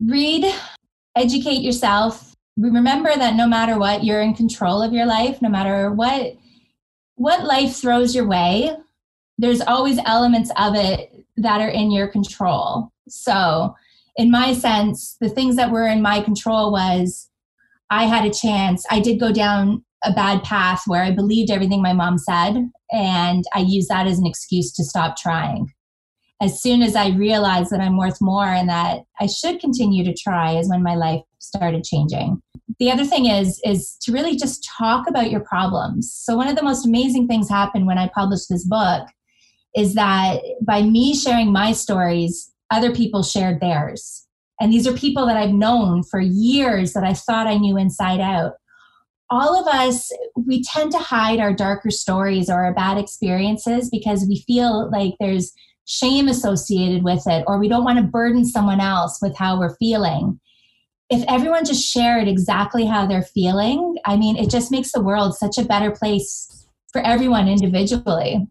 Read, 0.00 0.54
educate 1.16 1.62
yourself. 1.62 2.34
Remember 2.56 3.14
that 3.14 3.34
no 3.34 3.46
matter 3.46 3.78
what, 3.78 4.04
you're 4.04 4.22
in 4.22 4.34
control 4.34 4.82
of 4.82 4.92
your 4.92 5.06
life. 5.06 5.42
No 5.42 5.48
matter 5.48 5.92
what 5.92 6.36
what 7.16 7.44
life 7.44 7.76
throws 7.76 8.14
your 8.14 8.26
way, 8.26 8.76
there's 9.38 9.62
always 9.62 9.98
elements 10.04 10.50
of 10.58 10.74
it 10.74 11.10
that 11.38 11.60
are 11.62 11.68
in 11.68 11.90
your 11.90 12.08
control. 12.08 12.92
So, 13.08 13.74
in 14.16 14.30
my 14.30 14.52
sense, 14.52 15.16
the 15.20 15.30
things 15.30 15.56
that 15.56 15.70
were 15.70 15.86
in 15.86 16.02
my 16.02 16.20
control 16.20 16.72
was 16.72 17.30
I 17.88 18.04
had 18.04 18.26
a 18.26 18.34
chance. 18.34 18.84
I 18.90 19.00
did 19.00 19.18
go 19.18 19.32
down 19.32 19.84
a 20.04 20.12
bad 20.12 20.42
path 20.42 20.82
where 20.86 21.02
I 21.02 21.10
believed 21.10 21.50
everything 21.50 21.82
my 21.82 21.92
mom 21.92 22.18
said, 22.18 22.70
and 22.92 23.44
I 23.54 23.60
used 23.60 23.88
that 23.88 24.06
as 24.06 24.18
an 24.18 24.26
excuse 24.26 24.72
to 24.74 24.84
stop 24.84 25.16
trying. 25.16 25.72
As 26.40 26.62
soon 26.62 26.82
as 26.82 26.94
I 26.94 27.08
realized 27.08 27.70
that 27.70 27.80
I'm 27.80 27.96
worth 27.96 28.18
more 28.20 28.46
and 28.46 28.68
that 28.68 29.00
I 29.20 29.26
should 29.26 29.58
continue 29.58 30.04
to 30.04 30.14
try, 30.14 30.58
is 30.58 30.68
when 30.68 30.82
my 30.82 30.94
life 30.94 31.22
started 31.38 31.84
changing. 31.84 32.40
The 32.78 32.90
other 32.90 33.04
thing 33.04 33.26
is 33.26 33.60
is 33.64 33.96
to 34.02 34.12
really 34.12 34.36
just 34.36 34.68
talk 34.78 35.08
about 35.08 35.30
your 35.30 35.40
problems. 35.40 36.12
So 36.12 36.36
one 36.36 36.48
of 36.48 36.56
the 36.56 36.62
most 36.62 36.86
amazing 36.86 37.26
things 37.26 37.48
happened 37.48 37.86
when 37.86 37.98
I 37.98 38.10
published 38.14 38.48
this 38.50 38.66
book 38.66 39.08
is 39.74 39.94
that 39.94 40.40
by 40.62 40.82
me 40.82 41.14
sharing 41.14 41.52
my 41.52 41.72
stories, 41.72 42.52
other 42.70 42.94
people 42.94 43.22
shared 43.22 43.60
theirs. 43.60 44.26
And 44.60 44.72
these 44.72 44.86
are 44.86 44.92
people 44.92 45.26
that 45.26 45.36
I've 45.36 45.52
known 45.52 46.02
for 46.02 46.20
years 46.20 46.92
that 46.94 47.04
I 47.04 47.14
thought 47.14 47.46
I 47.46 47.58
knew 47.58 47.76
inside 47.76 48.20
out 48.20 48.52
all 49.30 49.58
of 49.60 49.66
us 49.66 50.10
we 50.36 50.62
tend 50.62 50.92
to 50.92 50.98
hide 50.98 51.40
our 51.40 51.52
darker 51.52 51.90
stories 51.90 52.48
or 52.48 52.64
our 52.64 52.74
bad 52.74 52.98
experiences 52.98 53.90
because 53.90 54.26
we 54.28 54.44
feel 54.46 54.90
like 54.90 55.14
there's 55.18 55.52
shame 55.86 56.28
associated 56.28 57.02
with 57.04 57.22
it 57.26 57.44
or 57.46 57.58
we 57.58 57.68
don't 57.68 57.84
want 57.84 57.98
to 57.98 58.04
burden 58.04 58.44
someone 58.44 58.80
else 58.80 59.18
with 59.22 59.36
how 59.36 59.58
we're 59.58 59.76
feeling. 59.76 60.40
If 61.08 61.24
everyone 61.28 61.64
just 61.64 61.86
shared 61.88 62.26
exactly 62.26 62.84
how 62.84 63.06
they're 63.06 63.22
feeling 63.22 63.96
i 64.04 64.16
mean 64.16 64.36
it 64.36 64.50
just 64.50 64.70
makes 64.72 64.92
the 64.92 65.00
world 65.00 65.36
such 65.36 65.58
a 65.58 65.64
better 65.64 65.90
place 65.90 66.66
for 66.92 67.00
everyone 67.02 67.48
individually 67.48 68.46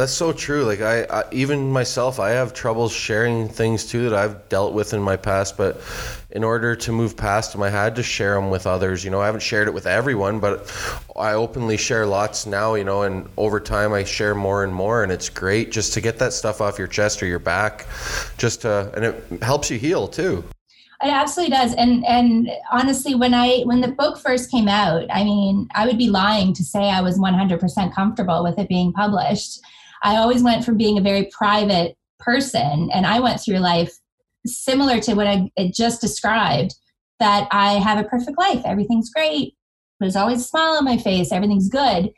that's 0.00 0.12
so 0.12 0.32
true. 0.32 0.64
Like 0.64 0.80
I, 0.80 1.04
I, 1.04 1.24
even 1.30 1.70
myself, 1.70 2.18
I 2.18 2.30
have 2.30 2.52
trouble 2.52 2.88
sharing 2.88 3.48
things 3.48 3.86
too 3.86 4.08
that 4.08 4.18
I've 4.18 4.48
dealt 4.48 4.72
with 4.72 4.92
in 4.92 5.00
my 5.00 5.16
past. 5.16 5.56
But 5.56 5.80
in 6.30 6.42
order 6.42 6.74
to 6.74 6.92
move 6.92 7.16
past 7.16 7.52
them, 7.52 7.62
I 7.62 7.70
had 7.70 7.94
to 7.96 8.02
share 8.02 8.34
them 8.34 8.50
with 8.50 8.66
others. 8.66 9.04
You 9.04 9.10
know, 9.10 9.20
I 9.20 9.26
haven't 9.26 9.42
shared 9.42 9.68
it 9.68 9.74
with 9.74 9.86
everyone, 9.86 10.40
but 10.40 10.70
I 11.16 11.32
openly 11.32 11.76
share 11.76 12.06
lots 12.06 12.44
now. 12.44 12.74
You 12.74 12.84
know, 12.84 13.02
and 13.02 13.28
over 13.36 13.60
time, 13.60 13.92
I 13.92 14.04
share 14.04 14.34
more 14.34 14.64
and 14.64 14.74
more, 14.74 15.02
and 15.02 15.12
it's 15.12 15.28
great 15.28 15.70
just 15.70 15.92
to 15.94 16.00
get 16.00 16.18
that 16.18 16.32
stuff 16.32 16.60
off 16.60 16.78
your 16.78 16.88
chest 16.88 17.22
or 17.22 17.26
your 17.26 17.38
back, 17.38 17.86
just 18.36 18.62
to, 18.62 18.90
and 18.94 19.04
it 19.04 19.42
helps 19.42 19.70
you 19.70 19.78
heal 19.78 20.08
too. 20.08 20.44
It 21.04 21.08
absolutely 21.08 21.54
does. 21.54 21.74
And 21.74 22.04
and 22.06 22.50
honestly, 22.72 23.14
when 23.14 23.34
I 23.34 23.60
when 23.64 23.80
the 23.80 23.88
book 23.88 24.18
first 24.18 24.50
came 24.50 24.68
out, 24.68 25.04
I 25.10 25.22
mean, 25.22 25.68
I 25.74 25.86
would 25.86 25.98
be 25.98 26.08
lying 26.08 26.54
to 26.54 26.64
say 26.64 26.90
I 26.90 27.02
was 27.02 27.18
100% 27.18 27.94
comfortable 27.94 28.42
with 28.42 28.58
it 28.58 28.68
being 28.68 28.92
published. 28.92 29.60
I 30.04 30.16
always 30.16 30.42
went 30.42 30.64
from 30.64 30.76
being 30.76 30.98
a 30.98 31.02
very 31.02 31.28
private 31.32 31.96
person, 32.20 32.90
and 32.92 33.06
I 33.06 33.18
went 33.20 33.40
through 33.40 33.58
life 33.58 33.92
similar 34.46 35.00
to 35.00 35.14
what 35.14 35.26
I 35.26 35.50
just 35.74 36.00
described. 36.00 36.74
That 37.20 37.48
I 37.52 37.74
have 37.74 37.98
a 37.98 38.08
perfect 38.08 38.38
life, 38.38 38.62
everything's 38.64 39.10
great. 39.10 39.54
There's 40.00 40.16
always 40.16 40.40
a 40.40 40.44
smile 40.44 40.74
on 40.74 40.84
my 40.84 40.98
face, 40.98 41.32
everything's 41.32 41.68
good. 41.68 42.10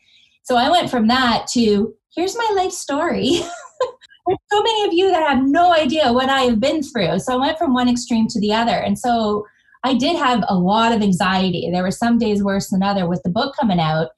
So 0.42 0.56
I 0.56 0.70
went 0.70 0.90
from 0.90 1.06
that 1.08 1.46
to 1.52 1.94
here's 2.14 2.36
my 2.36 2.52
life 2.56 2.72
story. 2.72 3.30
there's 4.26 4.38
so 4.50 4.62
many 4.62 4.84
of 4.86 4.92
you 4.92 5.10
that 5.10 5.28
have 5.28 5.44
no 5.44 5.72
idea 5.72 6.12
what 6.12 6.28
I 6.28 6.42
have 6.42 6.60
been 6.60 6.82
through. 6.82 7.18
So 7.20 7.34
I 7.34 7.36
went 7.36 7.58
from 7.58 7.74
one 7.74 7.88
extreme 7.88 8.26
to 8.28 8.40
the 8.40 8.52
other. 8.52 8.72
And 8.72 8.98
so 8.98 9.46
I 9.84 9.94
did 9.94 10.16
have 10.16 10.42
a 10.48 10.56
lot 10.56 10.92
of 10.92 11.02
anxiety. 11.02 11.68
There 11.70 11.82
were 11.82 11.90
some 11.90 12.18
days 12.18 12.42
worse 12.42 12.70
than 12.70 12.82
other 12.82 13.06
with 13.06 13.22
the 13.22 13.30
book 13.30 13.54
coming 13.54 13.78
out. 13.78 14.08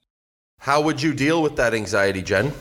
How 0.59 0.81
would 0.81 1.01
you 1.01 1.13
deal 1.13 1.43
with 1.43 1.55
that 1.57 1.73
anxiety, 1.73 2.21
Jen? 2.21 2.53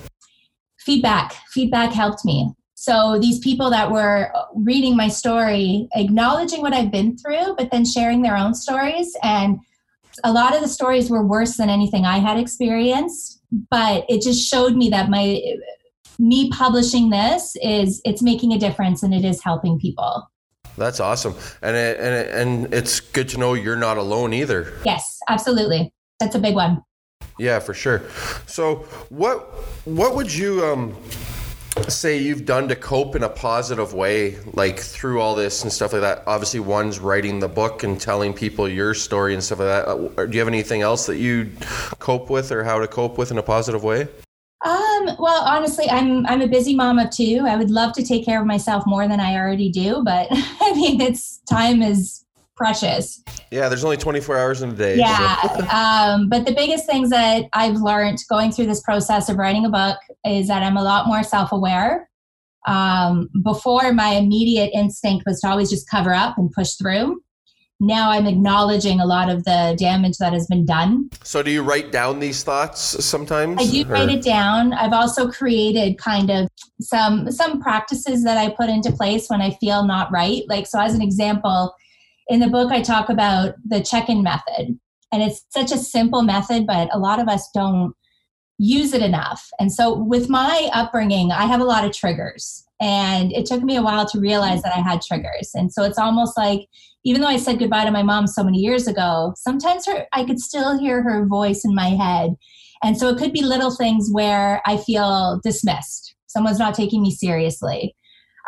Feedback. 0.88 1.35
Feedback 1.53 1.92
helped 1.92 2.24
me. 2.24 2.51
So 2.77 3.18
these 3.20 3.40
people 3.40 3.68
that 3.68 3.90
were 3.90 4.33
reading 4.55 4.96
my 4.96 5.09
story, 5.09 5.87
acknowledging 5.94 6.62
what 6.62 6.72
I've 6.72 6.90
been 6.90 7.18
through, 7.18 7.57
but 7.59 7.70
then 7.70 7.85
sharing 7.85 8.22
their 8.22 8.38
own 8.38 8.55
stories. 8.55 9.14
And 9.22 9.59
a 10.24 10.33
lot 10.33 10.55
of 10.55 10.62
the 10.62 10.68
stories 10.68 11.11
were 11.11 11.22
worse 11.22 11.59
than 11.59 11.68
anything 11.68 12.07
I 12.07 12.20
had 12.20 12.38
experienced, 12.38 13.42
but 13.70 14.07
it 14.09 14.22
just 14.22 14.48
showed 14.48 14.77
me 14.77 14.88
that 14.88 15.11
my 15.11 15.42
me 16.18 16.48
publishing 16.53 17.11
this 17.11 17.55
is 17.62 18.01
it's 18.07 18.22
making 18.22 18.55
a 18.55 18.59
difference 18.59 19.03
and 19.03 19.12
it 19.12 19.27
is 19.27 19.44
helping 19.44 19.79
people. 19.79 20.27
That's 20.79 21.01
awesome, 21.01 21.35
and 21.61 21.77
it, 21.77 22.01
and 22.01 22.14
it, 22.14 22.35
and 22.35 22.72
it's 22.72 23.01
good 23.01 23.29
to 23.31 23.38
know 23.38 23.53
you're 23.53 23.77
not 23.77 23.98
alone 23.98 24.33
either. 24.33 24.72
Yes, 24.87 25.18
absolutely. 25.29 25.92
That's 26.18 26.35
a 26.35 26.38
big 26.38 26.55
one. 26.55 26.83
Yeah, 27.38 27.61
for 27.61 27.74
sure. 27.74 28.03
So, 28.46 28.77
what 29.11 29.40
what 29.87 30.14
would 30.16 30.33
you 30.35 30.64
um 30.64 30.96
say 31.88 32.18
you've 32.18 32.44
done 32.44 32.66
to 32.68 32.74
cope 32.74 33.14
in 33.14 33.22
a 33.22 33.29
positive 33.29 33.94
way, 33.94 34.38
like 34.55 34.81
through 34.81 35.20
all 35.20 35.35
this 35.35 35.62
and 35.62 35.72
stuff 35.72 35.92
like 35.92 36.03
that? 36.03 36.24
Obviously, 36.27 36.61
one's 36.61 36.98
writing 36.98 37.38
the 37.38 37.48
book 37.48 37.85
and 37.85 38.01
telling 38.01 38.33
people 38.33 38.68
your 38.68 38.92
story 38.92 39.35
and 39.35 39.42
stuff 39.42 39.61
like 39.61 39.68
that. 39.68 39.88
Uh, 39.88 40.27
do 40.27 40.33
you 40.33 40.40
have 40.40 40.48
anything 40.48 40.83
else 40.83 41.07
that 41.07 41.18
you 41.18 41.51
cope 41.98 42.29
with, 42.29 42.51
or 42.51 42.64
how 42.64 42.79
to 42.81 42.88
cope 42.88 43.18
with 43.18 43.31
in 43.31 43.38
a 43.38 43.42
positive 43.42 43.85
way? 43.85 44.09
Um, 44.64 45.11
well, 45.20 45.42
honestly, 45.42 45.88
I'm 45.88 46.27
I'm 46.27 46.42
a 46.42 46.48
busy 46.48 46.74
mom 46.74 46.98
of 46.98 47.11
two. 47.11 47.44
I 47.46 47.57
would 47.57 47.70
love 47.70 47.92
to 47.94 48.05
take 48.05 48.24
care 48.24 48.40
of 48.40 48.46
myself 48.46 48.83
more 48.87 49.07
than 49.07 49.20
I 49.20 49.37
already 49.37 49.70
do, 49.70 50.03
but 50.05 50.27
I 50.33 50.72
mean, 50.74 51.01
it's 51.01 51.38
time 51.48 51.83
is 51.83 52.24
precious. 52.59 53.23
Yeah, 53.51 53.68
there's 53.68 53.85
only 53.85 53.97
24 53.97 54.37
hours 54.37 54.62
in 54.62 54.71
a 54.71 54.75
day. 54.75 54.97
Yeah. 54.97 55.40
So. 55.42 55.68
um, 55.68 56.29
but 56.29 56.44
the 56.44 56.53
biggest 56.53 56.85
things 56.85 57.09
that 57.11 57.44
I've 57.55 57.77
learned 57.77 58.18
going 58.29 58.53
through 58.53 58.66
this 58.66 58.83
process 58.83 59.31
of 59.31 59.37
writing 59.37 59.64
a 59.64 59.71
book 59.71 59.99
is 60.27 60.49
that 60.49 60.62
I'm 60.62 60.77
a 60.77 60.83
lot 60.83 61.07
more 61.07 61.23
self-aware. 61.23 62.11
Um, 62.66 63.31
before, 63.42 63.92
my 63.94 64.11
immediate 64.11 64.71
instinct 64.75 65.25
was 65.27 65.40
to 65.40 65.49
always 65.49 65.71
just 65.71 65.88
cover 65.88 66.12
up 66.12 66.37
and 66.37 66.51
push 66.51 66.75
through 66.75 67.23
now 67.81 68.11
I'm 68.11 68.27
acknowledging 68.27 69.01
a 69.01 69.07
lot 69.07 69.29
of 69.29 69.44
the 69.44 69.77
damage 69.79 70.18
that 70.18 70.33
has 70.33 70.47
been 70.49 70.66
done. 70.66 71.11
So, 71.23 71.42
do 71.42 71.51
you 71.51 71.62
write 71.62 71.92
down 71.92 72.18
these 72.18 72.42
thoughts 72.42 72.81
sometimes? 73.05 73.61
I 73.61 73.71
do 73.71 73.83
or? 73.83 73.92
write 73.92 74.09
it 74.09 74.23
down. 74.23 74.73
I've 74.73 74.92
also 74.92 75.31
created 75.31 75.97
kind 75.99 76.31
of 76.31 76.49
some 76.81 77.31
some 77.31 77.61
practices 77.61 78.25
that 78.25 78.37
I 78.37 78.51
put 78.51 78.68
into 78.68 78.90
place 78.90 79.29
when 79.29 79.40
I 79.40 79.51
feel 79.53 79.85
not 79.85 80.11
right. 80.11 80.42
Like, 80.49 80.66
so 80.66 80.81
as 80.81 80.94
an 80.94 81.03
example, 81.03 81.73
in 82.28 82.40
the 82.40 82.48
book, 82.48 82.70
I 82.72 82.82
talk 82.82 83.08
about 83.08 83.54
the 83.64 83.82
check-in 83.82 84.22
method, 84.22 84.78
and 85.12 85.22
it's 85.22 85.44
such 85.50 85.72
a 85.72 85.78
simple 85.78 86.22
method, 86.22 86.66
but 86.66 86.94
a 86.94 86.98
lot 86.98 87.20
of 87.20 87.28
us 87.28 87.48
don't 87.54 87.94
use 88.58 88.92
it 88.92 89.02
enough. 89.02 89.48
And 89.58 89.72
so, 89.72 89.94
with 89.98 90.28
my 90.28 90.70
upbringing, 90.72 91.32
I 91.32 91.46
have 91.46 91.60
a 91.60 91.64
lot 91.64 91.84
of 91.84 91.92
triggers. 91.92 92.64
And 92.80 93.32
it 93.32 93.46
took 93.46 93.62
me 93.62 93.76
a 93.76 93.82
while 93.82 94.06
to 94.08 94.20
realize 94.20 94.62
that 94.62 94.74
I 94.74 94.80
had 94.80 95.02
triggers. 95.02 95.50
And 95.54 95.72
so 95.72 95.82
it's 95.82 95.98
almost 95.98 96.36
like, 96.36 96.68
even 97.04 97.20
though 97.20 97.26
I 97.28 97.36
said 97.36 97.58
goodbye 97.58 97.84
to 97.84 97.90
my 97.90 98.02
mom 98.02 98.26
so 98.26 98.44
many 98.44 98.58
years 98.58 98.86
ago, 98.86 99.34
sometimes 99.36 99.86
her, 99.86 100.06
I 100.12 100.24
could 100.24 100.38
still 100.38 100.78
hear 100.78 101.02
her 101.02 101.26
voice 101.26 101.64
in 101.64 101.74
my 101.74 101.88
head. 101.88 102.36
And 102.82 102.96
so 102.96 103.08
it 103.08 103.18
could 103.18 103.32
be 103.32 103.42
little 103.42 103.74
things 103.74 104.08
where 104.12 104.62
I 104.64 104.76
feel 104.76 105.40
dismissed. 105.42 106.14
Someone's 106.26 106.60
not 106.60 106.74
taking 106.74 107.02
me 107.02 107.10
seriously. 107.10 107.96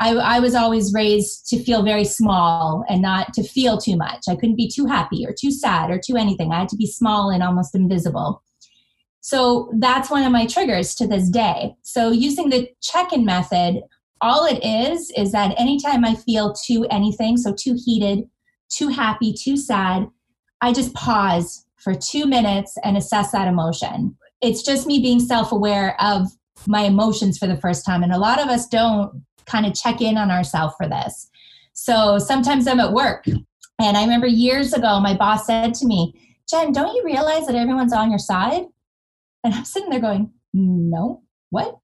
I, 0.00 0.14
I, 0.14 0.40
was 0.40 0.54
always 0.54 0.94
raised 0.94 1.46
to 1.48 1.62
feel 1.62 1.82
very 1.82 2.06
small 2.06 2.84
and 2.88 3.02
not 3.02 3.34
to 3.34 3.42
feel 3.42 3.76
too 3.76 3.96
much. 3.96 4.24
I 4.28 4.34
couldn't 4.34 4.56
be 4.56 4.68
too 4.68 4.86
happy 4.86 5.26
or 5.26 5.34
too 5.38 5.52
sad 5.52 5.90
or 5.90 6.00
too 6.02 6.16
anything. 6.16 6.50
I 6.50 6.60
had 6.60 6.70
to 6.70 6.76
be 6.76 6.86
small 6.86 7.28
and 7.28 7.42
almost 7.42 7.74
invisible. 7.74 8.42
So 9.20 9.70
that's 9.78 10.10
one 10.10 10.24
of 10.24 10.32
my 10.32 10.46
triggers 10.46 10.94
to 10.96 11.06
this 11.06 11.28
day. 11.28 11.74
So 11.82 12.10
using 12.10 12.48
the 12.48 12.70
check 12.80 13.12
in 13.12 13.26
method, 13.26 13.82
all 14.22 14.46
it 14.46 14.64
is 14.64 15.12
is 15.16 15.32
that 15.32 15.54
anytime 15.58 16.04
I 16.04 16.14
feel 16.14 16.54
too 16.54 16.86
anything, 16.90 17.36
so 17.36 17.52
too 17.52 17.76
heated, 17.84 18.24
too 18.70 18.88
happy, 18.88 19.34
too 19.34 19.58
sad, 19.58 20.08
I 20.62 20.72
just 20.72 20.94
pause 20.94 21.66
for 21.76 21.94
two 21.94 22.26
minutes 22.26 22.76
and 22.84 22.96
assess 22.96 23.32
that 23.32 23.48
emotion. 23.48 24.16
It's 24.40 24.62
just 24.62 24.86
me 24.86 25.00
being 25.00 25.20
self 25.20 25.52
aware 25.52 26.00
of 26.00 26.28
my 26.66 26.82
emotions 26.82 27.38
for 27.38 27.46
the 27.46 27.60
first 27.60 27.84
time. 27.84 28.02
And 28.02 28.12
a 28.12 28.18
lot 28.18 28.40
of 28.40 28.48
us 28.48 28.66
don't 28.66 29.22
kind 29.50 29.66
of 29.66 29.74
check 29.74 30.00
in 30.00 30.16
on 30.16 30.30
ourselves 30.30 30.74
for 30.76 30.88
this. 30.88 31.28
So 31.72 32.18
sometimes 32.18 32.66
I'm 32.66 32.80
at 32.80 32.92
work. 32.92 33.26
And 33.26 33.96
I 33.96 34.02
remember 34.02 34.26
years 34.26 34.72
ago, 34.72 35.00
my 35.00 35.14
boss 35.14 35.46
said 35.46 35.74
to 35.74 35.86
me, 35.86 36.14
Jen, 36.48 36.72
don't 36.72 36.94
you 36.94 37.02
realize 37.04 37.46
that 37.46 37.56
everyone's 37.56 37.92
on 37.92 38.10
your 38.10 38.18
side? 38.18 38.64
And 39.42 39.54
I'm 39.54 39.64
sitting 39.64 39.88
there 39.88 40.00
going, 40.00 40.32
no, 40.52 41.22
what? 41.50 41.78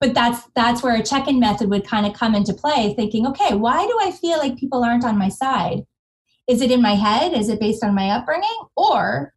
But 0.00 0.14
that's 0.14 0.42
that's 0.54 0.82
where 0.82 0.96
a 0.96 1.02
check-in 1.02 1.38
method 1.38 1.70
would 1.70 1.86
kind 1.86 2.06
of 2.06 2.14
come 2.14 2.34
into 2.34 2.54
play, 2.54 2.94
thinking, 2.94 3.26
okay, 3.26 3.54
why 3.54 3.86
do 3.86 3.98
I 4.00 4.10
feel 4.10 4.38
like 4.38 4.56
people 4.56 4.84
aren't 4.84 5.04
on 5.04 5.18
my 5.18 5.28
side? 5.28 5.84
Is 6.48 6.60
it 6.60 6.70
in 6.70 6.82
my 6.82 6.94
head? 6.94 7.32
Is 7.32 7.48
it 7.48 7.60
based 7.60 7.82
on 7.82 7.94
my 7.94 8.10
upbringing? 8.10 8.48
Or 8.76 9.32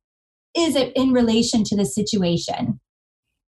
is 0.56 0.76
it 0.76 0.94
in 0.96 1.12
relation 1.12 1.64
to 1.66 1.76
the 1.76 1.86
situation? 1.86 2.80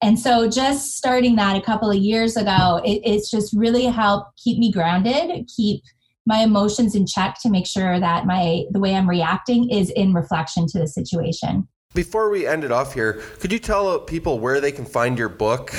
And 0.02 0.18
so 0.18 0.48
just 0.48 0.96
starting 0.96 1.36
that 1.36 1.56
a 1.56 1.60
couple 1.60 1.90
of 1.90 1.96
years 1.96 2.36
ago, 2.36 2.80
it, 2.84 3.00
it's 3.04 3.30
just 3.30 3.52
really 3.52 3.84
helped 3.84 4.40
keep 4.42 4.58
me 4.58 4.70
grounded, 4.70 5.48
keep 5.54 5.82
my 6.24 6.38
emotions 6.38 6.94
in 6.94 7.06
check 7.06 7.38
to 7.42 7.50
make 7.50 7.66
sure 7.66 7.98
that 7.98 8.26
my 8.26 8.64
the 8.70 8.78
way 8.78 8.94
I'm 8.94 9.08
reacting 9.08 9.70
is 9.70 9.90
in 9.90 10.12
reflection 10.12 10.66
to 10.68 10.78
the 10.78 10.86
situation. 10.86 11.66
Before 11.98 12.30
we 12.30 12.46
end 12.46 12.62
it 12.62 12.70
off 12.70 12.94
here, 12.94 13.14
could 13.40 13.50
you 13.50 13.58
tell 13.58 13.98
people 13.98 14.38
where 14.38 14.60
they 14.60 14.70
can 14.70 14.84
find 14.84 15.18
your 15.18 15.28
book? 15.28 15.74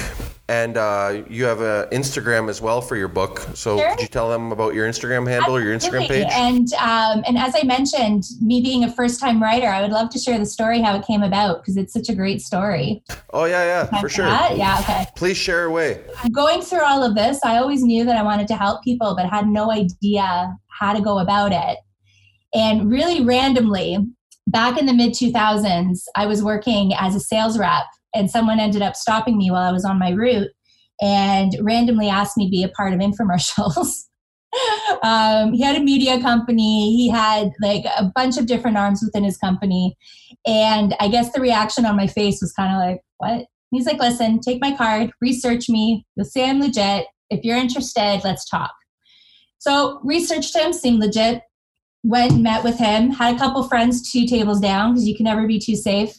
And 0.49 0.75
uh, 0.75 1.23
you 1.29 1.45
have 1.45 1.61
an 1.61 1.87
Instagram 1.91 2.49
as 2.49 2.59
well 2.59 2.81
for 2.81 2.97
your 2.97 3.07
book. 3.07 3.39
So 3.53 3.77
sure. 3.77 3.91
could 3.91 4.01
you 4.01 4.07
tell 4.07 4.29
them 4.29 4.51
about 4.51 4.73
your 4.73 4.85
Instagram 4.85 5.25
handle 5.29 5.55
or 5.55 5.61
your 5.61 5.73
Instagram 5.73 6.09
page? 6.09 6.27
And 6.31 6.73
um, 6.73 7.23
and 7.25 7.37
as 7.37 7.53
I 7.55 7.63
mentioned, 7.63 8.25
me 8.41 8.59
being 8.59 8.83
a 8.83 8.91
first 8.91 9.21
time 9.21 9.41
writer, 9.41 9.67
I 9.67 9.81
would 9.81 9.91
love 9.91 10.09
to 10.09 10.19
share 10.19 10.37
the 10.37 10.45
story 10.45 10.81
how 10.81 10.93
it 10.97 11.05
came 11.05 11.23
about 11.23 11.61
because 11.61 11.77
it's 11.77 11.93
such 11.93 12.09
a 12.09 12.15
great 12.15 12.41
story. 12.41 13.01
Oh 13.31 13.45
yeah, 13.45 13.63
yeah, 13.63 14.01
for 14.01 14.09
sure. 14.09 14.25
That? 14.25 14.57
Yeah, 14.57 14.79
okay. 14.81 15.05
Please 15.15 15.37
share 15.37 15.65
away. 15.65 16.03
Going 16.33 16.61
through 16.61 16.83
all 16.83 17.01
of 17.01 17.15
this, 17.15 17.39
I 17.45 17.59
always 17.59 17.81
knew 17.81 18.03
that 18.03 18.17
I 18.17 18.23
wanted 18.23 18.47
to 18.49 18.57
help 18.57 18.83
people, 18.83 19.15
but 19.15 19.29
had 19.29 19.47
no 19.47 19.71
idea 19.71 20.57
how 20.67 20.91
to 20.91 20.99
go 21.01 21.19
about 21.19 21.53
it. 21.53 21.77
And 22.53 22.91
really 22.91 23.23
randomly, 23.23 23.99
back 24.49 24.79
in 24.79 24.85
the 24.85 24.93
mid 24.93 25.13
2000s, 25.13 26.03
I 26.15 26.25
was 26.25 26.43
working 26.43 26.93
as 26.97 27.15
a 27.15 27.19
sales 27.19 27.57
rep, 27.57 27.85
and 28.15 28.29
someone 28.29 28.59
ended 28.59 28.81
up 28.81 28.95
stopping 28.95 29.37
me 29.37 29.51
while 29.51 29.67
I 29.67 29.71
was 29.71 29.85
on 29.85 29.99
my 29.99 30.09
route 30.09 30.51
and 31.01 31.55
randomly 31.61 32.09
asked 32.09 32.37
me 32.37 32.47
to 32.47 32.51
be 32.51 32.63
a 32.63 32.69
part 32.69 32.93
of 32.93 32.99
infomercials. 32.99 34.05
um, 35.03 35.53
he 35.53 35.61
had 35.61 35.77
a 35.77 35.83
media 35.83 36.19
company, 36.19 36.95
he 36.95 37.09
had 37.09 37.51
like 37.61 37.85
a 37.97 38.11
bunch 38.15 38.37
of 38.37 38.47
different 38.47 38.77
arms 38.77 39.01
within 39.03 39.23
his 39.23 39.37
company. 39.37 39.95
And 40.45 40.95
I 40.99 41.07
guess 41.07 41.31
the 41.31 41.41
reaction 41.41 41.85
on 41.85 41.95
my 41.95 42.07
face 42.07 42.41
was 42.41 42.51
kind 42.53 42.73
of 42.73 42.79
like, 42.79 43.01
what? 43.17 43.45
He's 43.71 43.85
like, 43.85 43.99
listen, 43.99 44.39
take 44.39 44.59
my 44.61 44.75
card, 44.75 45.11
research 45.21 45.69
me, 45.69 46.05
you'll 46.15 46.25
say 46.25 46.49
I'm 46.49 46.59
legit. 46.59 47.05
If 47.29 47.43
you're 47.43 47.57
interested, 47.57 48.21
let's 48.23 48.49
talk. 48.49 48.71
So 49.59 49.99
researched 50.03 50.55
him, 50.55 50.73
seemed 50.73 50.99
legit 50.99 51.43
went 52.03 52.39
met 52.39 52.63
with 52.63 52.77
him 52.77 53.11
had 53.11 53.35
a 53.35 53.39
couple 53.39 53.61
friends 53.67 54.11
two 54.11 54.25
tables 54.25 54.59
down 54.59 54.93
because 54.93 55.07
you 55.07 55.15
can 55.15 55.25
never 55.25 55.45
be 55.47 55.59
too 55.59 55.75
safe. 55.75 56.15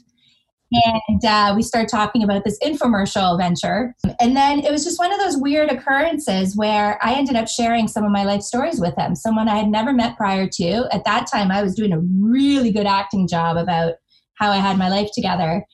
And 0.73 1.25
uh, 1.25 1.53
we 1.57 1.63
started 1.63 1.89
talking 1.89 2.23
about 2.23 2.45
this 2.45 2.57
infomercial 2.61 3.37
venture. 3.37 3.93
And 4.21 4.37
then 4.37 4.61
it 4.61 4.71
was 4.71 4.85
just 4.85 5.01
one 5.01 5.13
of 5.13 5.19
those 5.19 5.37
weird 5.37 5.69
occurrences 5.69 6.57
where 6.57 6.99
i 7.03 7.15
ended 7.15 7.35
up 7.35 7.49
sharing 7.49 7.89
some 7.89 8.05
of 8.05 8.13
my 8.13 8.23
life 8.23 8.43
stories 8.43 8.81
with 8.81 8.95
him 8.97 9.17
someone 9.17 9.49
i 9.49 9.57
had 9.57 9.69
never 9.69 9.93
met 9.93 10.17
prior 10.17 10.49
to. 10.49 10.87
At 10.93 11.05
that 11.05 11.27
time 11.33 11.51
i 11.51 11.63
was 11.63 11.75
doing 11.75 11.93
a 11.93 12.01
really 12.21 12.71
good 12.71 12.87
acting 12.87 13.27
job 13.27 13.57
about 13.57 13.95
how 14.35 14.51
i 14.51 14.59
had 14.59 14.79
my 14.79 14.89
life 14.89 15.11
together. 15.15 15.65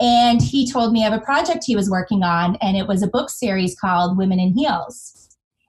And 0.00 0.42
he 0.42 0.68
told 0.68 0.92
me 0.92 1.04
of 1.04 1.12
a 1.12 1.20
project 1.20 1.62
he 1.64 1.76
was 1.76 1.88
working 1.88 2.24
on 2.24 2.56
and 2.56 2.76
it 2.76 2.88
was 2.88 3.02
a 3.02 3.06
book 3.06 3.30
series 3.30 3.78
called 3.78 4.18
women 4.18 4.40
in 4.40 4.54
heels 4.56 5.21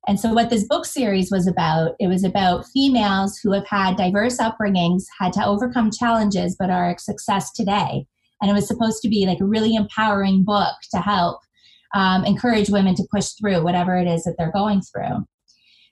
and 0.05 0.19
so, 0.19 0.33
what 0.33 0.49
this 0.49 0.65
book 0.65 0.85
series 0.85 1.31
was 1.31 1.47
about, 1.47 1.95
it 1.99 2.07
was 2.07 2.25
about 2.25 2.65
females 2.67 3.39
who 3.41 3.53
have 3.53 3.65
had 3.67 3.95
diverse 3.95 4.37
upbringings, 4.37 5.03
had 5.19 5.31
to 5.33 5.45
overcome 5.45 5.91
challenges, 5.91 6.57
but 6.59 6.69
are 6.69 6.91
a 6.91 6.99
success 6.99 7.51
today. 7.53 8.05
And 8.41 8.51
it 8.51 8.53
was 8.53 8.67
supposed 8.67 9.01
to 9.03 9.09
be 9.09 9.25
like 9.25 9.39
a 9.39 9.45
really 9.45 9.75
empowering 9.75 10.43
book 10.43 10.75
to 10.91 10.97
help 10.99 11.39
um, 11.95 12.25
encourage 12.25 12.69
women 12.69 12.95
to 12.95 13.07
push 13.13 13.29
through 13.39 13.63
whatever 13.63 13.95
it 13.95 14.07
is 14.07 14.23
that 14.23 14.35
they're 14.37 14.51
going 14.51 14.81
through. 14.81 15.25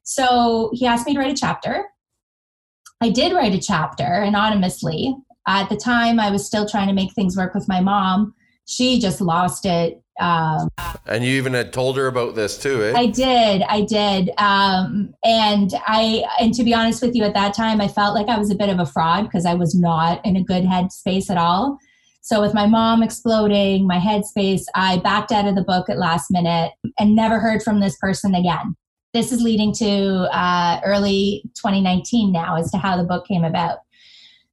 So, 0.03 0.71
he 0.73 0.85
asked 0.85 1.07
me 1.07 1.13
to 1.13 1.19
write 1.19 1.31
a 1.31 1.39
chapter. 1.39 1.85
I 2.99 3.09
did 3.09 3.33
write 3.33 3.55
a 3.55 3.61
chapter 3.61 4.03
anonymously. 4.03 5.15
At 5.47 5.69
the 5.69 5.77
time, 5.77 6.19
I 6.19 6.31
was 6.31 6.45
still 6.45 6.67
trying 6.67 6.89
to 6.89 6.93
make 6.93 7.13
things 7.13 7.37
work 7.37 7.53
with 7.53 7.69
my 7.69 7.79
mom. 7.79 8.33
She 8.67 8.99
just 8.99 9.21
lost 9.21 9.65
it 9.65 10.00
um, 10.19 10.69
and 11.05 11.23
you 11.23 11.31
even 11.37 11.53
had 11.53 11.73
told 11.73 11.97
her 11.97 12.07
about 12.07 12.35
this 12.35 12.57
too, 12.57 12.83
eh? 12.83 12.93
I 12.95 13.07
did, 13.07 13.63
I 13.63 13.81
did. 13.81 14.31
Um, 14.37 15.13
and 15.23 15.73
I, 15.87 16.23
and 16.39 16.53
to 16.53 16.63
be 16.63 16.73
honest 16.73 17.01
with 17.01 17.15
you, 17.15 17.23
at 17.23 17.33
that 17.33 17.53
time, 17.53 17.81
I 17.81 17.87
felt 17.87 18.15
like 18.15 18.27
I 18.27 18.37
was 18.37 18.51
a 18.51 18.55
bit 18.55 18.69
of 18.69 18.79
a 18.79 18.85
fraud 18.85 19.23
because 19.23 19.45
I 19.45 19.53
was 19.53 19.73
not 19.73 20.23
in 20.25 20.35
a 20.35 20.43
good 20.43 20.63
headspace 20.63 21.29
at 21.29 21.37
all. 21.37 21.77
So 22.21 22.39
with 22.39 22.53
my 22.53 22.67
mom 22.67 23.01
exploding, 23.01 23.87
my 23.87 23.97
headspace, 23.97 24.63
I 24.75 24.97
backed 24.97 25.31
out 25.31 25.47
of 25.47 25.55
the 25.55 25.63
book 25.63 25.89
at 25.89 25.97
last 25.97 26.27
minute 26.29 26.71
and 26.99 27.15
never 27.15 27.39
heard 27.39 27.63
from 27.63 27.79
this 27.79 27.97
person 27.97 28.35
again. 28.35 28.75
This 29.13 29.31
is 29.31 29.41
leading 29.41 29.73
to 29.73 30.29
uh, 30.31 30.79
early 30.85 31.43
2019 31.55 32.31
now 32.31 32.57
as 32.57 32.69
to 32.71 32.77
how 32.77 32.95
the 32.95 33.03
book 33.03 33.27
came 33.27 33.43
about 33.43 33.79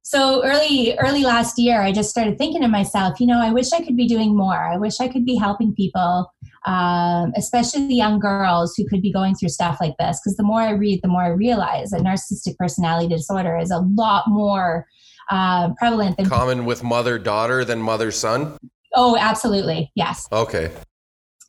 so 0.09 0.43
early 0.43 0.97
early 0.97 1.21
last 1.21 1.59
year 1.59 1.83
i 1.83 1.91
just 1.91 2.09
started 2.09 2.35
thinking 2.35 2.63
to 2.63 2.67
myself 2.67 3.19
you 3.19 3.27
know 3.27 3.39
i 3.39 3.51
wish 3.51 3.71
i 3.73 3.79
could 3.79 3.95
be 3.95 4.07
doing 4.07 4.35
more. 4.35 4.57
I 4.57 4.75
wish 4.75 4.99
i 4.99 5.07
could 5.07 5.23
be 5.23 5.35
helping 5.35 5.73
people 5.75 6.33
um, 6.65 7.31
especially 7.37 7.87
the 7.87 7.95
young 7.95 8.19
girls 8.19 8.75
who 8.75 8.87
could 8.87 9.01
be 9.01 9.13
going 9.13 9.33
through 9.35 9.49
stuff 9.49 9.77
like 9.79 9.95
this. 9.97 10.19
Because 10.19 10.35
the 10.35 10.43
more 10.43 10.61
i 10.61 10.71
read 10.71 11.01
the 11.03 11.07
more 11.07 11.23
i 11.23 11.27
realize 11.27 11.91
that 11.91 12.01
narcissistic 12.01 12.57
personality 12.57 13.07
disorder 13.07 13.55
is 13.57 13.69
a 13.69 13.79
lot 13.79 14.23
more 14.27 14.87
uh, 15.29 15.69
prevalent 15.75 16.17
than 16.17 16.27
common 16.27 16.65
with 16.65 16.83
mother 16.83 17.19
daughter 17.19 17.63
than 17.63 17.79
mother 17.79 18.11
son? 18.11 18.57
Oh 18.95 19.15
absolutely. 19.15 19.91
Yes. 19.93 20.27
Okay. 20.31 20.71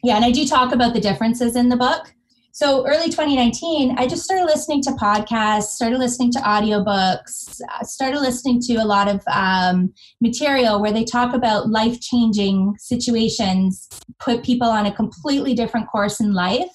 Yeah 0.03 0.17
and 0.17 0.25
i 0.25 0.31
do 0.31 0.47
talk 0.47 0.73
about 0.73 0.93
the 0.93 1.01
differences 1.01 1.57
in 1.57 1.71
the 1.71 1.77
book 1.77 2.13
so 2.53 2.87
early 2.87 3.07
2019 3.07 3.97
i 3.99 4.07
just 4.07 4.25
started 4.25 4.45
listening 4.45 4.83
to 4.83 4.91
podcasts 4.93 5.69
started 5.69 5.99
listening 5.99 6.31
to 6.31 6.39
audiobooks 6.41 7.61
uh, 7.61 7.83
started 7.83 8.21
listening 8.21 8.61
to 8.61 8.75
a 8.75 8.85
lot 8.85 9.09
of 9.09 9.23
um, 9.33 9.93
material 10.21 10.81
where 10.81 10.93
they 10.93 11.05
talk 11.05 11.35
about 11.35 11.69
life 11.69 12.01
changing 12.01 12.75
situations 12.79 13.89
put 14.21 14.45
people 14.45 14.69
on 14.69 14.87
a 14.87 14.93
completely 14.93 15.55
different 15.55 15.89
course 15.89 16.21
in 16.21 16.33
life. 16.33 16.71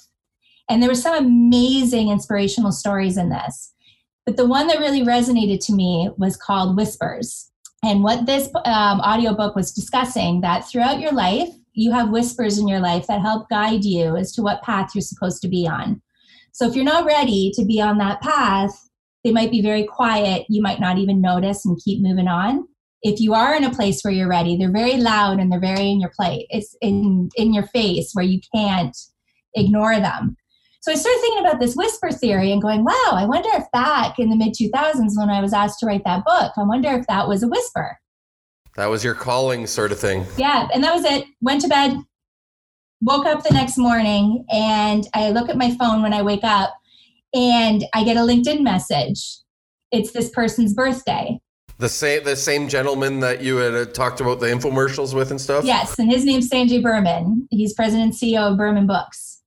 And 0.69 0.81
there 0.81 0.89
were 0.89 0.95
some 0.95 1.15
amazing 1.15 2.09
inspirational 2.09 2.71
stories 2.71 3.17
in 3.17 3.29
this. 3.29 3.73
But 4.25 4.37
the 4.37 4.47
one 4.47 4.67
that 4.67 4.79
really 4.79 5.03
resonated 5.03 5.63
to 5.67 5.73
me 5.73 6.09
was 6.17 6.35
called 6.35 6.75
whispers. 6.75 7.51
And 7.83 8.03
what 8.03 8.25
this 8.25 8.49
um, 8.65 8.99
audiobook 9.01 9.55
was 9.55 9.71
discussing 9.71 10.41
that 10.41 10.67
throughout 10.67 10.99
your 10.99 11.11
life 11.11 11.49
you 11.75 11.91
have 11.91 12.09
whispers 12.09 12.57
in 12.57 12.67
your 12.67 12.79
life 12.79 13.05
that 13.07 13.21
help 13.21 13.49
guide 13.49 13.83
you 13.83 14.15
as 14.15 14.31
to 14.33 14.41
what 14.41 14.63
path 14.63 14.91
you're 14.95 15.01
supposed 15.01 15.41
to 15.41 15.47
be 15.47 15.67
on. 15.67 16.01
So 16.53 16.67
if 16.67 16.75
you're 16.75 16.85
not 16.85 17.05
ready 17.05 17.51
to 17.55 17.65
be 17.65 17.81
on 17.81 17.97
that 17.97 18.21
path, 18.21 18.71
they 19.23 19.31
might 19.31 19.51
be 19.51 19.61
very 19.61 19.83
quiet. 19.83 20.45
You 20.49 20.61
might 20.61 20.79
not 20.79 20.97
even 20.97 21.19
notice 21.19 21.65
and 21.65 21.77
keep 21.83 22.01
moving 22.01 22.27
on. 22.27 22.65
If 23.01 23.19
you 23.19 23.33
are 23.33 23.55
in 23.55 23.65
a 23.65 23.73
place 23.73 24.01
where 24.01 24.13
you're 24.13 24.29
ready, 24.29 24.55
they're 24.55 24.71
very 24.71 24.97
loud 24.97 25.39
and 25.39 25.51
they're 25.51 25.59
very 25.59 25.91
in 25.91 25.99
your 25.99 26.11
plate. 26.17 26.47
It's 26.49 26.75
in 26.81 27.29
in 27.35 27.53
your 27.53 27.67
face 27.67 28.11
where 28.13 28.25
you 28.25 28.39
can't 28.55 28.95
ignore 29.53 29.99
them. 29.99 30.37
So 30.81 30.91
I 30.91 30.95
started 30.95 31.19
thinking 31.19 31.45
about 31.45 31.59
this 31.59 31.75
whisper 31.75 32.11
theory 32.11 32.51
and 32.51 32.61
going, 32.61 32.83
wow, 32.83 33.11
I 33.13 33.25
wonder 33.25 33.49
if 33.53 33.69
back 33.71 34.19
in 34.19 34.29
the 34.29 34.35
mid 34.35 34.53
2000s 34.53 35.17
when 35.17 35.29
I 35.29 35.41
was 35.41 35.51
asked 35.51 35.79
to 35.79 35.87
write 35.87 36.03
that 36.05 36.23
book, 36.23 36.53
I 36.55 36.63
wonder 36.63 36.89
if 36.89 37.07
that 37.07 37.27
was 37.27 37.41
a 37.41 37.47
whisper. 37.47 37.97
That 38.75 38.87
was 38.87 39.03
your 39.03 39.15
calling 39.15 39.67
sort 39.67 39.91
of 39.91 39.99
thing. 39.99 40.25
Yeah, 40.37 40.67
and 40.73 40.83
that 40.83 40.93
was 40.93 41.05
it. 41.05 41.25
Went 41.41 41.61
to 41.61 41.67
bed, 41.67 41.97
woke 43.01 43.25
up 43.25 43.43
the 43.43 43.53
next 43.53 43.77
morning, 43.77 44.45
and 44.51 45.07
I 45.13 45.29
look 45.29 45.49
at 45.49 45.57
my 45.57 45.75
phone 45.77 46.01
when 46.01 46.13
I 46.13 46.21
wake 46.21 46.43
up 46.43 46.73
and 47.33 47.85
I 47.93 48.03
get 48.03 48.17
a 48.17 48.21
LinkedIn 48.21 48.61
message. 48.61 49.39
It's 49.91 50.11
this 50.11 50.29
person's 50.29 50.73
birthday. 50.73 51.39
The 51.77 51.89
same 51.89 52.23
the 52.23 52.35
same 52.35 52.69
gentleman 52.69 53.19
that 53.19 53.41
you 53.41 53.57
had 53.57 53.73
uh, 53.73 53.85
talked 53.85 54.21
about 54.21 54.39
the 54.39 54.47
infomercials 54.47 55.13
with 55.13 55.31
and 55.31 55.39
stuff? 55.39 55.65
Yes, 55.65 55.99
and 55.99 56.09
his 56.09 56.25
name's 56.25 56.49
Sanjay 56.49 56.81
Burman. 56.81 57.47
He's 57.51 57.73
president 57.73 58.13
and 58.13 58.13
CEO 58.13 58.51
of 58.51 58.57
Burman 58.57 58.87
Books. 58.87 59.41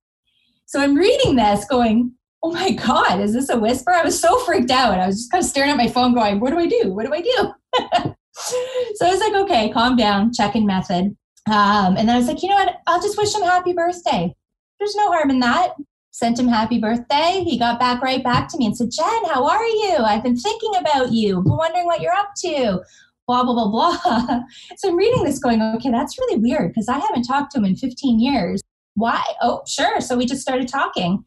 So 0.65 0.79
I'm 0.79 0.95
reading 0.95 1.35
this 1.35 1.65
going, 1.65 2.13
oh 2.43 2.51
my 2.51 2.71
God, 2.71 3.19
is 3.19 3.33
this 3.33 3.49
a 3.49 3.57
whisper? 3.57 3.91
I 3.91 4.03
was 4.03 4.19
so 4.19 4.37
freaked 4.39 4.69
out. 4.69 4.99
I 4.99 5.07
was 5.07 5.17
just 5.17 5.31
kind 5.31 5.43
of 5.43 5.49
staring 5.49 5.71
at 5.71 5.77
my 5.77 5.87
phone 5.87 6.13
going, 6.13 6.39
what 6.39 6.51
do 6.51 6.59
I 6.59 6.67
do? 6.67 6.93
What 6.93 7.07
do 7.07 7.13
I 7.13 7.21
do? 7.21 8.13
so 8.95 9.05
I 9.05 9.11
was 9.11 9.19
like, 9.19 9.33
okay, 9.33 9.69
calm 9.69 9.95
down, 9.95 10.33
check 10.33 10.55
in 10.55 10.65
method. 10.65 11.15
Um, 11.47 11.97
and 11.97 12.07
then 12.07 12.09
I 12.09 12.17
was 12.17 12.27
like, 12.27 12.43
you 12.43 12.49
know 12.49 12.55
what? 12.55 12.77
I'll 12.87 13.01
just 13.01 13.17
wish 13.17 13.33
him 13.33 13.41
happy 13.41 13.73
birthday. 13.73 14.33
There's 14.79 14.95
no 14.95 15.11
harm 15.11 15.29
in 15.29 15.39
that. 15.39 15.73
sent 16.11 16.39
him 16.39 16.47
happy 16.47 16.79
birthday. 16.79 17.43
He 17.45 17.57
got 17.57 17.79
back 17.79 18.01
right 18.01 18.23
back 18.23 18.49
to 18.49 18.57
me 18.57 18.65
and 18.65 18.77
said, 18.77 18.91
Jen, 18.91 19.25
how 19.25 19.47
are 19.47 19.65
you? 19.65 19.97
I've 19.97 20.23
been 20.23 20.37
thinking 20.37 20.75
about 20.77 21.11
you, 21.11 21.41
wondering 21.45 21.85
what 21.85 22.01
you're 22.01 22.13
up 22.13 22.31
to. 22.45 22.81
Blah, 23.27 23.43
blah, 23.43 23.53
blah, 23.53 23.69
blah. 23.69 24.39
so 24.77 24.89
I'm 24.89 24.95
reading 24.95 25.23
this 25.23 25.39
going, 25.39 25.61
okay, 25.61 25.91
that's 25.91 26.17
really 26.17 26.39
weird 26.39 26.69
because 26.69 26.87
I 26.87 26.97
haven't 26.97 27.23
talked 27.23 27.51
to 27.51 27.59
him 27.59 27.65
in 27.65 27.75
15 27.75 28.19
years. 28.19 28.61
Why? 28.95 29.23
Oh, 29.41 29.61
sure. 29.67 30.01
So 30.01 30.17
we 30.17 30.25
just 30.25 30.41
started 30.41 30.67
talking. 30.67 31.23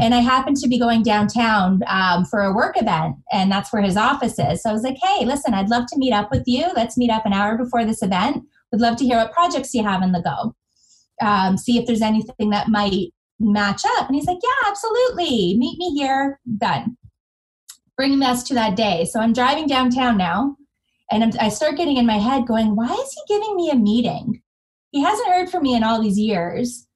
And 0.00 0.14
I 0.14 0.18
happened 0.18 0.56
to 0.58 0.68
be 0.68 0.78
going 0.78 1.02
downtown 1.02 1.80
um, 1.86 2.24
for 2.24 2.40
a 2.40 2.52
work 2.52 2.80
event, 2.80 3.16
and 3.30 3.52
that's 3.52 3.72
where 3.72 3.82
his 3.82 3.96
office 3.96 4.38
is. 4.38 4.62
So 4.62 4.70
I 4.70 4.72
was 4.72 4.82
like, 4.82 4.96
hey, 5.02 5.24
listen, 5.24 5.54
I'd 5.54 5.68
love 5.68 5.86
to 5.88 5.98
meet 5.98 6.12
up 6.12 6.30
with 6.30 6.44
you. 6.46 6.66
Let's 6.74 6.96
meet 6.96 7.10
up 7.10 7.26
an 7.26 7.32
hour 7.32 7.56
before 7.58 7.84
this 7.84 8.02
event. 8.02 8.44
Would 8.72 8.80
love 8.80 8.96
to 8.96 9.04
hear 9.04 9.18
what 9.18 9.32
projects 9.32 9.74
you 9.74 9.82
have 9.84 10.02
in 10.02 10.12
the 10.12 10.22
go. 10.22 10.54
Um, 11.24 11.58
see 11.58 11.78
if 11.78 11.86
there's 11.86 12.02
anything 12.02 12.50
that 12.50 12.68
might 12.68 13.08
match 13.38 13.82
up. 13.98 14.06
And 14.06 14.16
he's 14.16 14.26
like, 14.26 14.38
yeah, 14.42 14.70
absolutely. 14.70 15.56
Meet 15.58 15.78
me 15.78 15.94
here. 15.94 16.40
Done. 16.58 16.96
Bringing 17.96 18.22
us 18.22 18.42
to 18.44 18.54
that 18.54 18.76
day. 18.76 19.04
So 19.04 19.20
I'm 19.20 19.32
driving 19.32 19.66
downtown 19.66 20.16
now, 20.16 20.56
and 21.10 21.22
I'm, 21.22 21.30
I 21.38 21.48
start 21.48 21.76
getting 21.76 21.98
in 21.98 22.06
my 22.06 22.18
head 22.18 22.46
going, 22.46 22.74
why 22.74 22.92
is 22.92 23.12
he 23.12 23.34
giving 23.34 23.56
me 23.56 23.70
a 23.70 23.76
meeting? 23.76 24.42
He 24.90 25.02
hasn't 25.02 25.28
heard 25.28 25.50
from 25.50 25.62
me 25.62 25.74
in 25.74 25.84
all 25.84 26.02
these 26.02 26.18
years 26.18 26.86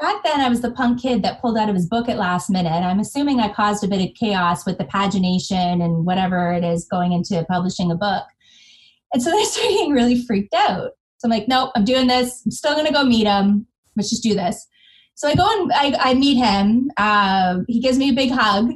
back 0.00 0.22
then 0.24 0.40
I 0.40 0.48
was 0.48 0.60
the 0.60 0.72
punk 0.72 1.00
kid 1.00 1.22
that 1.22 1.40
pulled 1.40 1.56
out 1.56 1.68
of 1.68 1.74
his 1.74 1.86
book 1.86 2.08
at 2.08 2.18
last 2.18 2.50
minute. 2.50 2.70
I'm 2.70 3.00
assuming 3.00 3.40
I 3.40 3.52
caused 3.52 3.84
a 3.84 3.88
bit 3.88 4.06
of 4.06 4.14
chaos 4.14 4.66
with 4.66 4.78
the 4.78 4.84
pagination 4.84 5.82
and 5.84 6.04
whatever 6.04 6.52
it 6.52 6.64
is 6.64 6.86
going 6.86 7.12
into 7.12 7.44
publishing 7.44 7.90
a 7.90 7.96
book. 7.96 8.24
And 9.12 9.22
so 9.22 9.30
they 9.36 9.44
started 9.44 9.72
getting 9.72 9.92
really 9.92 10.22
freaked 10.24 10.54
out. 10.54 10.92
So 11.18 11.26
I'm 11.26 11.30
like, 11.30 11.48
nope, 11.48 11.70
I'm 11.74 11.84
doing 11.84 12.06
this. 12.06 12.42
I'm 12.44 12.50
still 12.50 12.74
gonna 12.74 12.92
go 12.92 13.04
meet 13.04 13.26
him. 13.26 13.66
Let's 13.96 14.10
just 14.10 14.22
do 14.22 14.34
this. 14.34 14.66
So 15.14 15.28
I 15.28 15.34
go 15.36 15.46
and 15.48 15.72
I, 15.72 16.10
I 16.10 16.14
meet 16.14 16.36
him. 16.36 16.90
Uh, 16.96 17.60
he 17.68 17.80
gives 17.80 17.98
me 17.98 18.10
a 18.10 18.14
big 18.14 18.32
hug. 18.32 18.72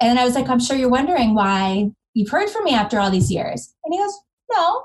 And 0.00 0.18
I 0.18 0.24
was 0.24 0.34
like, 0.34 0.48
I'm 0.48 0.60
sure 0.60 0.76
you're 0.76 0.90
wondering 0.90 1.34
why 1.34 1.90
you've 2.14 2.30
heard 2.30 2.50
from 2.50 2.64
me 2.64 2.74
after 2.74 3.00
all 3.00 3.10
these 3.10 3.30
years. 3.30 3.74
And 3.84 3.94
he 3.94 3.98
goes, 3.98 4.18
No. 4.50 4.84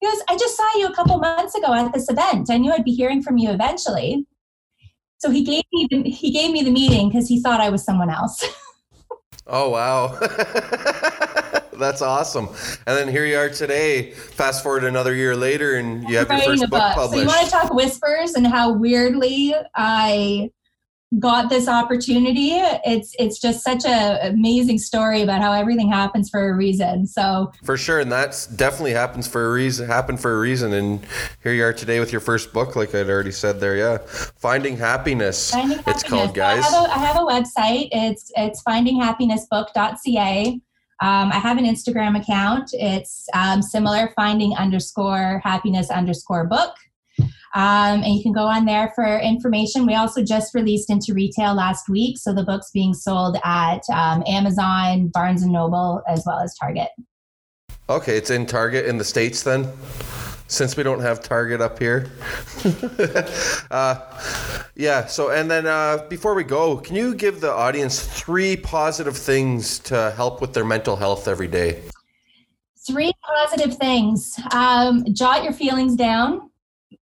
He 0.00 0.06
goes, 0.06 0.22
I 0.28 0.36
just 0.36 0.56
saw 0.56 0.68
you 0.76 0.86
a 0.86 0.94
couple 0.94 1.18
months 1.18 1.54
ago 1.54 1.72
at 1.72 1.94
this 1.94 2.10
event. 2.10 2.50
I 2.50 2.58
knew 2.58 2.72
I'd 2.72 2.84
be 2.84 2.92
hearing 2.92 3.22
from 3.22 3.38
you 3.38 3.50
eventually. 3.50 4.26
So 5.24 5.30
he 5.30 5.42
gave 5.42 5.64
me 5.72 5.88
the, 5.90 6.02
he 6.10 6.30
gave 6.30 6.50
me 6.50 6.62
the 6.62 6.70
meeting 6.70 7.08
because 7.08 7.26
he 7.26 7.40
thought 7.40 7.58
I 7.58 7.70
was 7.70 7.82
someone 7.82 8.10
else. 8.10 8.44
oh 9.46 9.70
wow. 9.70 10.18
That's 11.78 12.02
awesome. 12.02 12.50
And 12.86 12.94
then 12.98 13.08
here 13.08 13.24
you 13.24 13.38
are 13.38 13.48
today. 13.48 14.10
Fast 14.10 14.62
forward 14.62 14.84
another 14.84 15.14
year 15.14 15.34
later, 15.34 15.76
and 15.76 16.06
you 16.06 16.18
have 16.18 16.28
your 16.28 16.42
first 16.42 16.60
book, 16.64 16.72
book 16.72 16.92
published. 16.92 17.14
So 17.14 17.20
you 17.22 17.26
want 17.26 17.42
to 17.46 17.50
talk 17.50 17.72
whispers 17.72 18.34
and 18.34 18.46
how 18.46 18.74
weirdly 18.74 19.54
I 19.74 20.50
got 21.18 21.48
this 21.48 21.68
opportunity 21.68 22.50
it's 22.84 23.14
it's 23.18 23.40
just 23.40 23.62
such 23.62 23.84
a 23.84 24.28
amazing 24.28 24.78
story 24.78 25.22
about 25.22 25.40
how 25.40 25.52
everything 25.52 25.90
happens 25.90 26.28
for 26.28 26.50
a 26.50 26.54
reason 26.54 27.06
so 27.06 27.52
for 27.62 27.76
sure 27.76 28.00
and 28.00 28.10
that's 28.10 28.46
definitely 28.46 28.92
happens 28.92 29.26
for 29.28 29.46
a 29.46 29.52
reason 29.52 29.86
happened 29.86 30.18
for 30.18 30.36
a 30.36 30.40
reason 30.40 30.72
and 30.72 31.06
here 31.42 31.52
you 31.52 31.64
are 31.64 31.72
today 31.72 32.00
with 32.00 32.10
your 32.10 32.20
first 32.20 32.52
book 32.52 32.74
like 32.74 32.94
i'd 32.94 33.08
already 33.08 33.30
said 33.30 33.60
there 33.60 33.76
yeah 33.76 33.98
finding 34.36 34.76
happiness, 34.76 35.50
finding 35.50 35.78
happiness. 35.78 36.02
it's 36.02 36.10
called 36.10 36.34
guys 36.34 36.68
so 36.68 36.78
I, 36.78 36.80
have 36.80 36.88
a, 36.88 36.92
I 36.92 36.98
have 36.98 37.16
a 37.16 37.26
website 37.26 37.88
it's 37.92 38.32
it's 38.36 38.62
findinghappinessbook.ca 38.62 40.60
um, 41.00 41.32
I 41.32 41.38
have 41.38 41.58
an 41.58 41.64
Instagram 41.64 42.18
account. 42.18 42.70
It's 42.72 43.26
um, 43.34 43.60
similar, 43.60 44.12
finding 44.14 44.54
underscore 44.54 45.40
happiness 45.42 45.90
underscore 45.90 46.46
book. 46.46 46.76
Um, 47.54 48.02
and 48.02 48.14
you 48.14 48.22
can 48.22 48.32
go 48.32 48.46
on 48.46 48.64
there 48.64 48.92
for 48.96 49.20
information. 49.20 49.86
We 49.86 49.94
also 49.94 50.24
just 50.24 50.54
released 50.56 50.90
into 50.90 51.14
retail 51.14 51.54
last 51.54 51.88
week, 51.88 52.18
so 52.18 52.34
the 52.34 52.42
book's 52.42 52.72
being 52.72 52.92
sold 52.92 53.38
at 53.44 53.82
um, 53.90 54.24
Amazon, 54.26 55.06
Barnes 55.08 55.44
and 55.44 55.52
Noble, 55.52 56.02
as 56.08 56.24
well 56.26 56.40
as 56.40 56.56
Target. 56.58 56.88
Okay, 57.88 58.16
it's 58.16 58.30
in 58.30 58.46
Target 58.46 58.86
in 58.86 58.98
the 58.98 59.04
states 59.04 59.44
then, 59.44 59.68
since 60.48 60.76
we 60.76 60.82
don't 60.82 61.00
have 61.00 61.22
Target 61.22 61.60
up 61.60 61.78
here. 61.78 62.10
uh, 63.70 64.00
yeah. 64.74 65.06
So, 65.06 65.30
and 65.30 65.48
then 65.48 65.66
uh, 65.66 66.06
before 66.08 66.34
we 66.34 66.42
go, 66.42 66.78
can 66.78 66.96
you 66.96 67.14
give 67.14 67.40
the 67.40 67.52
audience 67.52 68.04
three 68.04 68.56
positive 68.56 69.16
things 69.16 69.78
to 69.80 70.12
help 70.16 70.40
with 70.40 70.54
their 70.54 70.64
mental 70.64 70.96
health 70.96 71.28
every 71.28 71.48
day? 71.48 71.82
Three 72.84 73.12
positive 73.22 73.76
things. 73.76 74.40
Um, 74.50 75.04
jot 75.14 75.44
your 75.44 75.52
feelings 75.52 75.94
down 75.94 76.50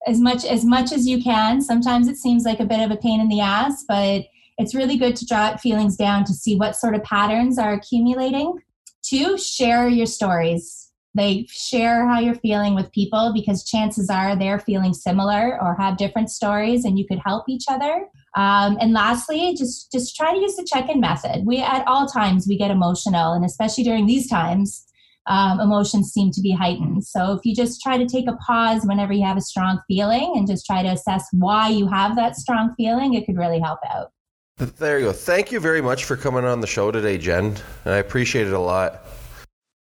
as 0.08 0.20
much 0.20 0.45
as 0.45 0.66
much 0.66 0.91
as 0.91 1.08
you 1.08 1.22
can. 1.24 1.62
Sometimes 1.62 2.08
it 2.08 2.18
seems 2.18 2.43
like 2.43 2.60
a 2.60 2.66
bit 2.66 2.84
of 2.84 2.91
a 2.91 2.97
pain 2.97 3.22
in 3.22 3.30
the 3.30 3.39
ass, 3.39 3.84
but 3.88 4.26
it's 4.58 4.76
really 4.76 4.97
good 4.97 5.16
to 5.16 5.26
jot 5.26 5.60
feelings 5.60 5.95
down 5.95 6.24
to 6.26 6.34
see 6.34 6.56
what 6.56 6.76
sort 6.76 6.95
of 6.95 7.04
patterns 7.04 7.58
are 7.58 7.74
accumulating. 7.74 8.60
Two, 9.04 9.38
share 9.38 9.88
your 9.88 10.06
stories. 10.06 10.91
They 11.16 11.45
share 11.49 12.08
how 12.08 12.20
you're 12.20 12.36
feeling 12.36 12.74
with 12.74 12.91
people 12.91 13.32
because 13.34 13.64
chances 13.64 14.10
are 14.10 14.36
they're 14.36 14.60
feeling 14.60 14.93
similar 14.93 15.62
or 15.62 15.76
have 15.80 15.97
different 15.97 16.32
stories, 16.32 16.86
and 16.86 16.97
you 16.97 17.06
could 17.08 17.20
help 17.24 17.45
each 17.47 17.66
other. 17.70 18.08
Um, 18.36 18.78
and 18.82 18.93
lastly, 18.93 19.56
just 19.56 19.91
just 19.91 20.16
try 20.16 20.34
to 20.34 20.39
use 20.39 20.56
the 20.56 20.66
check-in 20.66 20.99
method. 20.99 21.45
We 21.45 21.60
at 21.60 21.88
all 21.88 22.08
times 22.08 22.47
we 22.47 22.58
get 22.58 22.72
emotional, 22.72 23.34
and 23.34 23.45
especially 23.45 23.84
during 23.84 24.08
these 24.08 24.28
times, 24.28 24.88
um, 25.28 25.60
emotions 25.60 26.12
seem 26.12 26.32
to 26.32 26.42
be 26.42 26.52
heightened. 26.52 27.06
So 27.06 27.34
if 27.34 27.42
you 27.44 27.56
just 27.56 27.82
try 27.82 27.98
to 27.98 28.06
take 28.06 28.28
a 28.28 28.36
pause 28.38 28.86
whenever 28.86 29.14
you 29.14 29.24
have 29.26 29.38
a 29.38 29.42
strong 29.42 29.80
feeling 29.88 30.34
and 30.36 30.48
just 30.48 30.66
try 30.66 30.84
to 30.84 30.90
assess 30.90 31.26
why 31.32 31.70
you 31.70 31.88
have 31.88 32.16
that 32.16 32.36
strong 32.36 32.74
feeling, 32.76 33.14
it 33.14 33.26
could 33.26 33.38
really 33.38 33.60
help 33.60 33.80
out. 33.90 34.12
There 34.58 35.00
you 35.00 35.06
go. 35.06 35.12
Thank 35.14 35.52
you 35.52 35.60
very 35.60 35.82
much 35.82 36.06
for 36.06 36.16
coming 36.16 36.46
on 36.46 36.62
the 36.62 36.68
show 36.68 36.92
today, 36.92 37.18
Jen. 37.18 37.56
I 37.86 37.98
appreciate 37.98 38.48
it 38.48 38.54
a 38.54 38.60
lot. 38.60 39.06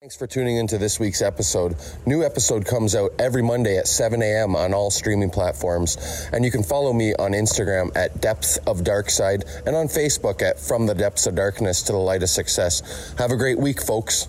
Thanks 0.00 0.16
for 0.16 0.26
tuning 0.26 0.58
into 0.58 0.76
this 0.76 1.00
week's 1.00 1.22
episode. 1.22 1.76
New 2.04 2.24
episode 2.24 2.66
comes 2.66 2.94
out 2.94 3.12
every 3.18 3.42
Monday 3.42 3.78
at 3.78 3.88
7 3.88 4.20
a.m. 4.20 4.54
on 4.54 4.74
all 4.74 4.90
streaming 4.90 5.30
platforms. 5.30 6.28
And 6.30 6.44
you 6.44 6.50
can 6.50 6.62
follow 6.62 6.92
me 6.92 7.14
on 7.14 7.32
Instagram 7.32 7.90
at 7.96 8.20
Depth 8.20 8.58
of 8.66 8.80
Darkside 8.80 9.44
and 9.66 9.74
on 9.74 9.86
Facebook 9.86 10.42
at 10.42 10.60
From 10.60 10.84
the 10.84 10.94
Depths 10.94 11.26
of 11.26 11.36
Darkness 11.36 11.82
to 11.84 11.92
the 11.92 11.98
Light 11.98 12.22
of 12.22 12.28
Success. 12.28 13.14
Have 13.16 13.30
a 13.30 13.36
great 13.36 13.58
week, 13.58 13.80
folks. 13.80 14.28